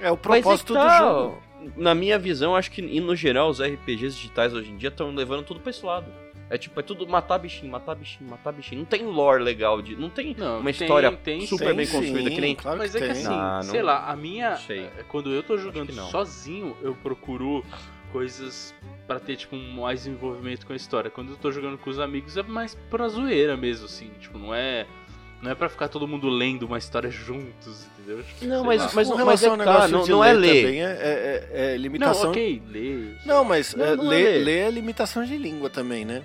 É 0.00 0.10
o 0.10 0.14
Mas 0.14 0.20
propósito 0.20 0.52
é 0.52 0.66
que 0.78 0.82
do 0.84 0.88
tá, 0.88 0.98
jogo. 0.98 1.42
Na 1.76 1.94
minha 1.94 2.18
visão, 2.18 2.54
acho 2.54 2.70
que, 2.70 2.82
e 2.82 3.00
no 3.00 3.16
geral, 3.16 3.48
os 3.48 3.60
RPGs 3.62 4.16
digitais 4.16 4.52
hoje 4.52 4.70
em 4.70 4.76
dia 4.76 4.88
estão 4.90 5.14
levando 5.14 5.44
tudo 5.44 5.60
pra 5.60 5.70
esse 5.70 5.84
lado. 5.86 6.06
É 6.50 6.58
tipo, 6.58 6.78
é 6.78 6.82
tudo 6.82 7.06
matar 7.08 7.38
bichinho, 7.38 7.72
matar 7.72 7.94
bichinho, 7.94 8.28
matar 8.28 8.52
bichinho. 8.52 8.80
Não 8.80 8.84
tem 8.86 9.02
lore 9.06 9.42
legal 9.42 9.80
de. 9.80 9.96
Não 9.96 10.10
tem 10.10 10.34
Não, 10.38 10.56
uma 10.60 10.64
tem- 10.64 10.70
história 10.72 11.10
tem 11.12 11.46
super 11.46 11.66
Tem 11.68 11.76
bem 11.76 11.86
construída, 11.86 12.28
sim, 12.28 12.34
que 12.34 12.40
nem. 12.40 12.54
Claro 12.54 12.78
Mas 12.78 12.90
que 12.92 12.98
é 12.98 13.06
que 13.06 13.12
assim, 13.12 13.26
Ah, 13.28 13.60
não- 13.64 13.70
sei 13.70 13.82
lá, 13.82 14.10
a 14.10 14.14
minha. 14.16 14.50
não 14.50 14.56
sei. 14.58 14.80
é, 14.84 14.90
Quando 15.08 15.30
eu 15.32 15.42
tô 15.42 15.56
jogando 15.56 15.92
não. 15.94 16.08
sozinho, 16.10 16.76
eu 16.82 16.94
procuro 16.94 17.64
coisas 18.12 18.74
pra 19.06 19.18
ter, 19.18 19.36
tipo, 19.36 19.56
um 19.56 19.80
mais 19.80 20.06
envolvimento 20.06 20.66
com 20.66 20.72
a 20.72 20.76
história. 20.76 21.10
Quando 21.10 21.30
eu 21.30 21.36
tô 21.36 21.50
jogando 21.50 21.76
com 21.78 21.90
os 21.90 21.98
amigos, 21.98 22.36
é 22.36 22.42
mais 22.42 22.74
pra 22.90 23.08
zoeira 23.08 23.56
mesmo, 23.56 23.86
assim. 23.86 24.10
Tipo, 24.20 24.38
não 24.38 24.54
é. 24.54 24.86
Não 25.42 25.50
é 25.50 25.54
pra 25.54 25.68
ficar 25.68 25.88
todo 25.88 26.08
mundo 26.08 26.26
lendo 26.28 26.62
uma 26.64 26.78
história 26.78 27.10
juntos, 27.10 27.86
entendeu? 27.98 28.22
Tipo, 28.22 28.46
Não, 28.46 28.64
mas- 28.64 28.80
lá. 28.80 28.90
mas- 28.94 29.08
Com 29.10 29.24
mas 29.26 29.42
é 29.42 29.50
que 29.50 29.56
tá, 29.58 29.64
negócio 29.64 29.90
não- 29.90 30.04
de 30.04 30.10
não 30.10 30.24
é 30.24 30.32
ler 30.32 30.38
ler. 30.40 30.62
também, 30.62 30.82
é, 30.82 30.86
é- 30.86 31.48
é 31.52 31.72
Não, 31.74 31.82
limitação. 31.82 32.30
ok, 32.30 32.62
lê. 32.66 33.14
Não, 33.26 33.44
mas 33.44 33.74
Não, 33.74 33.84
é, 33.84 33.96
não 33.96 34.04
é 34.04 34.08
ler, 34.08 34.24
ler. 34.24 34.44
ler 34.44 34.58
é 34.60 34.70
limitação 34.70 35.22
de 35.22 35.36
língua 35.36 35.68
também, 35.68 36.04
né? 36.06 36.22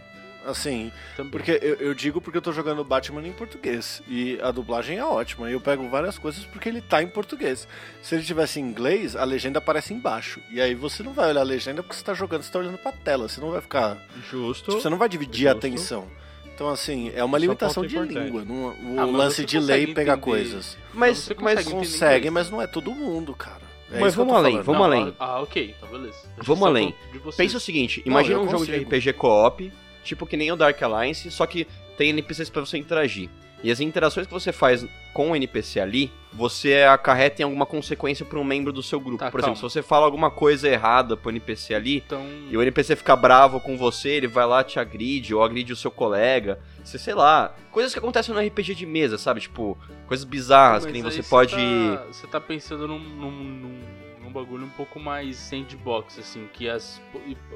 Assim, 0.50 0.92
Também. 1.16 1.32
porque 1.32 1.52
eu, 1.62 1.76
eu 1.76 1.94
digo 1.94 2.20
porque 2.20 2.38
eu 2.38 2.42
tô 2.42 2.52
jogando 2.52 2.84
Batman 2.84 3.26
em 3.28 3.32
português. 3.32 4.02
E 4.08 4.40
a 4.42 4.52
dublagem 4.52 4.98
é 4.98 5.06
ótima. 5.06 5.50
E 5.50 5.54
eu 5.54 5.62
pego 5.62 5.88
várias 5.90 6.18
coisas 6.18 6.44
porque 6.46 6.68
ele 6.70 6.82
tá 6.82 7.02
em 7.04 7.08
português. 7.08 7.68
Se 8.02 8.16
ele 8.16 8.24
tivesse 8.24 8.60
em 8.60 8.64
inglês, 8.64 9.16
a 9.16 9.24
legenda 9.24 9.60
aparece 9.60 9.94
embaixo. 9.94 10.40
E 10.52 10.60
aí 10.60 10.74
você 10.74 11.04
não 11.04 11.14
vai 11.14 11.30
olhar 11.30 11.42
a 11.42 11.44
legenda 11.44 11.84
porque 11.84 11.96
você 11.96 12.04
tá 12.04 12.14
jogando, 12.14 12.42
você 12.44 12.52
tá 12.52 12.60
olhando 12.60 12.78
pra 12.78 12.92
tela. 12.92 13.28
Você 13.30 13.40
não 13.40 13.52
vai 13.52 13.62
ficar. 13.62 13.98
Justo. 14.30 14.66
Tipo, 14.72 14.82
você 14.82 14.90
não 14.90 14.98
vai 14.98 15.08
dividir 15.10 15.48
a 15.48 15.52
Justo. 15.52 15.68
atenção. 15.68 16.08
Então, 16.54 16.68
assim, 16.68 17.10
é 17.16 17.24
uma 17.24 17.40
ponto 17.40 17.88
de 17.88 17.96
importante. 17.96 18.14
língua. 18.20 18.44
Não, 18.44 18.96
o 18.96 19.00
Ah, 19.00 19.06
lance 19.06 19.46
de 19.46 19.60
pegar 19.62 19.78
entender. 19.80 20.18
coisas. 20.18 20.78
Mas, 20.94 21.20
Você 21.20 21.34
mas 21.36 21.56
consegue 21.56 21.70
entender 21.70 21.86
Consegue, 21.86 22.16
inglês. 22.28 22.34
mas 22.34 22.50
não 22.50 22.62
é 22.62 22.68
todo 22.68 22.92
mundo, 22.92 23.34
cara. 23.34 23.62
É 23.92 24.00
Mas 24.00 24.14
vamos 24.14 24.36
além, 24.36 24.52
falando. 24.52 24.66
vamos 24.66 24.80
Não, 24.82 24.86
além. 25.02 25.16
Ah, 25.20 25.42
ok, 25.42 25.74
então 25.78 25.90
beleza. 25.90 26.18
Vamos 26.38 26.68
além. 26.68 26.94
Pensa 27.38 27.58
o 27.58 27.60
seguinte, 27.60 28.04
imagina 28.06 28.36
eu 28.36 28.42
um 28.44 28.50
jogo 28.50 28.66
de 28.66 28.72
consigo. 28.74 28.90
RPG 28.96 29.14
co-op, 29.14 29.72
tipo 30.10 30.26
que 30.26 30.36
nem 30.38 30.52
o 30.52 30.56
Dark 30.56 30.82
Alliance, 30.82 31.30
só 31.32 31.46
que 31.46 31.66
tem 31.98 32.10
NPCs 32.10 32.50
pra 32.50 32.62
você 32.62 32.78
interagir. 32.78 33.30
E 33.62 33.70
as 33.70 33.82
interações 33.82 34.26
que 34.26 34.32
você 34.32 34.54
faz 34.54 34.86
com 35.14 35.32
o 35.32 35.36
NPC 35.36 35.82
ali, 35.82 36.10
você 36.32 36.84
acarreta 36.84 37.42
em 37.42 37.44
alguma 37.44 37.66
consequência 37.66 38.26
pra 38.26 38.40
um 38.40 38.44
membro 38.44 38.72
do 38.72 38.82
seu 38.82 39.02
grupo. 39.02 39.18
Tá, 39.18 39.30
Por 39.30 39.42
calma. 39.42 39.54
exemplo, 39.54 39.70
se 39.70 39.74
você 39.74 39.82
fala 39.82 40.06
alguma 40.06 40.32
coisa 40.32 40.70
errada 40.70 41.18
pro 41.18 41.30
NPC 41.30 41.74
ali, 41.74 41.98
Então. 42.06 42.26
e 42.50 42.56
o 42.56 42.62
NPC 42.62 42.96
fica 42.96 43.18
bravo 43.18 43.60
com 43.60 43.76
você, 43.78 44.12
ele 44.12 44.28
vai 44.28 44.46
lá 44.46 44.64
te 44.64 44.80
agride 44.80 45.36
ou 45.36 45.44
agride 45.44 45.74
o 45.74 45.76
seu 45.76 45.92
colega. 45.92 46.58
Você, 46.82 46.98
sei 46.98 47.14
lá, 47.14 47.54
coisas 47.70 47.92
que 47.92 48.00
acontecem 48.00 48.34
no 48.34 48.40
RPG 48.40 48.76
de 48.76 48.86
mesa, 48.86 49.18
sabe? 49.18 49.42
Tipo, 49.42 49.78
coisas 50.08 50.24
bizarras 50.24 50.86
que 50.86 50.94
nem 50.94 51.04
Mas 51.04 51.16
você 51.16 51.24
pode. 51.24 51.56
Tá, 51.58 52.04
você 52.10 52.28
tá 52.28 52.40
pensando 52.40 52.88
num, 52.88 52.98
num, 53.00 53.32
num, 53.32 53.80
num 54.30 54.34
bagulho 54.34 54.66
um 54.66 54.70
pouco 54.70 55.00
mais 55.00 55.36
sandbox, 55.36 56.20
assim, 56.20 56.48
que 56.54 56.70
as, 56.70 57.02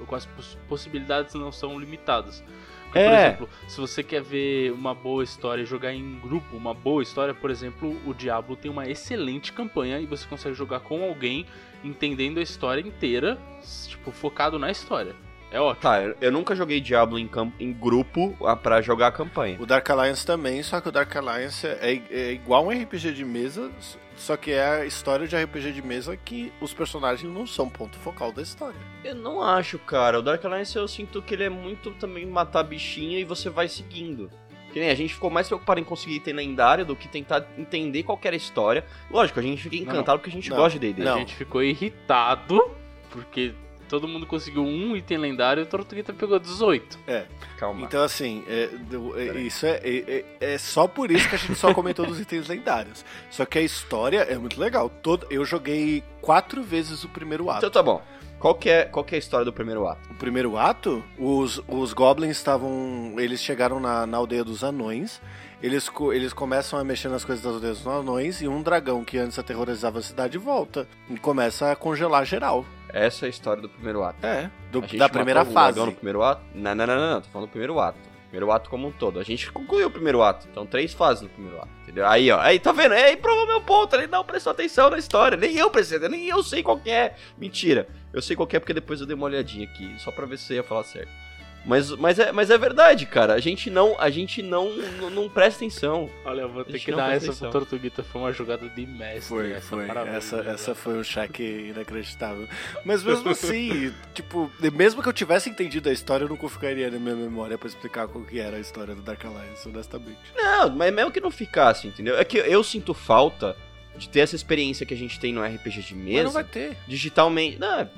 com 0.07 0.15
as 0.15 0.25
poss- 0.25 0.57
possibilidades 0.67 1.33
não 1.36 1.51
são 1.51 1.79
limitadas. 1.79 2.43
Porque, 2.86 2.99
Por 3.05 3.13
É. 3.13 3.27
exemplo, 3.27 3.49
se 3.67 3.79
você 3.79 4.03
quer 4.03 4.21
ver 4.21 4.71
uma 4.71 4.93
boa 4.93 5.23
história 5.23 5.63
e 5.63 5.65
jogar 5.65 5.93
em 5.93 6.19
grupo, 6.19 6.55
uma 6.55 6.73
boa 6.73 7.01
história, 7.01 7.33
por 7.33 7.49
exemplo, 7.49 7.97
o 8.05 8.13
Diablo 8.13 8.55
tem 8.55 8.69
uma 8.69 8.88
excelente 8.88 9.51
campanha 9.53 9.99
e 9.99 10.05
você 10.05 10.27
consegue 10.27 10.55
jogar 10.55 10.79
com 10.81 11.03
alguém 11.03 11.45
entendendo 11.83 12.38
a 12.39 12.41
história 12.43 12.81
inteira, 12.81 13.38
tipo, 13.88 14.12
focado 14.12 14.59
na 14.59 14.69
história. 14.69 15.15
É 15.54 15.60
ótimo. 15.60 15.82
Tá, 15.82 16.02
eu- 16.02 16.16
eu 16.20 16.32
nunca 16.32 16.56
joguei 16.56 16.82
Diablo 16.82 17.18
em, 17.20 17.30
em 17.60 17.72
grupo 17.72 18.36
ah, 18.46 18.56
pra 18.56 18.82
jogar 18.82 19.08
a 19.08 19.12
campanha. 19.12 19.56
O 19.62 19.66
Dark 19.66 19.88
Alliance 19.89 20.26
também, 20.26 20.62
só 20.63 20.82
que 20.82 20.89
o 20.89 20.92
Dark 20.92 21.16
Alliance 21.16 21.66
é, 21.68 22.02
é 22.10 22.32
igual 22.32 22.66
um 22.66 22.70
RPG 22.72 23.13
de 23.13 23.24
mesa, 23.24 23.72
só 24.16 24.36
que 24.36 24.52
é 24.52 24.66
a 24.82 24.86
história 24.86 25.28
de 25.28 25.36
RPG 25.36 25.72
de 25.72 25.82
mesa 25.84 26.18
que 26.18 26.52
os 26.60 26.74
personagens 26.74 27.32
não 27.32 27.46
são 27.46 27.70
ponto 27.70 27.98
focal 28.00 28.32
da 28.32 28.42
história. 28.42 28.80
Eu 29.04 29.13
não 29.16 29.42
acho, 29.44 29.78
cara. 29.78 30.18
O 30.20 30.22
Dark 30.24 30.44
Alliance 30.44 30.76
eu 30.76 30.88
sinto 30.88 31.22
que 31.22 31.36
ele 31.36 31.44
é 31.44 31.50
muito 31.50 31.92
também 31.92 32.26
matar 32.26 32.63
bichinho 32.63 33.20
e 33.20 33.24
você 33.24 33.48
vai 33.50 33.68
seguindo. 33.68 34.32
Que 34.72 34.80
nem 34.80 34.89
a 34.89 34.96
gente 34.96 35.13
ficou 35.13 35.30
mais 35.30 35.46
preocupado 35.48 35.80
em 35.80 35.84
conseguir 35.84 36.20
ter 36.22 36.34
lendário 36.34 36.84
do 36.84 36.96
que 36.96 37.08
tentar 37.08 37.46
entender 37.60 38.02
qual 38.02 38.18
que 38.18 38.26
era 38.28 38.36
a 38.36 38.38
história. 38.38 38.84
Lógico, 39.12 39.39
a 39.39 39.44
gente 39.44 39.62
fica 39.62 39.76
Não, 39.76 39.84
encantado 39.84 40.18
porque 40.18 40.32
a 40.32 40.34
gente 40.34 40.50
não. 40.50 40.58
gosta 40.58 40.80
de 40.80 40.92
D&D. 40.92 41.04
A 41.08 41.12
Não. 41.12 41.20
gente 41.20 41.36
ficou 41.36 41.62
irritado 41.62 42.60
porque 43.12 43.54
todo 43.89 44.08
mundo 44.08 44.26
conseguiu 44.26 44.63
um 44.63 44.96
item 44.96 45.17
lendário 45.17 45.62
e 45.62 45.63
o 45.63 45.67
Tortuguita 45.67 46.13
pegou 46.13 46.39
18. 46.39 47.00
Calma. 47.58 47.86
Então, 47.86 48.04
assim, 48.04 48.43
é, 48.48 48.69
é, 49.17 49.39
isso 49.41 49.65
é, 49.65 49.80
é, 49.84 50.26
é- 50.39 50.54
é 50.54 50.58
só 50.58 50.88
por 50.88 51.12
isso 51.12 51.30
que 51.30 51.36
a 51.36 51.38
gente 51.38 51.56
só 51.56 51.74
comentou 51.74 52.06
dos 52.06 52.19
itens 52.19 52.48
lendários. 52.48 53.06
Só 53.30 53.46
que 53.46 53.58
a 53.58 53.62
história 53.62 54.19
é 54.22 54.38
muito 54.38 54.60
legal. 54.60 54.89
Todo, 54.89 55.26
eu 55.30 55.46
joguei 55.46 56.04
quatro 56.22 56.62
vezes 56.63 57.04
o 57.04 57.10
primeiro 57.10 57.50
ato. 57.50 57.60
Então 57.60 57.69
tá 57.72 57.84
bom. 57.84 58.02
Qual 58.39 58.56
que, 58.56 58.69
é, 58.69 58.84
qual 58.84 59.06
que 59.06 59.15
é 59.15 59.17
a 59.17 59.19
história 59.19 59.46
do 59.46 59.54
primeiro 59.54 59.88
ato? 59.88 60.02
O 60.12 60.15
primeiro 60.15 60.58
ato, 60.58 61.02
os, 61.17 61.62
os 61.65 61.93
goblins 61.93 62.32
estavam. 62.36 63.15
Eles 63.17 63.41
chegaram 63.41 63.80
na, 63.80 64.06
na 64.06 64.17
aldeia 64.17 64.43
dos 64.43 64.65
anões. 64.65 65.22
Eles, 65.62 65.89
eles 66.12 66.34
começam 66.34 66.78
a 66.78 66.84
mexer 66.84 67.08
nas 67.08 67.24
coisas 67.24 67.41
das 67.41 67.54
aldeias 67.54 67.78
dos 67.78 67.88
anões 67.88 68.41
e 68.41 68.48
um 68.50 68.62
dragão 68.62 69.02
que 69.06 69.17
antes 69.17 69.39
aterrorizava 69.39 70.00
a 70.00 70.02
cidade 70.02 70.38
volta. 70.38 70.86
E 71.10 71.17
começa 71.17 71.72
a 71.72 71.76
congelar 71.78 72.26
geral. 72.26 72.65
Essa 72.93 73.25
é 73.25 73.27
a 73.27 73.29
história 73.29 73.62
do 73.62 73.67
primeiro 73.69 74.03
ato. 74.03 74.23
É. 74.25 74.51
do- 74.71 74.82
da 74.82 75.10
primeira 75.10 75.43
fase. 75.53 75.79
no 75.79 75.95
primeiro 75.97 76.21
ato? 76.23 76.41
Não, 76.53 76.75
não, 76.75 76.86
não, 76.88 76.95
não, 76.95 77.12
não. 77.15 77.21
Tô 77.21 77.29
falando 77.29 77.47
do 77.47 77.51
primeiro 77.51 77.79
ato. 77.79 77.97
Primeiro 78.29 78.51
ato 78.51 78.69
como 78.69 78.88
um 78.88 78.91
todo. 78.91 79.19
A 79.19 79.23
gente 79.23 79.51
concluiu 79.51 79.88
o 79.88 79.91
primeiro 79.91 80.21
ato. 80.23 80.47
Então, 80.49 80.65
três 80.65 80.91
fases 80.93 81.21
no 81.21 81.29
primeiro 81.29 81.58
ato. 81.58 81.69
Entendeu? 81.84 82.08
Aí, 82.08 82.32
ó. 82.32 82.39
Aí, 82.39 82.60
tá 82.60 82.71
vendo? 82.71 82.93
Aí 82.93 83.15
provou 83.17 83.45
meu 83.45 83.62
ponto. 83.62 83.95
Ele 83.95 84.08
não 84.08 84.23
prestou 84.23 84.51
atenção 84.51 84.89
na 84.89 84.97
história. 84.97 85.38
Nem 85.38 85.56
eu 85.56 85.69
prestei, 85.69 85.99
nem 86.10 86.27
eu 86.27 86.41
sei 86.43 86.63
qual 86.63 86.79
que 86.79 86.89
é. 86.89 87.15
Mentira. 87.38 87.88
Eu 88.12 88.21
sei 88.21 88.36
qual 88.36 88.47
que 88.47 88.56
é 88.56 88.60
porque 88.60 88.73
depois 88.73 88.99
eu 89.01 89.06
dei 89.08 89.15
uma 89.15 89.25
olhadinha 89.25 89.65
aqui. 89.67 89.93
Só 89.99 90.12
pra 90.12 90.25
ver 90.25 90.38
se 90.38 90.45
você 90.45 90.56
ia 90.56 90.63
falar 90.63 90.84
certo. 90.84 91.10
Mas, 91.65 91.91
mas, 91.91 92.19
é, 92.19 92.32
mas 92.32 92.49
é 92.49 92.58
verdade, 92.58 93.06
cara. 93.06 93.34
A 93.34 93.39
gente 93.39 93.69
não, 93.69 93.95
a 93.99 94.10
gente 94.10 94.41
não, 94.41 94.76
não, 94.99 95.10
não 95.10 95.30
presta 95.30 95.63
atenção. 95.63 96.10
Olha, 96.26 96.41
eu 96.41 96.49
vou 96.49 96.63
ter 96.65 96.80
que 96.80 96.91
dar 96.91 97.13
essa 97.13 97.26
pro 97.26 97.32
atenção. 97.32 97.52
Tortuguita. 97.52 98.04
Foi 98.04 98.21
uma 98.21 98.34
jogada 98.34 98.67
de 98.67 98.86
mestre. 98.86 99.21
Foi, 99.21 99.52
essa, 99.52 99.67
foi. 99.67 99.86
parabéns, 99.86 100.15
Essa, 100.15 100.43
né, 100.43 100.54
essa 100.54 100.76
foi 100.76 100.97
um 100.97 101.04
cheque 101.04 101.69
inacreditável. 101.69 102.47
Mas 102.84 103.04
mesmo 103.04 103.30
assim, 103.30 103.93
tipo, 104.13 104.52
mesmo 104.73 105.02
que 105.02 105.10
eu 105.10 105.13
tivesse 105.13 105.49
entendido 105.49 105.89
a 105.89 105.93
história, 105.93 106.26
eu 106.26 106.30
nunca 106.30 106.47
ficaria 106.49 106.91
na 106.91 106.99
minha 106.99 107.15
memória 107.15 107.58
pra 107.58 107.67
explicar 107.67 108.08
qual 108.08 108.23
que 108.26 108.39
era 108.39 108.58
a 108.58 108.60
história 108.60 108.93
do 108.93 109.02
Dark 109.02 109.23
Alliance, 109.23 109.67
honestamente. 109.67 110.19
Não, 110.36 110.69
mas 110.69 110.93
mesmo 110.93 111.12
que 111.12 111.21
não 111.21 111.32
ficasse, 111.32 111.88
entendeu? 111.88 112.17
É 112.17 112.26
que 112.26 112.38
eu 112.38 112.63
sinto 112.63 112.93
falta 112.93 113.56
de 113.97 114.10
ter 114.10 114.21
essa 114.21 114.36
experiência 114.36 114.86
que 114.86 114.93
a 114.93 114.97
gente 114.97 115.19
tem 115.19 115.32
no 115.34 115.43
RPG 115.43 115.82
de 115.82 115.95
Mas 115.95 116.03
mesa. 116.06 116.23
não 116.23 116.32
vai 116.32 116.43
ter. 116.43 116.77
digitalmente. 116.88 117.60
Não, 117.60 117.89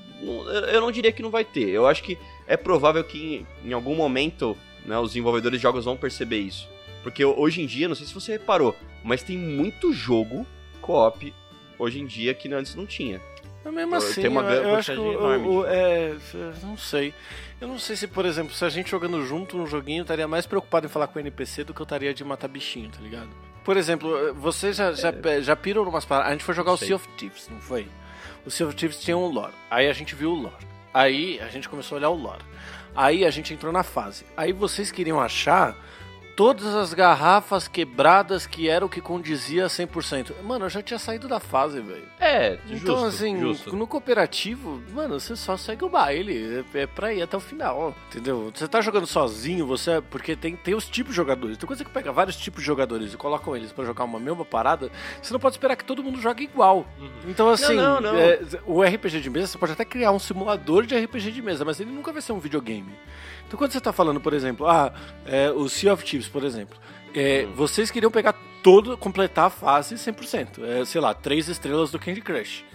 eu 0.72 0.82
não 0.82 0.92
diria 0.92 1.12
que 1.12 1.22
não 1.22 1.30
vai 1.30 1.46
ter. 1.46 1.70
Eu 1.70 1.88
acho 1.88 2.04
que 2.04 2.18
é 2.48 2.58
provável 2.58 3.04
que 3.04 3.46
em, 3.64 3.70
em 3.70 3.74
algum 3.74 3.96
momento 3.96 4.58
né, 4.86 4.98
os 4.98 5.10
desenvolvedores 5.10 5.60
de 5.60 5.64
jogos 5.64 5.86
vão 5.86 5.98
perceber 5.98 6.40
isso. 6.40 6.68
Porque 7.04 7.24
hoje 7.24 7.62
em 7.62 7.66
dia, 7.66 7.88
não 7.88 7.96
sei 7.96 8.08
se 8.08 8.14
você 8.14 8.34
reparou, 8.34 8.76
mas 9.04 9.22
tem 9.22 9.38
muito 9.38 9.94
jogo 9.94 10.46
co-op 10.82 11.34
hoje 11.78 12.00
em 12.00 12.06
dia 12.06 12.34
que 12.34 12.52
antes 12.54 12.76
não 12.76 12.86
tinha. 12.86 13.22
Mas 13.64 13.74
mesmo 13.74 13.96
assim, 13.96 14.22
tem 14.22 14.30
uma 14.30 14.42
eu, 14.44 14.64
eu 14.64 14.76
acho 14.76 14.92
que 14.92 15.00
é, 15.68 16.16
não 16.62 16.78
sei. 16.78 17.14
Eu 17.60 17.68
não 17.68 17.80
sei 17.80 17.96
se, 17.96 18.08
por 18.08 18.26
exemplo, 18.26 18.54
se 18.54 18.64
a 18.64 18.70
gente 18.70 18.92
jogando 18.92 19.24
junto 19.26 19.58
no 19.58 19.66
joguinho, 19.66 20.00
eu 20.00 20.04
estaria 20.04 20.28
mais 20.28 20.46
preocupado 20.46 20.86
em 20.86 20.90
falar 20.90 21.08
com 21.08 21.18
o 21.18 21.22
NPC 21.22 21.64
do 21.64 21.74
que 21.74 21.82
eu 21.82 21.84
estaria 21.86 22.14
de 22.14 22.24
matar 22.24 22.48
bichinho, 22.48 22.90
tá 22.92 23.00
ligado? 23.02 23.30
Por 23.66 23.76
exemplo, 23.78 24.32
vocês 24.36 24.78
já, 24.78 24.92
já, 24.94 25.12
já 25.42 25.56
piram 25.56 25.84
numas 25.84 26.06
paradas. 26.06 26.30
A 26.30 26.34
gente 26.34 26.46
foi 26.46 26.54
jogar 26.54 26.72
o 26.72 26.78
Sei. 26.78 26.88
Sea 26.88 26.96
of 26.96 27.08
Thieves, 27.18 27.50
não 27.50 27.60
foi? 27.60 27.88
O 28.46 28.52
Sea 28.52 28.68
of 28.68 28.76
Thieves 28.76 29.00
tinha 29.00 29.18
um 29.18 29.26
lore. 29.26 29.54
Aí 29.72 29.90
a 29.90 29.94
gente 29.94 30.14
viu 30.14 30.32
o 30.32 30.36
lore. 30.36 30.68
Aí 30.94 31.40
a 31.42 31.48
gente 31.48 31.68
começou 31.68 31.96
a 31.96 32.00
olhar 32.00 32.10
o 32.12 32.16
lore. 32.16 32.44
Aí 32.96 33.26
a 33.26 33.32
gente 33.32 33.54
entrou 33.54 33.74
na 33.74 33.82
fase. 33.82 34.24
Aí 34.38 34.54
vocês 34.54 34.92
queriam 34.92 35.20
achar 35.20 35.76
todas 36.36 36.76
as 36.76 36.94
garrafas 36.94 37.68
quebradas 37.68 38.46
que 38.46 38.68
era 38.70 38.86
o 38.86 38.90
que 38.90 39.00
condizia 39.00 39.66
a 39.66 39.70
100%. 39.70 40.34
Mano, 40.44 40.66
eu 40.66 40.70
já 40.70 40.82
tinha 40.82 41.00
saído 41.00 41.28
da 41.28 41.40
fase, 41.40 41.80
velho. 41.80 42.04
É, 42.20 42.60
Então, 42.66 42.78
justo, 42.78 43.06
assim, 43.06 43.40
justo. 43.40 43.76
no 43.76 43.88
cooperativo, 43.88 44.82
mano, 44.94 45.20
você 45.20 45.36
só 45.36 45.56
segue 45.56 45.86
o 45.86 45.90
baile. 45.90 46.66
É, 46.74 46.82
é 46.82 46.88
pra 46.88 47.14
ir 47.14 47.22
até 47.22 47.38
o 47.38 47.40
final, 47.40 47.96
entendeu? 48.10 48.52
Você 48.54 48.68
tá 48.68 48.82
jogando 48.82 49.08
sozinho, 49.08 49.66
você. 49.66 50.02
Porque 50.10 50.36
tem, 50.36 50.56
tem 50.56 50.76
os 50.76 50.88
tipos 50.88 51.14
de 51.14 51.16
jogadores. 51.16 51.58
Tem 51.58 51.66
coisa 51.68 51.84
que 51.84 51.90
pega 51.90 52.12
vários 52.12 52.36
tipos 52.36 52.62
de 52.62 52.68
jogadores 52.68 53.14
e 53.14 53.18
colocam 53.18 53.56
eles 53.56 53.72
pra 53.72 53.86
jogar 53.86 54.04
uma 54.04 54.20
mesma 54.20 54.44
parada. 54.44 54.92
Você 55.22 55.32
não 55.32 55.40
pode 55.40 55.56
esperar 55.56 55.76
que 55.76 55.86
todo 55.86 56.04
mundo 56.04 56.20
jogue 56.20 56.44
igual. 56.44 56.86
Uhum. 57.00 57.10
Então, 57.28 57.50
assim, 57.50 57.76
não, 57.76 58.02
não. 58.02 58.16
é, 58.16 58.40
o 58.66 58.84
RPG 58.84 59.22
de 59.22 59.30
mesa, 59.30 59.48
você 59.48 59.58
pode 59.58 59.72
até 59.72 59.86
criar 59.86 60.12
um 60.12 60.20
simulador 60.20 60.86
de 60.86 60.98
RPG 60.98 61.32
de 61.32 61.42
mesa, 61.42 61.64
mas 61.64 61.80
ele 61.80 61.92
nunca 61.92 62.12
vai 62.12 62.22
ser 62.22 62.34
um 62.34 62.40
videogame. 62.40 62.94
Então, 63.48 63.60
quando 63.60 63.72
você 63.72 63.80
tá 63.80 63.94
falando, 63.94 64.20
por 64.20 64.34
exemplo, 64.34 64.68
ah, 64.68 64.92
é, 65.26 65.52
o 65.52 65.70
Sea 65.70 65.94
of 65.94 66.04
Thieves, 66.04 66.25
por 66.28 66.44
exemplo, 66.44 66.78
é, 67.14 67.46
vocês 67.56 67.90
queriam 67.92 68.12
pegar 68.12 68.36
todo, 68.62 68.98
completar 68.98 69.46
a 69.46 69.50
fase 69.50 69.96
100%. 69.96 70.64
É, 70.64 70.86
sei 70.86 71.00
lá, 71.00 71.14
três 71.14 71.48
estrelas 71.48 71.92
do 71.92 72.00
Candy 72.00 72.22
Crush. 72.22 72.66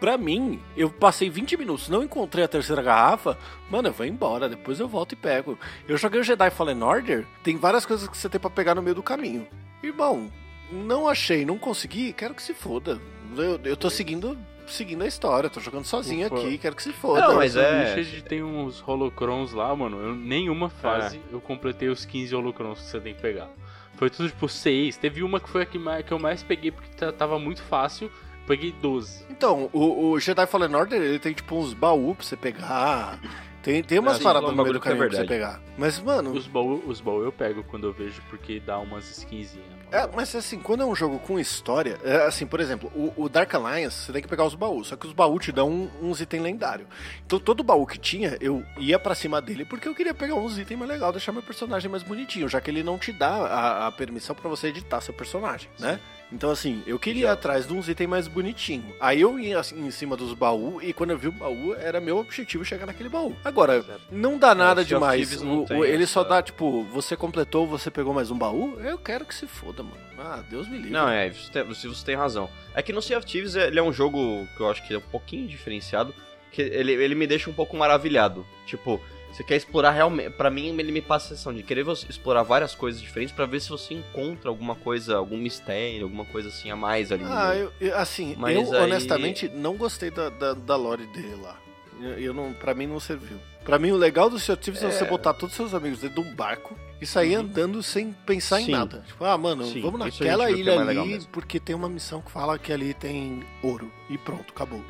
Pra 0.00 0.16
mim, 0.16 0.60
eu 0.76 0.90
passei 0.90 1.28
20 1.28 1.56
minutos, 1.56 1.88
não 1.88 2.04
encontrei 2.04 2.44
a 2.44 2.48
terceira 2.48 2.80
garrafa, 2.80 3.36
mano, 3.68 3.88
eu 3.88 3.92
vou 3.92 4.06
embora, 4.06 4.48
depois 4.48 4.78
eu 4.78 4.86
volto 4.86 5.12
e 5.12 5.16
pego. 5.16 5.58
Eu 5.88 5.96
joguei 5.96 6.20
o 6.20 6.24
Jedi 6.24 6.50
Fallen 6.50 6.82
Order, 6.82 7.26
tem 7.42 7.56
várias 7.56 7.84
coisas 7.84 8.08
que 8.08 8.16
você 8.16 8.28
tem 8.28 8.40
pra 8.40 8.48
pegar 8.48 8.76
no 8.76 8.82
meio 8.82 8.94
do 8.94 9.02
caminho. 9.02 9.48
Irmão, 9.82 10.30
não 10.70 11.08
achei, 11.08 11.44
não 11.44 11.58
consegui, 11.58 12.12
quero 12.12 12.34
que 12.34 12.42
se 12.42 12.54
foda. 12.54 13.00
Eu, 13.36 13.60
eu 13.64 13.76
tô 13.76 13.90
seguindo, 13.90 14.38
seguindo 14.68 15.02
a 15.02 15.06
história, 15.06 15.48
tô 15.50 15.60
jogando 15.60 15.84
sozinho 15.84 16.26
Ufa. 16.26 16.36
aqui, 16.36 16.58
quero 16.58 16.76
que 16.76 16.82
se 16.82 16.92
foda. 16.92 17.20
Não, 17.28 17.34
mas 17.36 17.56
é- 17.56 17.92
Unleashed 17.92 18.22
tem 18.22 18.42
uns 18.42 18.82
holocrons 18.86 19.52
lá, 19.52 19.74
mano. 19.74 19.98
Eu, 20.00 20.14
nenhuma 20.14 20.68
fase 20.68 21.16
É. 21.16 21.34
eu 21.34 21.40
completei 21.40 21.88
os 21.88 22.04
15 22.04 22.34
holocrons 22.34 22.78
que 22.80 22.86
você 22.86 23.00
tem 23.00 23.14
que 23.14 23.20
pegar. 23.22 23.48
Foi 23.96 24.08
tudo 24.10 24.28
tipo 24.28 24.48
6. 24.48 24.96
Teve 24.96 25.22
uma 25.22 25.40
que 25.40 25.48
foi 25.48 25.62
a 25.62 25.66
que, 25.66 25.78
mais, 25.78 26.04
que 26.04 26.12
eu 26.12 26.18
mais 26.18 26.42
peguei 26.42 26.70
porque 26.70 26.88
ta- 26.96 27.12
tava 27.12 27.38
muito 27.38 27.62
fácil. 27.62 28.10
Peguei 28.46 28.72
12. 28.72 29.26
Então, 29.28 29.68
o, 29.72 30.10
o 30.12 30.20
Jedi 30.20 30.46
Fallen 30.46 30.74
Order, 30.74 31.02
ele 31.02 31.18
tem 31.18 31.32
tipo 31.34 31.56
uns 31.56 31.74
baús 31.74 32.16
pra 32.16 32.24
você 32.24 32.36
pegar. 32.36 33.18
Tem, 33.62 33.82
tem 33.82 33.98
umas 33.98 34.18
É, 34.20 34.22
paradas 34.22 34.48
no 34.50 34.56
meio 34.56 34.72
do 34.72 34.78
bagulho 34.78 34.80
que 34.80 34.88
é 34.88 34.90
caminho 34.92 35.08
pra 35.10 35.18
você 35.18 35.26
verdade. 35.26 35.58
pegar. 35.58 35.74
Mas, 35.76 36.00
mano, 36.00 36.32
Os 36.32 36.46
baús 36.46 36.80
os 36.86 37.00
baú 37.00 37.22
eu 37.24 37.32
pego 37.32 37.62
quando 37.64 37.88
eu 37.88 37.92
vejo 37.92 38.22
porque 38.30 38.60
dá 38.60 38.78
umas 38.78 39.18
skinzinhas. 39.18 39.66
É, 39.90 40.06
mas 40.14 40.34
assim, 40.34 40.58
quando 40.58 40.82
é 40.82 40.86
um 40.86 40.94
jogo 40.94 41.18
com 41.18 41.38
história, 41.38 41.98
é, 42.04 42.26
assim, 42.26 42.46
por 42.46 42.60
exemplo, 42.60 42.92
o, 42.94 43.24
o 43.24 43.28
Dark 43.28 43.54
Alliance, 43.54 44.04
você 44.04 44.12
tem 44.12 44.20
que 44.20 44.28
pegar 44.28 44.44
os 44.44 44.54
baús, 44.54 44.88
só 44.88 44.96
que 44.96 45.06
os 45.06 45.14
baús 45.14 45.44
te 45.44 45.50
dão 45.50 45.90
uns 46.02 46.20
itens 46.20 46.42
lendários. 46.42 46.86
Então 47.24 47.38
todo 47.38 47.62
baú 47.62 47.86
que 47.86 47.98
tinha, 47.98 48.36
eu 48.40 48.62
ia 48.76 48.98
pra 48.98 49.14
cima 49.14 49.40
dele 49.40 49.64
porque 49.64 49.88
eu 49.88 49.94
queria 49.94 50.12
pegar 50.12 50.34
uns 50.34 50.58
itens 50.58 50.78
mais 50.78 50.90
legais, 50.90 51.12
deixar 51.12 51.32
meu 51.32 51.42
personagem 51.42 51.90
mais 51.90 52.02
bonitinho, 52.02 52.48
já 52.48 52.60
que 52.60 52.70
ele 52.70 52.82
não 52.82 52.98
te 52.98 53.12
dá 53.12 53.30
a, 53.30 53.86
a 53.86 53.92
permissão 53.92 54.36
pra 54.36 54.48
você 54.48 54.68
editar 54.68 55.00
seu 55.00 55.14
personagem, 55.14 55.70
né? 55.78 55.98
Então 56.30 56.50
assim, 56.50 56.82
eu 56.86 56.98
queria 56.98 57.24
ir 57.26 57.28
atrás 57.28 57.66
de 57.66 57.72
uns 57.72 57.88
itens 57.88 58.08
mais 58.08 58.28
bonitinhos. 58.28 58.94
Aí 59.00 59.20
eu 59.20 59.38
ia 59.38 59.58
assim, 59.58 59.86
em 59.86 59.90
cima 59.90 60.14
dos 60.16 60.34
baús 60.34 60.82
e 60.84 60.92
quando 60.92 61.10
eu 61.10 61.18
vi 61.18 61.28
o 61.28 61.32
baú, 61.32 61.74
era 61.74 62.00
meu 62.00 62.18
objetivo 62.18 62.64
chegar 62.64 62.84
naquele 62.84 63.08
baú. 63.08 63.34
Agora, 63.44 63.82
não 64.10 64.36
dá 64.38 64.54
nada 64.54 64.84
demais. 64.84 65.40
O- 65.42 65.64
o- 65.74 65.84
ele 65.84 66.06
só 66.06 66.20
essa- 66.20 66.28
dá, 66.28 66.42
tipo, 66.42 66.84
você 66.92 67.16
completou, 67.16 67.66
você 67.66 67.90
pegou 67.90 68.12
mais 68.12 68.30
um 68.30 68.36
baú, 68.36 68.78
eu 68.80 68.98
quero 68.98 69.24
que 69.24 69.34
se 69.34 69.46
foda, 69.46 69.82
mano. 69.82 69.96
Ah, 70.18 70.42
Deus 70.50 70.68
me 70.68 70.76
livre. 70.76 70.90
Não, 70.92 71.08
é, 71.08 71.30
você 71.30 71.50
tem, 71.50 71.62
você- 71.64 71.88
você 71.88 72.04
tem 72.04 72.14
razão. 72.16 72.50
É 72.74 72.82
que 72.82 72.92
no 72.92 73.00
Sea 73.00 73.16
of 73.18 73.26
Thieves 73.26 73.54
ele 73.54 73.78
é 73.78 73.82
um 73.82 73.92
jogo 73.92 74.46
que 74.56 74.62
eu 74.62 74.70
acho 74.70 74.86
que 74.86 74.92
é 74.94 74.98
um 74.98 75.02
pouquinho 75.02 75.48
diferenciado, 75.48 76.12
que 76.52 76.60
ele, 76.60 76.92
ele 76.92 77.14
me 77.14 77.26
deixa 77.26 77.48
um 77.48 77.54
pouco 77.54 77.76
maravilhado. 77.76 78.44
Tipo, 78.66 79.00
você 79.32 79.44
quer 79.44 79.56
explorar 79.56 79.90
realmente. 79.92 80.30
Pra 80.30 80.50
mim, 80.50 80.68
ele 80.78 80.90
me 80.92 81.00
passa 81.02 81.26
a 81.26 81.28
sensação 81.30 81.52
de 81.54 81.62
querer 81.62 81.82
você 81.84 82.06
explorar 82.08 82.42
várias 82.42 82.74
coisas 82.74 83.00
diferentes 83.00 83.32
pra 83.34 83.46
ver 83.46 83.60
se 83.60 83.68
você 83.68 83.94
encontra 83.94 84.48
alguma 84.48 84.74
coisa, 84.74 85.16
algum 85.16 85.36
mistério, 85.36 86.04
alguma 86.04 86.24
coisa 86.24 86.48
assim 86.48 86.70
a 86.70 86.76
mais 86.76 87.12
ali. 87.12 87.24
Ah, 87.26 87.54
eu, 87.54 87.72
eu- 87.80 87.96
assim, 87.96 88.34
Mas 88.38 88.56
eu 88.56 88.72
aí- 88.76 88.82
honestamente 88.84 89.48
não 89.48 89.76
gostei 89.76 90.10
da, 90.10 90.28
da, 90.30 90.54
da 90.54 90.76
lore 90.76 91.06
dele 91.06 91.36
lá. 91.42 91.56
Eu, 92.00 92.10
eu 92.18 92.34
não, 92.34 92.52
pra 92.52 92.74
mim 92.74 92.86
não 92.86 92.98
serviu. 93.00 93.38
Pra 93.64 93.78
mim 93.78 93.90
o 93.90 93.96
legal 93.96 94.30
do 94.30 94.38
Sea 94.38 94.54
of 94.54 94.62
Thieves 94.62 94.82
é, 94.82 94.90
você 94.90 95.04
É. 95.04 95.06
botar 95.08 95.34
todos 95.34 95.50
os 95.52 95.56
seus 95.56 95.74
amigos 95.74 95.98
dentro 96.00 96.22
de 96.22 96.28
um 96.28 96.34
barco 96.34 96.74
e 97.00 97.06
sair 97.06 97.36
Uhum. 97.36 97.42
andando 97.42 97.82
sem 97.82 98.12
pensar 98.24 98.58
Sim. 98.58 98.68
em 98.68 98.70
nada. 98.70 99.04
Tipo, 99.06 99.24
ah, 99.24 99.36
mano, 99.36 99.64
Sim, 99.66 99.82
vamos 99.82 99.98
naquela 100.00 100.48
é 100.48 100.52
ilha 100.52 100.80
ali 100.80 101.20
porque 101.30 101.60
tem 101.60 101.74
uma 101.76 101.88
missão 101.88 102.22
que 102.22 102.30
fala 102.30 102.58
que 102.58 102.72
ali 102.72 102.94
tem 102.94 103.42
ouro. 103.62 103.92
E 104.08 104.16
pronto, 104.16 104.52
acabou. 104.54 104.82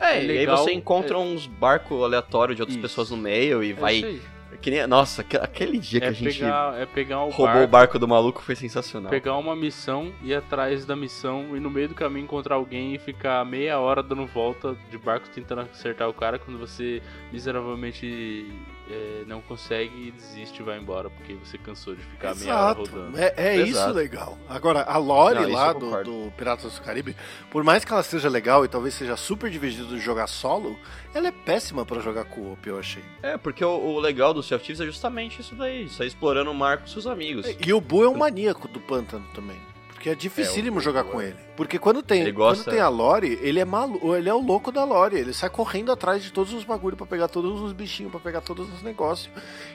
É, 0.00 0.18
É 0.18 0.24
e 0.24 0.30
aí 0.30 0.38
legal, 0.38 0.58
você 0.58 0.72
encontra 0.72 1.18
uns 1.18 1.46
barcos 1.46 2.02
aleatórios 2.02 2.56
de 2.56 2.62
outras 2.62 2.76
Isso. 2.76 2.82
pessoas 2.82 3.10
no 3.10 3.16
meio 3.16 3.62
e 3.64 3.70
É 3.70 3.74
vai. 3.74 4.20
que 4.62 4.70
nem, 4.70 4.84
nossa, 4.88 5.20
aque- 5.22 5.36
aquele 5.36 5.78
dia 5.78 6.00
que 6.00 6.06
É 6.06 6.08
a 6.08 6.12
gente 6.12 6.38
pegar, 6.38 6.80
é 6.80 6.86
pegar 6.86 7.18
o 7.22 7.28
roubou 7.28 7.46
barco, 7.46 7.64
o 7.64 7.66
barco 7.68 7.98
do 7.98 8.08
maluco 8.08 8.42
foi 8.42 8.56
sensacional. 8.56 9.08
pegar 9.10 9.36
uma 9.36 9.54
missão, 9.54 10.12
ir 10.22 10.34
atrás 10.34 10.84
da 10.84 10.96
missão 10.96 11.56
e 11.56 11.60
no 11.60 11.70
meio 11.70 11.88
do 11.88 11.94
caminho 11.94 12.24
encontrar 12.24 12.56
alguém 12.56 12.94
e 12.94 12.98
ficar 12.98 13.44
meia 13.44 13.78
hora 13.78 14.02
dando 14.02 14.26
volta 14.26 14.76
de 14.90 14.98
barco 14.98 15.28
tentando 15.32 15.60
acertar 15.62 16.08
o 16.08 16.12
cara 16.14 16.38
quando 16.40 16.58
você 16.58 17.00
miseravelmente 17.32 18.46
é, 18.90 19.24
não 19.26 19.40
consegue 19.40 20.08
e 20.08 20.10
desiste 20.10 20.60
e 20.60 20.64
vai 20.64 20.78
embora 20.78 21.10
porque 21.10 21.34
você 21.34 21.58
cansou 21.58 21.94
de 21.94 22.02
ficar 22.02 22.34
meia 22.34 22.54
hora 22.56 22.80
Exato. 22.80 22.96
rodando. 22.96 23.18
É, 23.18 23.34
é 23.36 23.56
isso 23.56 23.78
Exato. 23.78 23.94
legal. 23.94 24.38
Agora, 24.48 24.82
a 24.82 24.96
lore 24.96 25.40
Não, 25.40 25.50
lá 25.50 25.72
do, 25.72 26.02
do 26.02 26.32
Piratas 26.36 26.74
do 26.74 26.82
Caribe, 26.82 27.16
por 27.50 27.62
mais 27.62 27.84
que 27.84 27.92
ela 27.92 28.02
seja 28.02 28.28
legal 28.28 28.64
e 28.64 28.68
talvez 28.68 28.94
seja 28.94 29.16
super 29.16 29.50
dividido 29.50 29.88
de 29.88 30.00
jogar 30.00 30.26
solo, 30.26 30.78
ela 31.14 31.28
é 31.28 31.32
péssima 31.32 31.84
pra 31.84 32.00
jogar 32.00 32.24
co-op, 32.24 32.66
eu 32.66 32.78
achei. 32.78 33.04
É, 33.22 33.36
porque 33.36 33.64
o, 33.64 33.68
o 33.70 34.00
legal 34.00 34.32
do 34.32 34.42
Sea 34.42 34.56
of 34.56 34.64
Thieves 34.64 34.80
é 34.80 34.86
justamente 34.86 35.40
isso 35.40 35.54
daí, 35.54 35.88
sair 35.88 36.08
explorando 36.08 36.50
o 36.50 36.54
mar 36.54 36.78
com 36.78 36.86
seus 36.86 37.06
amigos. 37.06 37.46
E 37.64 37.72
o 37.72 37.80
Bu 37.80 38.04
é 38.04 38.08
um 38.08 38.16
maníaco 38.16 38.68
do 38.68 38.80
pântano 38.80 39.26
também. 39.34 39.58
Porque 40.08 40.10
é 40.10 40.14
dificílimo 40.14 40.78
É, 40.78 40.82
jogar 40.82 41.04
com 41.04 41.20
ele. 41.20 41.36
Porque 41.56 41.78
quando 41.78 42.02
tem, 42.02 42.22
Ele 42.22 42.32
gosta- 42.32 42.64
quando 42.64 42.72
tem 42.74 42.80
a 42.82 42.88
Lore, 42.88 43.38
ele 43.42 43.58
é 43.60 43.64
malu 43.64 44.16
ele 44.16 44.28
é 44.28 44.34
o 44.34 44.40
louco 44.40 44.70
da 44.72 44.84
Lore. 44.84 45.16
Ele 45.16 45.32
sai 45.32 45.50
correndo 45.50 45.92
atrás 45.92 46.22
de 46.22 46.32
todos 46.32 46.52
os 46.52 46.64
bagulhos 46.64 46.96
pra 46.96 47.06
pegar 47.06 47.28
todos 47.28 47.60
os 47.60 47.72
bichinhos, 47.72 48.10
pra 48.10 48.20
pegar 48.20 48.40
todos 48.40 48.72
os 48.72 48.82
negócios. 48.82 49.30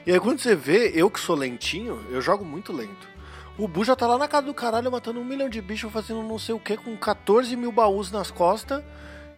E 0.06 0.12
aí 0.12 0.18
quando 0.20 0.38
você 0.40 0.54
vê, 0.56 0.90
eu 0.94 1.10
que 1.10 1.20
sou 1.20 1.36
lentinho, 1.36 2.00
eu 2.10 2.20
jogo 2.20 2.44
muito 2.44 2.72
lento. 2.72 3.08
O 3.56 3.68
Bu 3.68 3.84
já 3.84 3.94
tá 3.94 4.06
lá 4.06 4.18
na 4.18 4.26
casa 4.26 4.46
do 4.46 4.54
caralho 4.54 4.90
matando 4.90 5.20
um 5.20 5.24
milhão 5.24 5.48
de 5.48 5.60
bichos, 5.62 5.92
fazendo 5.92 6.22
não 6.22 6.38
sei 6.38 6.54
o 6.54 6.58
que, 6.58 6.76
com 6.76 6.96
14 6.96 7.54
mil 7.56 7.70
baús 7.70 8.10
nas 8.10 8.30
costas. 8.30 8.82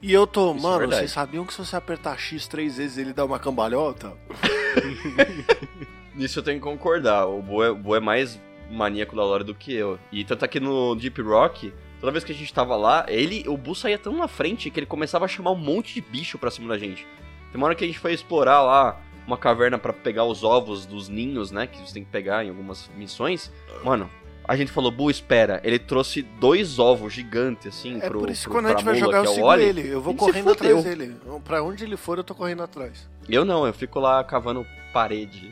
E 0.01 0.13
eu 0.13 0.27
tô, 0.27 0.53
Isso 0.55 0.61
é 0.61 0.63
mano, 0.63 0.79
verdade. 0.79 1.01
vocês 1.01 1.13
sabiam 1.13 1.45
que 1.45 1.53
se 1.53 1.59
você 1.59 1.75
apertar 1.77 2.19
X 2.19 2.47
três 2.47 2.77
vezes 2.77 2.97
ele 2.99 3.13
dá 3.13 3.25
uma 3.25 3.39
cambalhota? 3.39 4.13
Nisso 6.15 6.39
eu 6.39 6.43
tenho 6.43 6.59
que 6.59 6.65
concordar. 6.65 7.27
O 7.27 7.43
Bo 7.43 7.63
é, 7.63 7.71
o 7.71 7.75
Bo 7.77 7.95
é 7.97 8.01
mais 8.01 8.41
maníaco 8.71 9.15
da 9.17 9.23
lore 9.25 9.45
do 9.45 9.55
que 9.55 9.73
eu. 9.75 9.99
E 10.13 10.25
tanto 10.25 10.45
aqui 10.45 10.59
no 10.61 10.95
Deep 10.95 11.21
Rock, 11.23 11.73
toda 12.01 12.13
vez 12.13 12.25
que 12.25 12.33
a 12.33 12.35
gente 12.35 12.53
tava 12.53 12.77
lá, 12.77 13.05
ele, 13.09 13.45
o 13.49 13.57
Bu 13.57 13.75
saía 13.75 13.99
tão 13.99 14.17
na 14.17 14.29
frente 14.29 14.71
que 14.71 14.79
ele 14.81 14.87
começava 14.87 15.25
a 15.25 15.29
chamar 15.29 15.53
um 15.53 15.57
monte 15.57 15.95
de 15.95 16.01
bicho 16.01 16.39
pra 16.39 16.51
cima 16.51 16.69
da 16.69 16.79
gente. 16.79 17.07
Tem 17.51 17.57
uma 17.57 17.67
hora 17.67 17.75
que 17.75 17.85
a 17.85 17.87
gente 17.87 17.99
foi 17.99 18.13
explorar 18.13 18.63
lá 18.63 19.01
uma 19.27 19.37
caverna 19.37 19.79
pra 19.79 19.93
pegar 19.93 20.25
os 20.25 20.45
ovos 20.45 20.87
dos 20.87 21.09
ninhos, 21.09 21.51
né? 21.51 21.67
Que 21.67 21.79
você 21.81 21.95
tem 21.95 22.05
que 22.05 22.11
pegar 22.11 22.45
em 22.45 22.49
algumas 22.49 22.89
missões. 22.97 23.53
Mano, 23.83 24.09
a 24.45 24.57
gente 24.57 24.71
falou, 24.71 24.91
Bu, 24.93 25.11
espera. 25.11 25.61
Ele 25.65 25.79
trouxe 25.79 26.23
dois 26.23 26.79
ovos 26.79 27.13
gigantes, 27.13 27.67
assim, 27.67 27.99
É 28.01 28.09
pro, 28.09 28.21
por 28.21 28.31
isso 28.31 28.43
que 28.43 28.51
pro- 28.51 28.59
quando 28.59 28.67
a 28.67 28.71
gente 28.71 28.85
vai 28.85 28.95
jogar, 28.97 29.19
eu 29.19 29.25
é 29.25 29.29
o 29.29 29.35
sigo 29.35 29.53
ele. 29.55 29.89
Eu 29.89 30.01
vou 30.01 30.15
correndo 30.15 30.51
atrás 30.51 30.85
dele. 30.85 31.17
Pra 31.45 31.63
onde 31.63 31.83
ele 31.85 31.97
for, 31.97 32.19
eu 32.19 32.25
tô 32.25 32.35
correndo 32.35 32.63
atrás. 32.63 33.09
Eu 33.29 33.45
não, 33.45 33.67
eu 33.67 33.73
fico 33.73 33.99
lá 33.99 34.23
cavando 34.23 34.65
parede. 34.93 35.51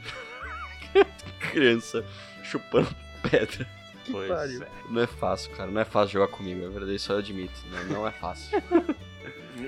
Criança, 1.50 2.04
chupando 2.42 2.88
pedra. 3.30 3.66
Pois 4.10 4.28
pariu. 4.28 4.62
é. 4.62 4.68
Não 4.90 5.02
é 5.02 5.06
fácil, 5.06 5.50
cara. 5.52 5.70
Não 5.70 5.80
é 5.80 5.84
fácil 5.84 6.12
jogar 6.12 6.28
comigo. 6.28 6.64
É 6.64 6.68
verdade, 6.68 6.94
isso 6.94 7.12
eu 7.12 7.18
admito. 7.18 7.58
Né? 7.70 7.86
Não 7.88 8.06
é 8.06 8.10
fácil. 8.10 8.60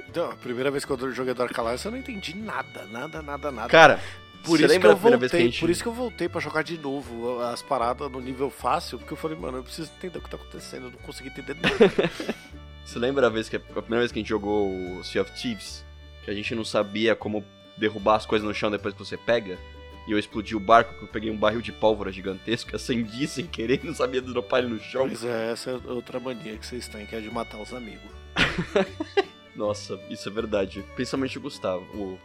Então, 0.08 0.30
a 0.30 0.34
primeira 0.36 0.70
vez 0.70 0.84
que 0.84 0.90
eu 0.90 1.12
joguei 1.12 1.32
Dark 1.32 1.56
Alliance, 1.56 1.84
eu 1.86 1.92
não 1.92 1.98
entendi 1.98 2.34
nada, 2.36 2.84
nada, 2.86 3.22
nada, 3.22 3.52
nada. 3.52 3.68
Cara, 3.68 4.00
por 4.42 4.58
isso 4.60 4.80
que 4.80 4.86
eu 4.86 4.90
a 4.90 4.94
primeira 4.94 5.16
voltei, 5.16 5.18
vez 5.18 5.30
que 5.30 5.36
a 5.36 5.40
gente... 5.40 5.60
por 5.60 5.70
isso 5.70 5.82
que 5.82 5.88
eu 5.88 5.92
voltei 5.92 6.28
pra 6.28 6.40
jogar 6.40 6.62
de 6.62 6.78
novo 6.78 7.40
as 7.42 7.62
paradas 7.62 8.10
no 8.10 8.20
nível 8.20 8.50
fácil, 8.50 8.98
porque 8.98 9.12
eu 9.12 9.16
falei, 9.16 9.36
mano, 9.36 9.58
eu 9.58 9.62
preciso 9.62 9.90
entender 9.96 10.18
o 10.18 10.22
que 10.22 10.30
tá 10.30 10.36
acontecendo, 10.36 10.86
eu 10.86 10.90
não 10.90 10.98
consegui 10.98 11.28
entender 11.28 11.54
nada. 11.54 11.76
Você 12.84 12.98
lembra 12.98 13.26
a, 13.26 13.30
vez 13.30 13.48
que, 13.48 13.56
a 13.56 13.60
primeira 13.60 14.00
vez 14.00 14.12
que 14.12 14.18
a 14.18 14.22
gente 14.22 14.28
jogou 14.28 14.70
o 14.70 15.04
Sea 15.04 15.22
of 15.22 15.32
Thieves? 15.32 15.84
Que 16.24 16.30
a 16.30 16.34
gente 16.34 16.54
não 16.54 16.64
sabia 16.64 17.16
como 17.16 17.44
derrubar 17.76 18.16
as 18.16 18.26
coisas 18.26 18.46
no 18.46 18.54
chão 18.54 18.70
depois 18.70 18.94
que 18.94 18.98
você 18.98 19.16
pega? 19.16 19.58
E 20.06 20.12
eu 20.12 20.18
explodi 20.18 20.54
o 20.54 20.60
barco, 20.60 20.94
que 20.94 21.02
eu 21.04 21.08
peguei 21.08 21.30
um 21.30 21.36
barril 21.36 21.60
de 21.60 21.72
pólvora 21.72 22.12
gigantesco, 22.12 22.74
acendi 22.76 23.26
sem 23.26 23.44
querer, 23.46 23.80
não 23.82 23.92
sabia 23.94 24.20
dropar 24.22 24.60
ele 24.62 24.72
no 24.74 24.78
chão. 24.80 25.06
Mas 25.08 25.24
é, 25.24 25.50
essa 25.52 25.70
é 25.70 25.90
outra 25.90 26.20
mania 26.20 26.56
que 26.56 26.64
vocês 26.64 26.86
têm, 26.86 27.04
que 27.06 27.16
é 27.16 27.20
de 27.20 27.28
matar 27.30 27.60
os 27.60 27.72
amigos. 27.74 28.10
Nossa, 29.54 29.98
isso 30.10 30.28
é 30.28 30.32
verdade. 30.32 30.84
Principalmente 30.94 31.38
o 31.38 31.40
Gustavo. 31.40 31.82
O... 31.94 32.18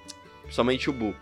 Principalmente 0.43 0.89
o 0.89 0.93
Bu. 0.93 1.15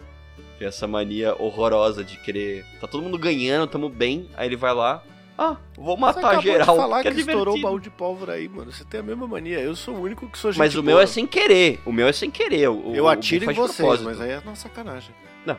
Tem 0.58 0.68
essa 0.68 0.88
mania 0.88 1.36
horrorosa 1.42 2.04
de 2.04 2.18
querer. 2.18 2.66
Tá 2.82 2.88
todo 2.88 3.02
mundo 3.04 3.18
ganhando, 3.18 3.70
tamo 3.70 3.88
bem. 3.90 4.30
Aí 4.36 4.48
ele 4.48 4.56
vai 4.56 4.74
lá. 4.74 5.04
Ah, 5.38 5.56
vou 5.78 5.96
Você 5.96 6.02
matar 6.02 6.20
acabou 6.20 6.42
geral. 6.42 6.76
de 6.76 6.82
falar 6.82 7.02
que, 7.02 7.08
é 7.08 7.12
estourou 7.14 7.56
o 7.56 7.62
baú 7.62 7.80
de 7.80 7.90
pólvora 7.90 8.34
aí, 8.34 8.50
mano. 8.50 8.72
Você 8.74 8.84
tem 8.84 9.00
a 9.00 9.04
mesma 9.04 9.26
mania. 9.26 9.60
Eu 9.60 9.74
sou 9.74 9.96
o 9.96 10.02
único 10.02 10.28
que 10.28 10.38
sou 10.38 10.52
gente 10.52 10.60
Mas 10.60 10.76
o 10.76 10.84
meu 10.84 10.96
boa. 10.96 11.04
é 11.04 11.08
sem 11.08 11.26
querer. 11.26 11.80
O 11.86 11.94
meu 11.94 12.08
é 12.08 12.12
sem 12.12 12.30
querer. 12.30 12.68
O, 12.70 12.94
Eu 12.94 13.08
atiro 13.08 13.50
em 13.50 13.54
vocês, 13.54 13.78
propósito. 13.78 14.04
mas 14.06 14.20
aí 14.20 14.32
é 14.32 14.40
uma 14.40 14.56
sacanagem. 14.56 15.16
E- 15.46 15.56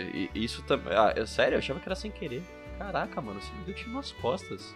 e- 0.00 0.30
Isso 0.34 0.62
também. 0.62 0.92
Ah, 0.94 1.12
é 1.16 1.24
sério? 1.26 1.54
Eu 1.54 1.58
achava 1.58 1.80
que 1.80 1.88
era 1.88 1.94
sem 1.96 2.10
querer. 2.10 2.42
Caraca, 2.78 3.20
mano, 3.20 3.40
você 3.40 3.52
me 3.52 3.64
deu 3.64 3.74
tiro 3.74 3.92
nas 3.92 4.10
costas. 4.12 4.74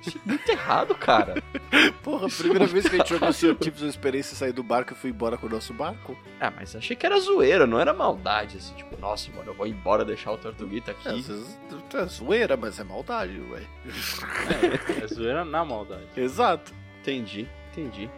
Isso 0.00 0.18
é 0.18 0.28
muito 0.28 0.48
errado, 0.48 0.94
cara. 0.94 1.34
Porra, 2.02 2.26
a 2.26 2.30
primeira 2.30 2.66
vez 2.66 2.88
que 2.88 2.94
a 2.96 2.98
gente 2.98 3.10
jogou 3.10 3.28
of 3.28 3.54
Thieves, 3.56 3.82
eu 3.82 3.88
esperei 3.90 4.22
você 4.22 4.34
sair 4.34 4.52
do 4.52 4.62
barco 4.62 4.92
e 4.92 4.96
fui 4.96 5.10
embora 5.10 5.36
com 5.36 5.46
o 5.46 5.50
nosso 5.50 5.72
barco. 5.74 6.16
Ah, 6.40 6.50
mas 6.50 6.74
achei 6.74 6.96
que 6.96 7.04
era 7.04 7.18
zoeira, 7.20 7.66
não 7.66 7.78
era 7.78 7.92
maldade, 7.92 8.56
assim, 8.56 8.74
tipo, 8.74 8.96
nossa, 9.00 9.30
mano, 9.32 9.50
eu 9.50 9.54
vou 9.54 9.66
embora 9.66 10.04
deixar 10.04 10.32
o 10.32 10.38
Tortuguita 10.38 10.92
aqui. 10.92 11.08
É, 11.08 11.12
vezes 11.12 11.58
é 11.94 12.04
zoeira, 12.06 12.56
mas 12.56 12.80
é 12.80 12.84
maldade, 12.84 13.38
ué. 13.50 13.62
É 15.02 15.06
zoeira 15.06 15.44
na 15.44 15.64
maldade. 15.64 16.06
Exato. 16.16 16.72
Entendi, 17.00 17.46
entendi. 17.72 18.08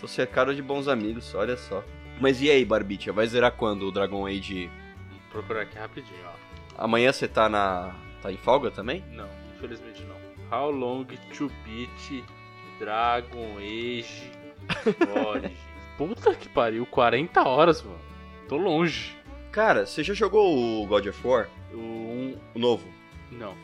Tô 0.00 0.06
cercado 0.06 0.54
de 0.54 0.60
bons 0.62 0.86
amigos, 0.88 1.34
olha 1.34 1.56
só. 1.56 1.82
Mas 2.20 2.40
e 2.42 2.50
aí, 2.50 2.64
Barbicha, 2.64 3.12
vai 3.12 3.26
zerar 3.26 3.52
quando 3.52 3.86
o 3.86 3.92
Dragon 3.92 4.26
Age? 4.26 4.70
Vou 5.36 5.42
procurar 5.42 5.62
aqui 5.62 5.78
rapidinho, 5.78 6.18
ó. 6.24 6.82
Amanhã 6.82 7.12
você 7.12 7.28
tá 7.28 7.46
na. 7.46 7.94
tá 8.22 8.32
em 8.32 8.38
folga 8.38 8.70
também? 8.70 9.04
Não, 9.12 9.28
infelizmente 9.54 10.02
não. 10.04 10.16
How 10.50 10.70
long 10.70 11.04
to 11.04 11.50
beat 11.62 12.24
Dragon 12.78 13.58
Age 13.58 14.32
Origins? 15.26 15.58
Puta 15.98 16.34
que 16.34 16.48
pariu, 16.48 16.86
40 16.86 17.46
horas, 17.46 17.82
mano. 17.82 18.00
Tô 18.48 18.56
longe. 18.56 19.14
Cara, 19.52 19.84
você 19.84 20.02
já 20.02 20.14
jogou 20.14 20.82
o 20.82 20.86
God 20.86 21.06
of 21.06 21.26
War? 21.26 21.48
O 21.70 21.76
um, 21.76 22.38
O 22.54 22.58
novo? 22.58 22.88
não. 23.30 23.54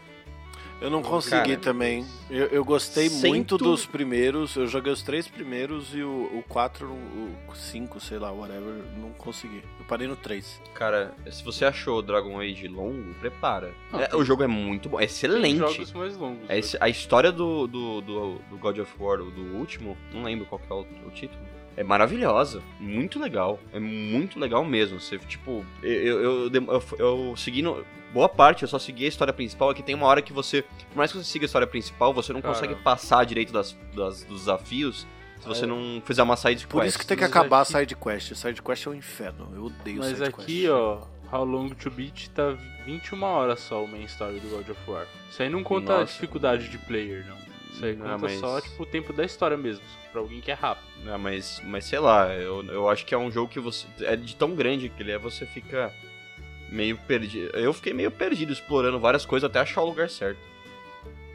Eu 0.83 0.91
não 0.91 1.01
Cara, 1.01 1.15
consegui 1.15 1.57
também. 1.57 2.05
Eu, 2.29 2.47
eu 2.47 2.65
gostei 2.65 3.09
Cento- 3.09 3.29
muito 3.29 3.57
dos 3.57 3.87
primeiros. 3.87 4.57
Eu 4.57 4.67
joguei 4.67 4.93
os 4.93 5.03
três 5.03 5.29
primeiros 5.29 5.95
e 5.95 6.03
o, 6.03 6.09
o 6.39 6.45
4, 6.49 6.87
o 6.91 7.55
5, 7.55 8.01
sei 8.01 8.19
lá, 8.19 8.33
whatever, 8.33 8.83
não 8.99 9.11
consegui. 9.13 9.63
Eu 9.79 9.85
parei 9.87 10.09
no 10.09 10.17
3. 10.17 10.61
Cara, 10.75 11.15
se 11.31 11.45
você 11.45 11.65
achou 11.65 11.99
o 11.99 12.03
Dragon 12.03 12.41
Age 12.41 12.67
longo, 12.67 13.15
prepara. 13.15 13.73
Não, 13.93 14.01
É, 14.01 14.07
tem- 14.09 14.19
o 14.19 14.25
jogo 14.25 14.43
é 14.43 14.47
muito 14.49 14.89
bom, 14.89 14.97
é 14.97 15.01
Tem 15.01 15.07
excelente. 15.07 15.59
jogos 15.59 15.93
mais 15.93 16.17
longos. 16.17 16.49
É 16.49 16.59
esse- 16.59 16.77
a 16.81 16.89
história 16.89 17.31
do, 17.31 17.67
do, 17.67 18.01
do, 18.01 18.39
do 18.51 18.59
God 18.59 18.79
of 18.79 18.93
War, 18.99 19.19
do 19.19 19.57
último, 19.57 19.97
não 20.13 20.25
lembro 20.25 20.47
qual 20.47 20.59
que 20.59 20.71
é 20.71 20.75
o, 20.75 20.81
o 21.07 21.11
título. 21.11 21.41
É 21.77 21.83
maravilhosa, 21.83 22.63
muito 22.79 23.19
legal, 23.19 23.59
é 23.73 23.81
muito 23.81 24.39
legal 24.39 24.65
mesmo. 24.65 25.01
Você, 25.01 25.19
tipo, 25.19 25.65
eu, 25.83 25.91
eu, 25.93 26.21
eu, 26.23 26.51
eu, 26.53 26.83
eu 26.99 27.35
segui 27.37 27.63
no- 27.63 27.83
boa 28.13 28.29
parte, 28.29 28.63
eu 28.63 28.69
só 28.69 28.79
segui 28.79 29.07
a 29.07 29.09
história 29.09 29.33
principal, 29.33 29.71
é 29.71 29.75
que 29.75 29.83
tem 29.83 29.95
uma 29.95 30.07
hora 30.07 30.21
que 30.21 30.33
você, 30.35 30.63
por 30.63 30.97
mais 30.97 31.11
que 31.11 31.17
você 31.19 31.25
siga 31.25 31.45
a 31.45 31.47
história 31.47 31.67
principal, 31.67 32.13
você 32.13 32.33
não 32.33 32.43
Cara. 32.43 32.53
consegue 32.55 32.75
passar 32.77 33.25
direito 33.25 33.53
das, 33.53 33.77
das- 33.95 34.23
dos 34.25 34.41
desafios 34.41 35.07
se 35.41 35.49
você 35.49 35.65
É. 35.65 35.67
não 35.67 36.03
fizer 36.05 36.23
uma 36.23 36.37
side 36.37 36.67
Por 36.67 36.83
quest. 36.83 36.89
isso 36.91 36.99
que 36.99 37.07
tem 37.07 37.17
que 37.17 37.23
mas 37.23 37.31
acabar 37.31 37.63
aqui- 37.63 37.75
a 37.77 37.81
side 37.81 37.97
quest. 37.97 38.35
Side 38.35 38.63
quest 38.63 38.87
é 38.87 38.91
um 38.91 38.95
inferno. 38.95 39.49
Eu 39.55 39.65
odeio 39.65 39.99
Mas 39.99 40.09
side 40.19 40.25
aqui, 40.25 40.61
quest. 40.63 40.71
ó, 40.71 41.07
How 41.33 41.45
Long 41.45 41.71
to 41.71 41.91
Beat 41.91 42.29
tá 42.35 42.51
21 42.85 43.23
horas 43.25 43.61
só 43.61 43.83
o 43.83 43.89
main 43.89 44.05
story 44.05 44.39
do 44.41 44.49
God 44.51 44.69
of 44.69 44.81
War. 44.87 45.07
Isso 45.31 45.43
aí 45.43 45.49
não 45.49 45.63
conta 45.65 45.95
a 45.95 46.01
Nossa. 46.01 46.13
dificuldade 46.13 46.69
de 46.69 46.77
player, 46.77 47.27
não. 47.27 47.37
Isso 47.73 47.85
aí 47.85 47.97
Não, 47.97 48.07
conta 48.07 48.19
mas- 48.19 48.39
só, 48.39 48.61
tipo, 48.61 48.83
o 48.83 48.87
tempo 48.87 49.13
da 49.13 49.25
história 49.25 49.57
mesmo, 49.57 49.83
pra 50.13 50.21
alguém 50.21 50.41
que 50.41 50.51
é 50.51 50.55
rápido. 50.55 50.87
Ah, 51.07 51.17
mas, 51.19 51.61
mas 51.65 51.85
sei 51.87 51.99
lá, 51.99 52.33
eu, 52.35 52.63
eu 52.67 52.89
acho 52.89 53.05
que 53.07 53.15
é 53.15 53.19
um 53.19 53.31
jogo 53.31 53.49
que 53.51 53.59
você. 53.59 53.87
É 54.03 54.15
de 54.15 54.37
tão 54.37 54.55
grande 54.55 54.89
que 54.89 55.03
ele 55.03 55.13
é, 55.13 55.19
você 55.19 55.47
fica 55.47 55.93
meio 56.71 56.97
perdido. 56.99 57.51
Eu 57.57 57.73
fiquei 57.73 57.93
meio 57.93 58.11
perdido 58.11 58.53
explorando 58.53 58.99
várias 59.01 59.25
coisas 59.25 59.49
até 59.49 59.61
achar 59.61 59.83
o 59.83 59.87
lugar 59.87 60.09
certo. 60.09 60.39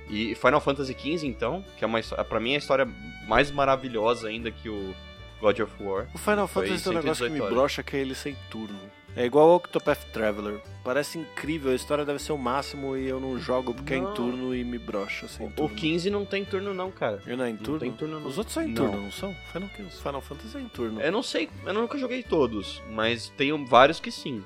E 0.09 0.35
Final 0.35 0.61
Fantasy 0.61 0.93
XV, 0.93 1.27
então, 1.27 1.65
que 1.77 1.83
é 1.83 1.87
uma 1.87 1.99
pra 2.01 2.39
mim 2.39 2.51
é 2.53 2.55
a 2.55 2.59
história 2.59 2.87
mais 3.27 3.51
maravilhosa 3.51 4.29
ainda 4.29 4.49
que 4.49 4.69
o 4.69 4.95
God 5.41 5.59
of 5.59 5.83
War. 5.83 6.07
O 6.13 6.17
Final 6.17 6.47
Fantasy 6.47 6.83
tem 6.83 6.93
um 6.93 6.95
negócio 6.95 7.25
que 7.25 7.31
me 7.31 7.37
118 7.39 7.43
horas. 7.43 7.53
brocha 7.53 7.83
que 7.83 7.97
é 7.97 7.99
ele 7.99 8.15
sem 8.15 8.35
turno. 8.49 8.79
É 9.17 9.25
igual 9.25 9.49
ao 9.49 9.55
Octopath 9.55 10.05
Traveler. 10.13 10.61
Parece 10.83 11.17
incrível, 11.17 11.71
a 11.71 11.75
história 11.75 12.05
deve 12.05 12.19
ser 12.19 12.31
o 12.33 12.37
máximo 12.37 12.95
e 12.95 13.07
eu 13.09 13.19
não 13.19 13.37
jogo 13.39 13.73
porque 13.73 13.95
é 13.95 13.99
Não. 13.99 14.11
em 14.11 14.13
turno 14.13 14.55
e 14.55 14.63
me 14.63 14.77
brocha 14.77 15.27
sem 15.27 15.47
O 15.47 15.49
turno. 15.51 15.75
15 15.75 16.09
não 16.11 16.23
tem 16.23 16.45
turno, 16.45 16.73
não, 16.73 16.91
cara. 16.91 17.19
Ele 17.25 17.35
não 17.35 17.43
é 17.45 17.49
em 17.49 17.53
Não 17.53 17.59
turno? 17.63 17.79
tem 17.79 17.91
turno, 17.91 18.19
não. 18.19 18.27
Os 18.27 18.37
outros 18.37 18.53
são 18.53 18.63
em 18.63 18.67
Não. 18.67 18.75
turno, 18.75 19.01
não 19.01 19.11
são? 19.11 19.35
Final, 19.51 19.69
os 19.87 19.99
Final 19.99 20.21
Fantasy 20.21 20.57
é 20.57 20.61
em 20.61 20.67
turno. 20.69 21.01
Eu 21.01 21.11
não 21.11 21.23
sei, 21.23 21.49
eu 21.65 21.73
nunca 21.73 21.97
joguei 21.97 22.21
todos, 22.21 22.81
mas 22.91 23.29
tenho 23.35 23.65
vários 23.65 23.99
que 23.99 24.11
sim. 24.11 24.43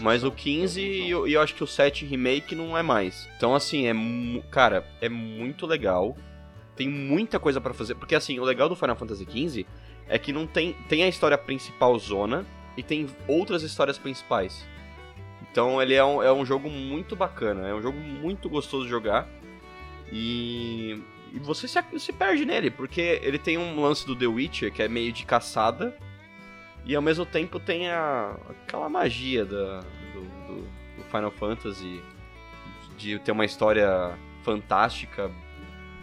Mas 0.00 0.22
o 0.22 0.28
opções, 0.28 0.44
15 0.44 0.80
alguns 0.80 0.96
e 0.96 1.00
não. 1.00 1.08
eu, 1.08 1.28
eu 1.28 1.40
acho 1.40 1.54
que 1.54 1.64
o 1.64 1.66
7 1.66 2.04
Remake 2.06 2.54
não 2.54 2.78
é 2.78 2.82
mais. 2.82 3.28
Então, 3.36 3.54
assim, 3.54 3.86
é. 3.86 3.92
Cara, 4.50 4.86
é 5.00 5.08
muito 5.08 5.66
legal. 5.66 6.16
Tem 6.76 6.88
muita 6.88 7.38
coisa 7.38 7.60
pra 7.60 7.74
fazer. 7.74 7.94
Porque, 7.94 8.14
assim, 8.14 8.38
o 8.38 8.44
legal 8.44 8.68
do 8.68 8.76
Final 8.76 8.96
Fantasy 8.96 9.24
XV 9.28 9.66
é 10.08 10.18
que 10.18 10.32
não 10.32 10.46
tem. 10.46 10.72
Tem 10.88 11.02
a 11.04 11.08
história 11.08 11.36
principal 11.36 11.98
zona 11.98 12.46
e 12.76 12.82
tem 12.82 13.08
outras 13.28 13.62
histórias 13.62 13.96
principais. 13.98 14.64
Então, 15.50 15.80
ele 15.80 15.94
é 15.94 16.04
um, 16.04 16.22
é 16.22 16.32
um 16.32 16.44
jogo 16.44 16.68
muito 16.68 17.14
bacana. 17.14 17.68
É 17.68 17.74
um 17.74 17.80
jogo 17.80 17.98
muito 17.98 18.48
gostoso 18.48 18.84
de 18.84 18.90
jogar. 18.90 19.28
E. 20.12 21.00
E 21.32 21.38
você 21.40 21.66
se, 21.66 21.82
se 21.98 22.12
perde 22.12 22.44
nele, 22.44 22.70
porque 22.70 23.18
ele 23.20 23.38
tem 23.40 23.58
um 23.58 23.80
lance 23.80 24.06
do 24.06 24.14
The 24.14 24.26
Witcher 24.26 24.72
que 24.72 24.80
é 24.82 24.88
meio 24.88 25.12
de 25.12 25.24
caçada. 25.26 25.96
E 26.84 26.94
ao 26.94 27.02
mesmo 27.02 27.26
tempo 27.26 27.58
tem 27.58 27.88
a, 27.90 28.36
aquela 28.50 28.88
magia 28.88 29.44
da, 29.44 29.80
do, 29.80 30.20
do- 30.46 30.62
do 30.62 31.04
Final 31.10 31.32
Fantasy 31.32 32.00
de 32.96 33.18
ter 33.18 33.32
uma 33.32 33.44
história 33.44 34.16
fantástica, 34.44 35.28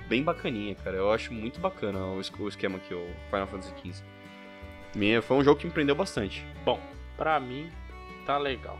bem 0.09 0.21
bacaninha, 0.21 0.75
cara. 0.75 0.97
Eu 0.97 1.09
acho 1.13 1.31
muito 1.33 1.61
bacana 1.61 1.99
o, 2.07 2.19
es- 2.19 2.31
o 2.37 2.47
esquema 2.49 2.77
que 2.79 2.93
o 2.93 3.07
Final 3.29 3.47
Fantasy 3.47 3.73
XV. 3.79 4.03
Minha, 4.93 5.21
foi 5.21 5.37
um 5.37 5.43
jogo 5.43 5.59
que 5.59 5.65
me 5.65 5.71
prendeu 5.71 5.95
bastante. 5.95 6.45
Bom, 6.65 6.79
pra 7.17 7.39
mim, 7.39 7.71
tá 8.25 8.37
legal. 8.37 8.79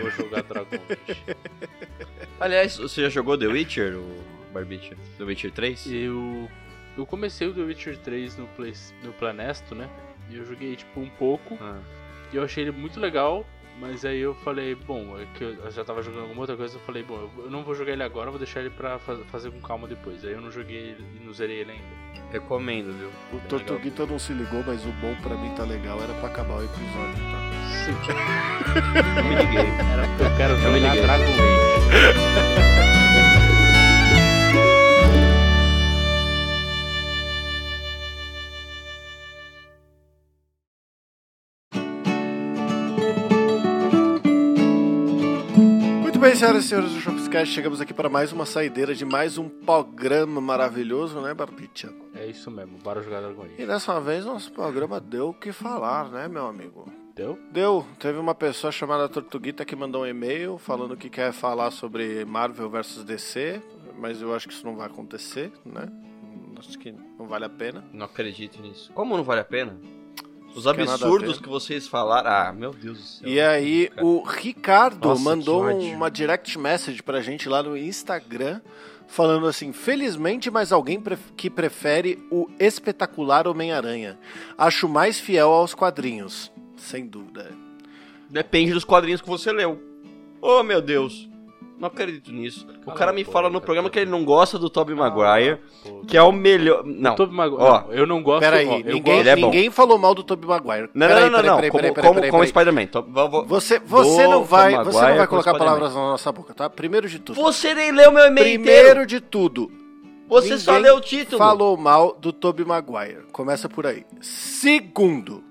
Vou 0.00 0.10
jogar 0.10 0.42
Dragon 0.42 0.76
Age. 0.76 1.24
Aliás, 2.40 2.76
você 2.76 3.02
já 3.02 3.08
jogou 3.08 3.36
The 3.36 3.46
Witcher? 3.46 3.96
O... 3.96 4.24
Barbicha? 4.52 4.96
The 5.18 5.24
Witcher 5.24 5.50
3? 5.50 5.86
Eu. 5.92 6.48
Eu 6.96 7.06
comecei 7.06 7.46
o 7.46 7.54
The 7.54 7.60
Witcher 7.60 7.98
3 7.98 8.36
no, 8.36 8.46
Play, 8.48 8.74
no 9.02 9.12
Planesto, 9.12 9.74
né? 9.74 9.88
E 10.28 10.36
eu 10.36 10.44
joguei 10.44 10.74
tipo 10.76 11.00
um 11.00 11.08
pouco. 11.08 11.56
Ah. 11.60 11.78
E 12.32 12.36
eu 12.36 12.44
achei 12.44 12.64
ele 12.64 12.72
muito 12.72 13.00
legal. 13.00 13.46
Mas 13.80 14.04
aí 14.04 14.20
eu 14.20 14.34
falei, 14.34 14.74
bom, 14.74 15.18
é 15.18 15.24
que 15.36 15.42
eu 15.42 15.70
já 15.70 15.82
tava 15.82 16.02
jogando 16.02 16.22
alguma 16.24 16.42
outra 16.42 16.54
coisa, 16.56 16.76
eu 16.76 16.80
falei, 16.82 17.02
bom, 17.02 17.30
eu- 17.38 17.50
não 17.50 17.62
vou 17.64 17.74
jogar 17.74 17.92
ele 17.92 18.02
agora, 18.02 18.26
eu 18.26 18.32
vou 18.32 18.38
deixar 18.38 18.60
ele 18.60 18.68
pra 18.70 18.98
fa- 18.98 19.16
fazer 19.30 19.50
com 19.50 19.60
calma 19.60 19.88
depois. 19.88 20.22
Aí 20.24 20.32
eu 20.32 20.40
não 20.40 20.50
joguei 20.50 20.76
ele 20.76 21.04
e 21.20 21.24
não 21.24 21.32
zerei 21.32 21.60
ele 21.60 21.72
ainda. 21.72 21.84
Recomendo, 22.30 22.92
viu? 22.96 23.08
O 23.32 23.36
Bem 23.38 23.48
Tortuguita 23.48 24.06
não 24.06 24.18
se 24.18 24.32
ligou, 24.34 24.62
mas 24.66 24.84
o 24.84 24.92
bom 25.00 25.14
pra 25.22 25.34
mim 25.34 25.52
tá 25.54 25.64
legal. 25.64 26.00
Era 26.00 26.12
pra 26.14 26.28
acabar 26.28 26.58
o 26.58 26.64
episódio, 26.64 27.14
tá? 27.30 27.40
legal. 27.86 29.16
Eu 29.16 29.24
me 29.24 29.34
liguei. 29.34 29.66
Era 29.92 30.06
porque 30.08 30.22
eu 30.22 30.36
quero 30.36 30.54
me 30.58 30.80
jogar. 30.80 30.96
Dragon 30.96 31.24
Age. 31.24 32.60
bem, 46.30 46.36
senhoras 46.36 46.64
e 46.64 46.68
senhores 46.68 46.92
do 46.92 47.00
Shopscast, 47.00 47.52
chegamos 47.52 47.80
aqui 47.80 47.92
para 47.92 48.08
mais 48.08 48.30
uma 48.30 48.46
saideira 48.46 48.94
de 48.94 49.04
mais 49.04 49.36
um 49.36 49.48
programa 49.48 50.40
maravilhoso, 50.40 51.20
né, 51.20 51.34
Barbicha? 51.34 51.92
É 52.14 52.24
isso 52.24 52.48
mesmo, 52.52 52.78
bora 52.78 53.02
jogar 53.02 53.20
Dragon 53.20 53.46
E 53.58 53.66
dessa 53.66 53.98
vez 54.00 54.24
nosso 54.24 54.52
programa 54.52 55.00
deu 55.00 55.30
o 55.30 55.34
que 55.34 55.50
falar, 55.50 56.08
né, 56.08 56.28
meu 56.28 56.46
amigo? 56.46 56.88
Deu? 57.16 57.36
Deu. 57.50 57.84
Teve 57.98 58.20
uma 58.20 58.32
pessoa 58.32 58.70
chamada 58.70 59.08
Tortuguita 59.08 59.64
que 59.64 59.74
mandou 59.74 60.02
um 60.02 60.06
e-mail 60.06 60.56
falando 60.56 60.96
que 60.96 61.10
quer 61.10 61.32
falar 61.32 61.72
sobre 61.72 62.24
Marvel 62.24 62.70
vs 62.70 63.02
DC, 63.02 63.60
mas 63.98 64.22
eu 64.22 64.32
acho 64.32 64.46
que 64.46 64.54
isso 64.54 64.64
não 64.64 64.76
vai 64.76 64.86
acontecer, 64.86 65.50
né? 65.64 65.88
Acho 66.56 66.78
que 66.78 66.94
não 67.18 67.26
vale 67.26 67.46
a 67.46 67.50
pena. 67.50 67.84
Não 67.92 68.06
acredito 68.06 68.62
nisso. 68.62 68.92
Como 68.92 69.16
não 69.16 69.24
vale 69.24 69.40
a 69.40 69.44
pena? 69.44 69.76
Os 70.54 70.66
a 70.66 70.70
absurdos 70.72 71.38
que 71.38 71.48
vocês 71.48 71.86
falaram. 71.86 72.30
Ah, 72.30 72.52
meu 72.52 72.72
Deus 72.72 72.98
do 72.98 73.04
céu. 73.04 73.28
E 73.28 73.40
aí, 73.40 73.90
o 74.02 74.22
Ricardo 74.22 75.08
Nossa, 75.08 75.22
mandou 75.22 75.62
uma 75.70 76.10
direct 76.10 76.58
message 76.58 77.02
pra 77.02 77.20
gente 77.20 77.48
lá 77.48 77.62
no 77.62 77.76
Instagram, 77.76 78.60
falando 79.06 79.46
assim: 79.46 79.72
Felizmente, 79.72 80.50
mas 80.50 80.72
alguém 80.72 81.00
pref- 81.00 81.30
que 81.36 81.48
prefere 81.48 82.18
o 82.32 82.48
espetacular 82.58 83.46
Homem-Aranha. 83.46 84.18
Acho 84.58 84.88
mais 84.88 85.20
fiel 85.20 85.50
aos 85.50 85.72
quadrinhos. 85.72 86.50
Sem 86.76 87.06
dúvida. 87.06 87.50
Depende 88.28 88.72
dos 88.72 88.84
quadrinhos 88.84 89.20
que 89.20 89.28
você 89.28 89.52
leu. 89.52 89.80
Oh, 90.42 90.62
meu 90.64 90.82
Deus. 90.82 91.29
Não 91.80 91.86
acredito 91.88 92.30
nisso. 92.30 92.66
o 92.84 92.92
cara 92.92 93.10
me 93.10 93.24
fala 93.24 93.48
no 93.48 93.58
programa 93.58 93.88
que 93.88 93.98
ele 93.98 94.10
não 94.10 94.22
gosta 94.22 94.58
do 94.58 94.68
Tobey 94.68 94.94
Maguire, 94.94 95.58
Pô, 95.82 96.02
que 96.06 96.14
é 96.14 96.22
o 96.22 96.30
melhor. 96.30 96.84
Não. 96.84 97.14
Tobey 97.14 97.34
Maguire. 97.34 97.62
Ó. 97.62 97.84
eu 97.90 98.06
não 98.06 98.22
gosto. 98.22 98.40
Peraí, 98.40 98.66
ó, 98.68 98.72
eu 98.72 98.84
ninguém, 98.84 99.00
gosto- 99.02 99.18
Ele 99.20 99.28
é 99.30 99.36
bom. 99.36 99.46
ninguém 99.46 99.70
falou 99.70 99.96
mal 99.98 100.14
do 100.14 100.22
Tobey 100.22 100.46
Maguire. 100.46 100.90
Não, 100.92 101.06
Peraí, 101.08 101.22
não, 101.24 101.30
não, 101.30 101.36
peraí, 101.38 101.48
não. 101.50 101.56
peraí, 101.56 101.70
como 101.70 101.80
peraí, 101.80 101.94
como, 101.94 102.14
peraí, 102.16 102.30
como 102.30 102.40
peraí. 102.42 102.48
Spider-Man. 102.50 102.86
Tô- 102.88 103.02
vou- 103.02 103.30
vou- 103.30 103.46
Você, 103.46 103.78
você 103.78 104.28
não 104.28 104.44
vai, 104.44 104.76
você 104.84 105.00
não 105.08 105.16
vai 105.16 105.26
colocar 105.26 105.54
palavras 105.56 105.94
na 105.94 106.00
nossa 106.00 106.30
boca, 106.30 106.52
tá? 106.52 106.68
Primeiro 106.68 107.08
de 107.08 107.18
tudo. 107.18 107.36
Você 107.40 107.74
nem 107.74 107.90
leu 107.92 108.12
meu 108.12 108.26
e-mail 108.26 108.46
Primeiro 108.58 108.80
inteiro. 109.02 109.06
de 109.06 109.18
tudo, 109.20 109.70
Você 110.28 110.58
só 110.58 110.76
leu 110.76 110.96
o 110.96 111.00
título. 111.00 111.38
falou 111.38 111.78
mal 111.78 112.14
do 112.20 112.30
Tobey 112.30 112.64
Maguire. 112.66 113.22
Começa 113.32 113.70
por 113.70 113.86
aí. 113.86 114.04
Segundo, 114.20 115.42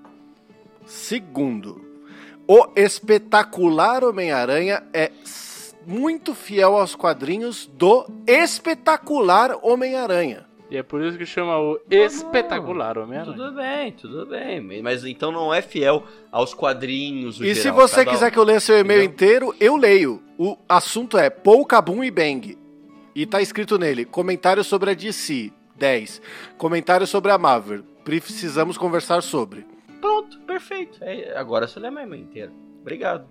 segundo, 0.86 1.80
o 2.46 2.66
espetacular 2.76 4.04
Homem-Aranha 4.04 4.82
é 4.92 5.10
muito 5.90 6.36
fiel 6.36 6.76
aos 6.76 6.94
quadrinhos 6.94 7.66
do 7.66 8.06
espetacular 8.24 9.58
Homem-Aranha. 9.60 10.46
E 10.70 10.76
é 10.76 10.84
por 10.84 11.02
isso 11.02 11.18
que 11.18 11.26
chama 11.26 11.58
o 11.58 11.80
espetacular 11.90 12.96
Homem-Aranha. 12.96 13.36
Tudo 13.36 13.52
bem, 13.56 13.92
tudo 13.92 14.26
bem. 14.26 14.80
Mas 14.80 15.04
então 15.04 15.32
não 15.32 15.52
é 15.52 15.60
fiel 15.60 16.04
aos 16.30 16.54
quadrinhos. 16.54 17.40
E 17.40 17.56
se 17.56 17.62
geral, 17.62 17.76
você 17.76 17.96
cada 17.96 18.10
um. 18.10 18.14
quiser 18.14 18.30
que 18.30 18.38
eu 18.38 18.44
leia 18.44 18.60
seu 18.60 18.78
e-mail 18.78 19.02
Entendeu? 19.02 19.14
inteiro, 19.50 19.54
eu 19.58 19.76
leio. 19.76 20.22
O 20.38 20.56
assunto 20.68 21.18
é 21.18 21.28
Paul 21.28 21.66
Kabum 21.66 22.04
e 22.04 22.10
Bang. 22.10 22.56
E 23.12 23.26
tá 23.26 23.42
escrito 23.42 23.76
nele: 23.76 24.04
comentário 24.04 24.62
sobre 24.62 24.92
a 24.92 24.94
DC, 24.94 25.52
10. 25.76 26.22
Comentário 26.56 27.06
sobre 27.06 27.32
a 27.32 27.38
Marvel. 27.38 27.82
Precisamos 28.04 28.78
conversar 28.78 29.24
sobre. 29.24 29.66
Pronto, 30.00 30.38
perfeito. 30.42 31.02
É, 31.02 31.36
agora 31.36 31.66
você 31.66 31.80
lê 31.80 31.90
meu 31.90 32.04
e-mail 32.04 32.22
inteiro. 32.22 32.52
Obrigado. 32.80 33.28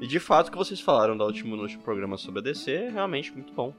E 0.00 0.06
de 0.06 0.18
fato, 0.18 0.48
o 0.48 0.50
que 0.50 0.58
vocês 0.58 0.80
falaram 0.80 1.16
da 1.16 1.24
último, 1.24 1.56
no 1.56 1.62
último 1.62 1.82
programa 1.82 2.16
sobre 2.16 2.40
a 2.40 2.42
DC 2.42 2.70
é 2.70 2.90
realmente 2.90 3.32
muito 3.32 3.52
bom. 3.52 3.74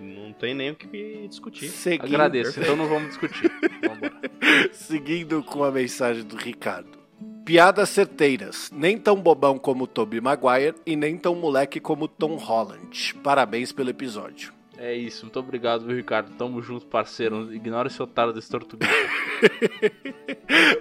Não 0.00 0.32
tem 0.32 0.54
nem 0.54 0.70
o 0.70 0.74
que 0.74 1.28
discutir. 1.28 1.68
Seguindo, 1.68 2.06
Agradeço, 2.06 2.58
então 2.58 2.74
não 2.74 2.88
vamos 2.88 3.08
discutir. 3.08 3.50
Vambora. 3.86 4.20
seguindo 4.72 5.42
com 5.42 5.62
a 5.62 5.70
mensagem 5.70 6.24
do 6.24 6.36
Ricardo. 6.36 6.98
Piadas 7.44 7.90
certeiras. 7.90 8.70
Nem 8.72 8.96
tão 8.96 9.20
bobão 9.20 9.58
como 9.58 9.86
Tobey 9.86 10.20
Maguire 10.20 10.74
e 10.86 10.96
nem 10.96 11.18
tão 11.18 11.34
moleque 11.34 11.80
como 11.80 12.08
Tom 12.08 12.36
Holland. 12.36 13.14
Parabéns 13.22 13.72
pelo 13.72 13.90
episódio. 13.90 14.59
É 14.82 14.94
isso, 14.94 15.26
muito 15.26 15.38
obrigado, 15.38 15.84
viu, 15.84 15.94
Ricardo? 15.94 16.30
Tamo 16.38 16.62
junto, 16.62 16.86
parceiro. 16.86 17.52
Ignora 17.52 17.88
esse 17.88 18.02
otário 18.02 18.32
desse 18.32 18.48
tortuguita. 18.48 18.90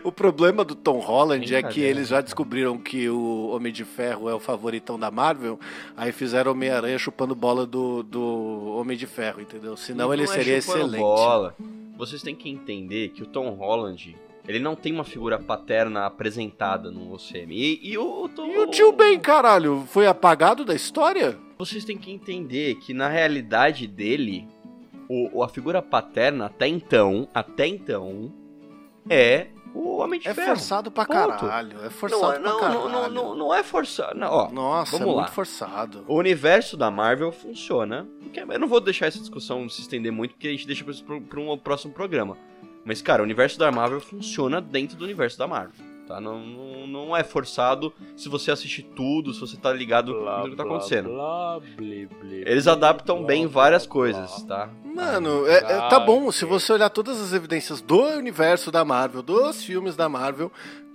O 0.03 0.11
problema 0.11 0.63
do 0.65 0.73
Tom 0.75 0.99
Holland 0.99 1.53
é 1.53 1.61
que 1.61 1.79
eles 1.81 2.07
já 2.07 2.21
descobriram 2.21 2.77
que 2.77 3.07
o 3.09 3.49
Homem 3.49 3.71
de 3.71 3.85
Ferro 3.85 4.27
é 4.29 4.33
o 4.33 4.39
favoritão 4.39 4.97
da 4.99 5.11
Marvel, 5.11 5.59
aí 5.95 6.11
fizeram 6.11 6.51
Homem-Aranha 6.53 6.97
chupando 6.97 7.35
bola 7.35 7.65
do, 7.67 8.01
do 8.03 8.75
Homem 8.77 8.97
de 8.97 9.05
Ferro, 9.05 9.41
entendeu? 9.41 9.77
Senão 9.77 10.11
ele 10.13 10.23
é 10.23 10.27
seria 10.27 10.61
chupando 10.61 10.79
excelente. 10.85 11.01
Bola. 11.01 11.55
Vocês 11.97 12.21
têm 12.21 12.33
que 12.35 12.49
entender 12.49 13.09
que 13.09 13.21
o 13.21 13.25
Tom 13.27 13.49
Holland, 13.51 14.15
ele 14.47 14.59
não 14.59 14.75
tem 14.75 14.91
uma 14.93 15.03
figura 15.03 15.37
paterna 15.37 16.05
apresentada 16.05 16.89
no 16.89 17.13
UCM. 17.13 17.51
E, 17.53 17.91
e 17.91 17.97
o, 17.97 18.27
Tom- 18.29 18.47
E 18.47 18.57
o 18.57 18.67
tio 18.67 18.91
Ben, 18.91 19.19
caralho, 19.19 19.83
foi 19.87 20.07
apagado 20.07 20.65
da 20.65 20.73
história? 20.73 21.37
Vocês 21.59 21.83
têm 21.83 21.97
que 21.97 22.09
entender 22.09 22.75
que 22.75 22.93
na 22.93 23.09
realidade 23.09 23.85
dele, 23.85 24.47
o, 25.09 25.43
a 25.43 25.49
figura 25.49 25.81
paterna 25.81 26.45
até 26.45 26.65
então, 26.69 27.27
até 27.33 27.67
então, 27.67 28.31
é 29.09 29.47
o 29.75 29.97
Homem 29.97 30.21
de 30.21 30.27
É 30.29 30.33
Ferro. 30.33 30.47
forçado 30.55 30.89
pra 30.89 31.05
Ponto. 31.05 31.17
caralho, 31.17 31.77
é 31.81 31.83
Não, 31.83 31.91
forçado 31.91 32.33
é- 32.35 32.39
não, 32.39 32.57
pra 32.59 32.69
não, 32.69 32.83
caralho. 32.83 32.89
não, 32.89 33.09
não, 33.09 33.35
não 33.35 33.53
é 33.53 33.61
forçado. 33.61 34.17
Não, 34.17 34.31
ó, 34.31 34.49
Nossa, 34.49 34.93
Vamos 34.97 35.07
é 35.07 35.15
lá. 35.17 35.21
muito 35.23 35.33
forçado. 35.33 36.05
O 36.07 36.15
universo 36.15 36.77
da 36.77 36.89
Marvel 36.89 37.29
funciona. 37.33 38.07
Eu 38.33 38.57
não 38.59 38.67
vou 38.69 38.79
deixar 38.79 39.07
essa 39.07 39.19
discussão 39.19 39.67
se 39.67 39.81
estender 39.81 40.13
muito, 40.13 40.35
porque 40.35 40.47
a 40.47 40.51
gente 40.51 40.65
deixa 40.65 40.85
para 41.03 41.39
um 41.41 41.57
próximo 41.57 41.91
programa. 41.93 42.37
Mas, 42.85 43.01
cara, 43.01 43.21
o 43.21 43.25
universo 43.25 43.59
da 43.59 43.69
Marvel 43.69 43.99
funciona 43.99 44.61
dentro 44.61 44.95
do 44.95 45.03
universo 45.03 45.37
da 45.37 45.45
Marvel. 45.45 45.88
Tá? 46.09 46.19
Não, 46.19 46.39
não, 46.39 46.87
não 46.87 47.15
é 47.15 47.23
forçado 47.23 47.93
se 48.17 48.27
você 48.27 48.49
assistir 48.49 48.81
tudo, 48.81 49.31
se 49.31 49.39
você 49.39 49.55
tá 49.55 49.71
ligado 49.71 50.11
com 50.11 50.21
o 50.47 50.49
que 50.49 50.55
tá 50.55 50.63
acontecendo. 50.63 51.09
blá, 51.09 51.59
blé, 51.77 52.07
Eles 52.47 52.67
adaptam 52.67 53.17
blá, 53.19 53.27
bem 53.27 53.43
blá, 53.47 53.51
várias 53.61 53.85
blá. 53.85 53.93
coisas, 53.93 54.41
tá? 54.43 54.69
Mano, 54.83 55.45
é, 55.47 55.57
é- 55.57 55.87
tá 55.87 55.99
bom, 55.99 56.31
se 56.31 56.45
você 56.45 56.73
olhar 56.73 56.89
todas 56.89 57.21
as 57.21 57.31
evidências 57.31 57.79
do 57.79 58.01
universo 58.17 58.71
da 58.71 58.83
Marvel, 58.83 59.21
dos 59.21 59.63
filmes 59.63 59.95
da 59.95 60.09
Marvel, 60.09 60.51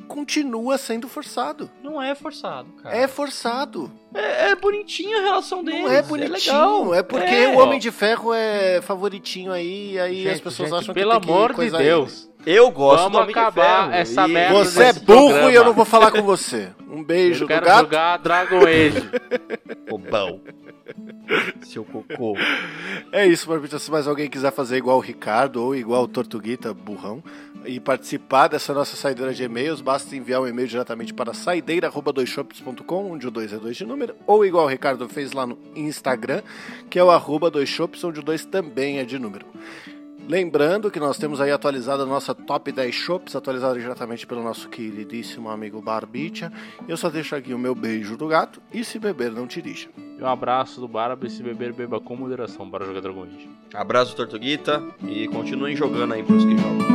continua 0.08 0.76
sendo 0.76 1.08
forçado. 1.08 1.70
Não 1.82 2.02
é 2.02 2.14
forçado, 2.14 2.68
cara. 2.82 2.94
É 2.96 3.06
forçado. 3.06 3.90
É, 4.12 4.50
é 4.50 4.54
bonitinha 4.56 5.18
a 5.18 5.22
relação 5.22 5.62
deles. 5.64 5.80
Não 5.80 5.90
é 5.90 6.02
bonitinho, 6.02 6.32
legal. 6.54 6.94
é, 6.94 7.02
porque 7.02 7.24
É. 7.34 7.48
o 7.48 7.58
Homem 7.58 7.78
de 7.78 7.90
Ferro 7.90 8.34
é 8.34 8.82
favoritinho 8.82 9.52
aí, 9.52 9.92
e 9.92 9.98
aí 10.00 10.16
Gente, 10.24 10.28
as 10.34 10.40
pessoas 10.40 10.68
gente, 10.70 10.78
acham 10.80 10.92
que 10.94 11.00
pelo 11.00 11.12
tem 11.12 11.20
que 11.20 11.30
amor 11.30 11.54
de 11.54 11.70
Deus. 11.70 12.28
Eu 12.46 12.70
gosto 12.70 13.04
Vamos 13.04 13.12
do 13.12 13.22
Homem 13.22 13.32
de 13.34 13.38
acabar 13.40 13.84
Ferro. 13.90 13.92
essa 13.94 14.28
e- 14.28 14.32
merda 14.32 14.54
Você 14.64 14.82
é 14.84 14.92
burro 14.92 15.04
programa. 15.28 15.50
e 15.50 15.54
eu 15.54 15.64
não 15.64 15.72
vou 15.72 15.84
falar 15.84 16.10
com 16.10 16.22
você. 16.22 16.68
Um 16.90 17.02
beijo 17.02 17.44
Eu 17.44 17.46
do 17.46 17.48
quero 17.48 17.66
gato. 17.66 17.80
jogar 17.80 18.16
Dragon 18.18 18.60
Age. 18.66 19.10
Bobão. 19.88 20.40
Seu 21.62 21.84
cocô. 21.84 22.36
É 23.10 23.26
isso, 23.26 23.48
Barbita. 23.48 23.78
Se 23.78 23.90
mais 23.90 24.06
alguém 24.06 24.28
quiser 24.28 24.52
fazer 24.52 24.76
igual 24.76 24.98
o 24.98 25.00
Ricardo 25.00 25.62
ou 25.62 25.74
igual 25.74 26.02
o 26.04 26.08
Tortuguita, 26.08 26.74
burrão, 26.74 27.22
e 27.64 27.80
participar 27.80 28.48
dessa 28.48 28.74
nossa 28.74 28.94
saideira 28.94 29.32
de 29.32 29.42
e-mails, 29.42 29.80
basta 29.80 30.14
enviar 30.14 30.42
um 30.42 30.46
e-mail 30.46 30.68
diretamente 30.68 31.14
para 31.14 31.32
saideira.doisshops.com, 31.32 33.12
onde 33.12 33.26
o 33.26 33.30
2 33.30 33.54
é 33.54 33.56
2 33.56 33.74
de 33.76 33.86
número, 33.86 34.14
ou 34.26 34.44
igual 34.44 34.66
o 34.66 34.68
Ricardo 34.68 35.08
fez 35.08 35.32
lá 35.32 35.46
no 35.46 35.56
Instagram, 35.74 36.42
que 36.90 36.98
é 36.98 37.02
o 37.04 37.10
arroba 37.10 37.50
doisshops, 37.50 38.04
onde 38.04 38.20
o 38.20 38.22
2 38.22 38.44
também 38.44 38.98
é 38.98 39.04
de 39.04 39.18
número. 39.18 39.46
Lembrando 40.26 40.90
que 40.90 40.98
nós 40.98 41.18
temos 41.18 41.38
aí 41.38 41.50
atualizada 41.50 42.02
a 42.02 42.06
nossa 42.06 42.34
top 42.34 42.72
10 42.72 42.94
shops, 42.94 43.36
atualizada 43.36 43.78
diretamente 43.78 44.26
pelo 44.26 44.42
nosso 44.42 44.68
queridíssimo 44.70 45.50
amigo 45.50 45.82
Barbicha. 45.82 46.50
Eu 46.88 46.96
só 46.96 47.10
deixo 47.10 47.36
aqui 47.36 47.52
o 47.52 47.58
meu 47.58 47.74
beijo 47.74 48.16
do 48.16 48.26
gato, 48.26 48.60
e 48.72 48.82
se 48.82 48.98
beber, 48.98 49.30
não 49.30 49.46
dirija. 49.46 49.88
E 50.18 50.22
um 50.22 50.26
abraço 50.26 50.80
do 50.80 50.88
Barba 50.88 51.26
e 51.26 51.30
se 51.30 51.42
beber, 51.42 51.72
beba 51.74 52.00
com 52.00 52.16
moderação 52.16 52.70
para 52.70 52.86
jogar 52.86 53.00
Dragon 53.00 53.24
Age. 53.24 53.50
Abraço, 53.74 54.16
Tortuguita. 54.16 54.82
E 55.02 55.28
continuem 55.28 55.76
jogando 55.76 56.14
aí 56.14 56.22
pros 56.22 56.44
que 56.44 56.56
jogam. 56.56 56.93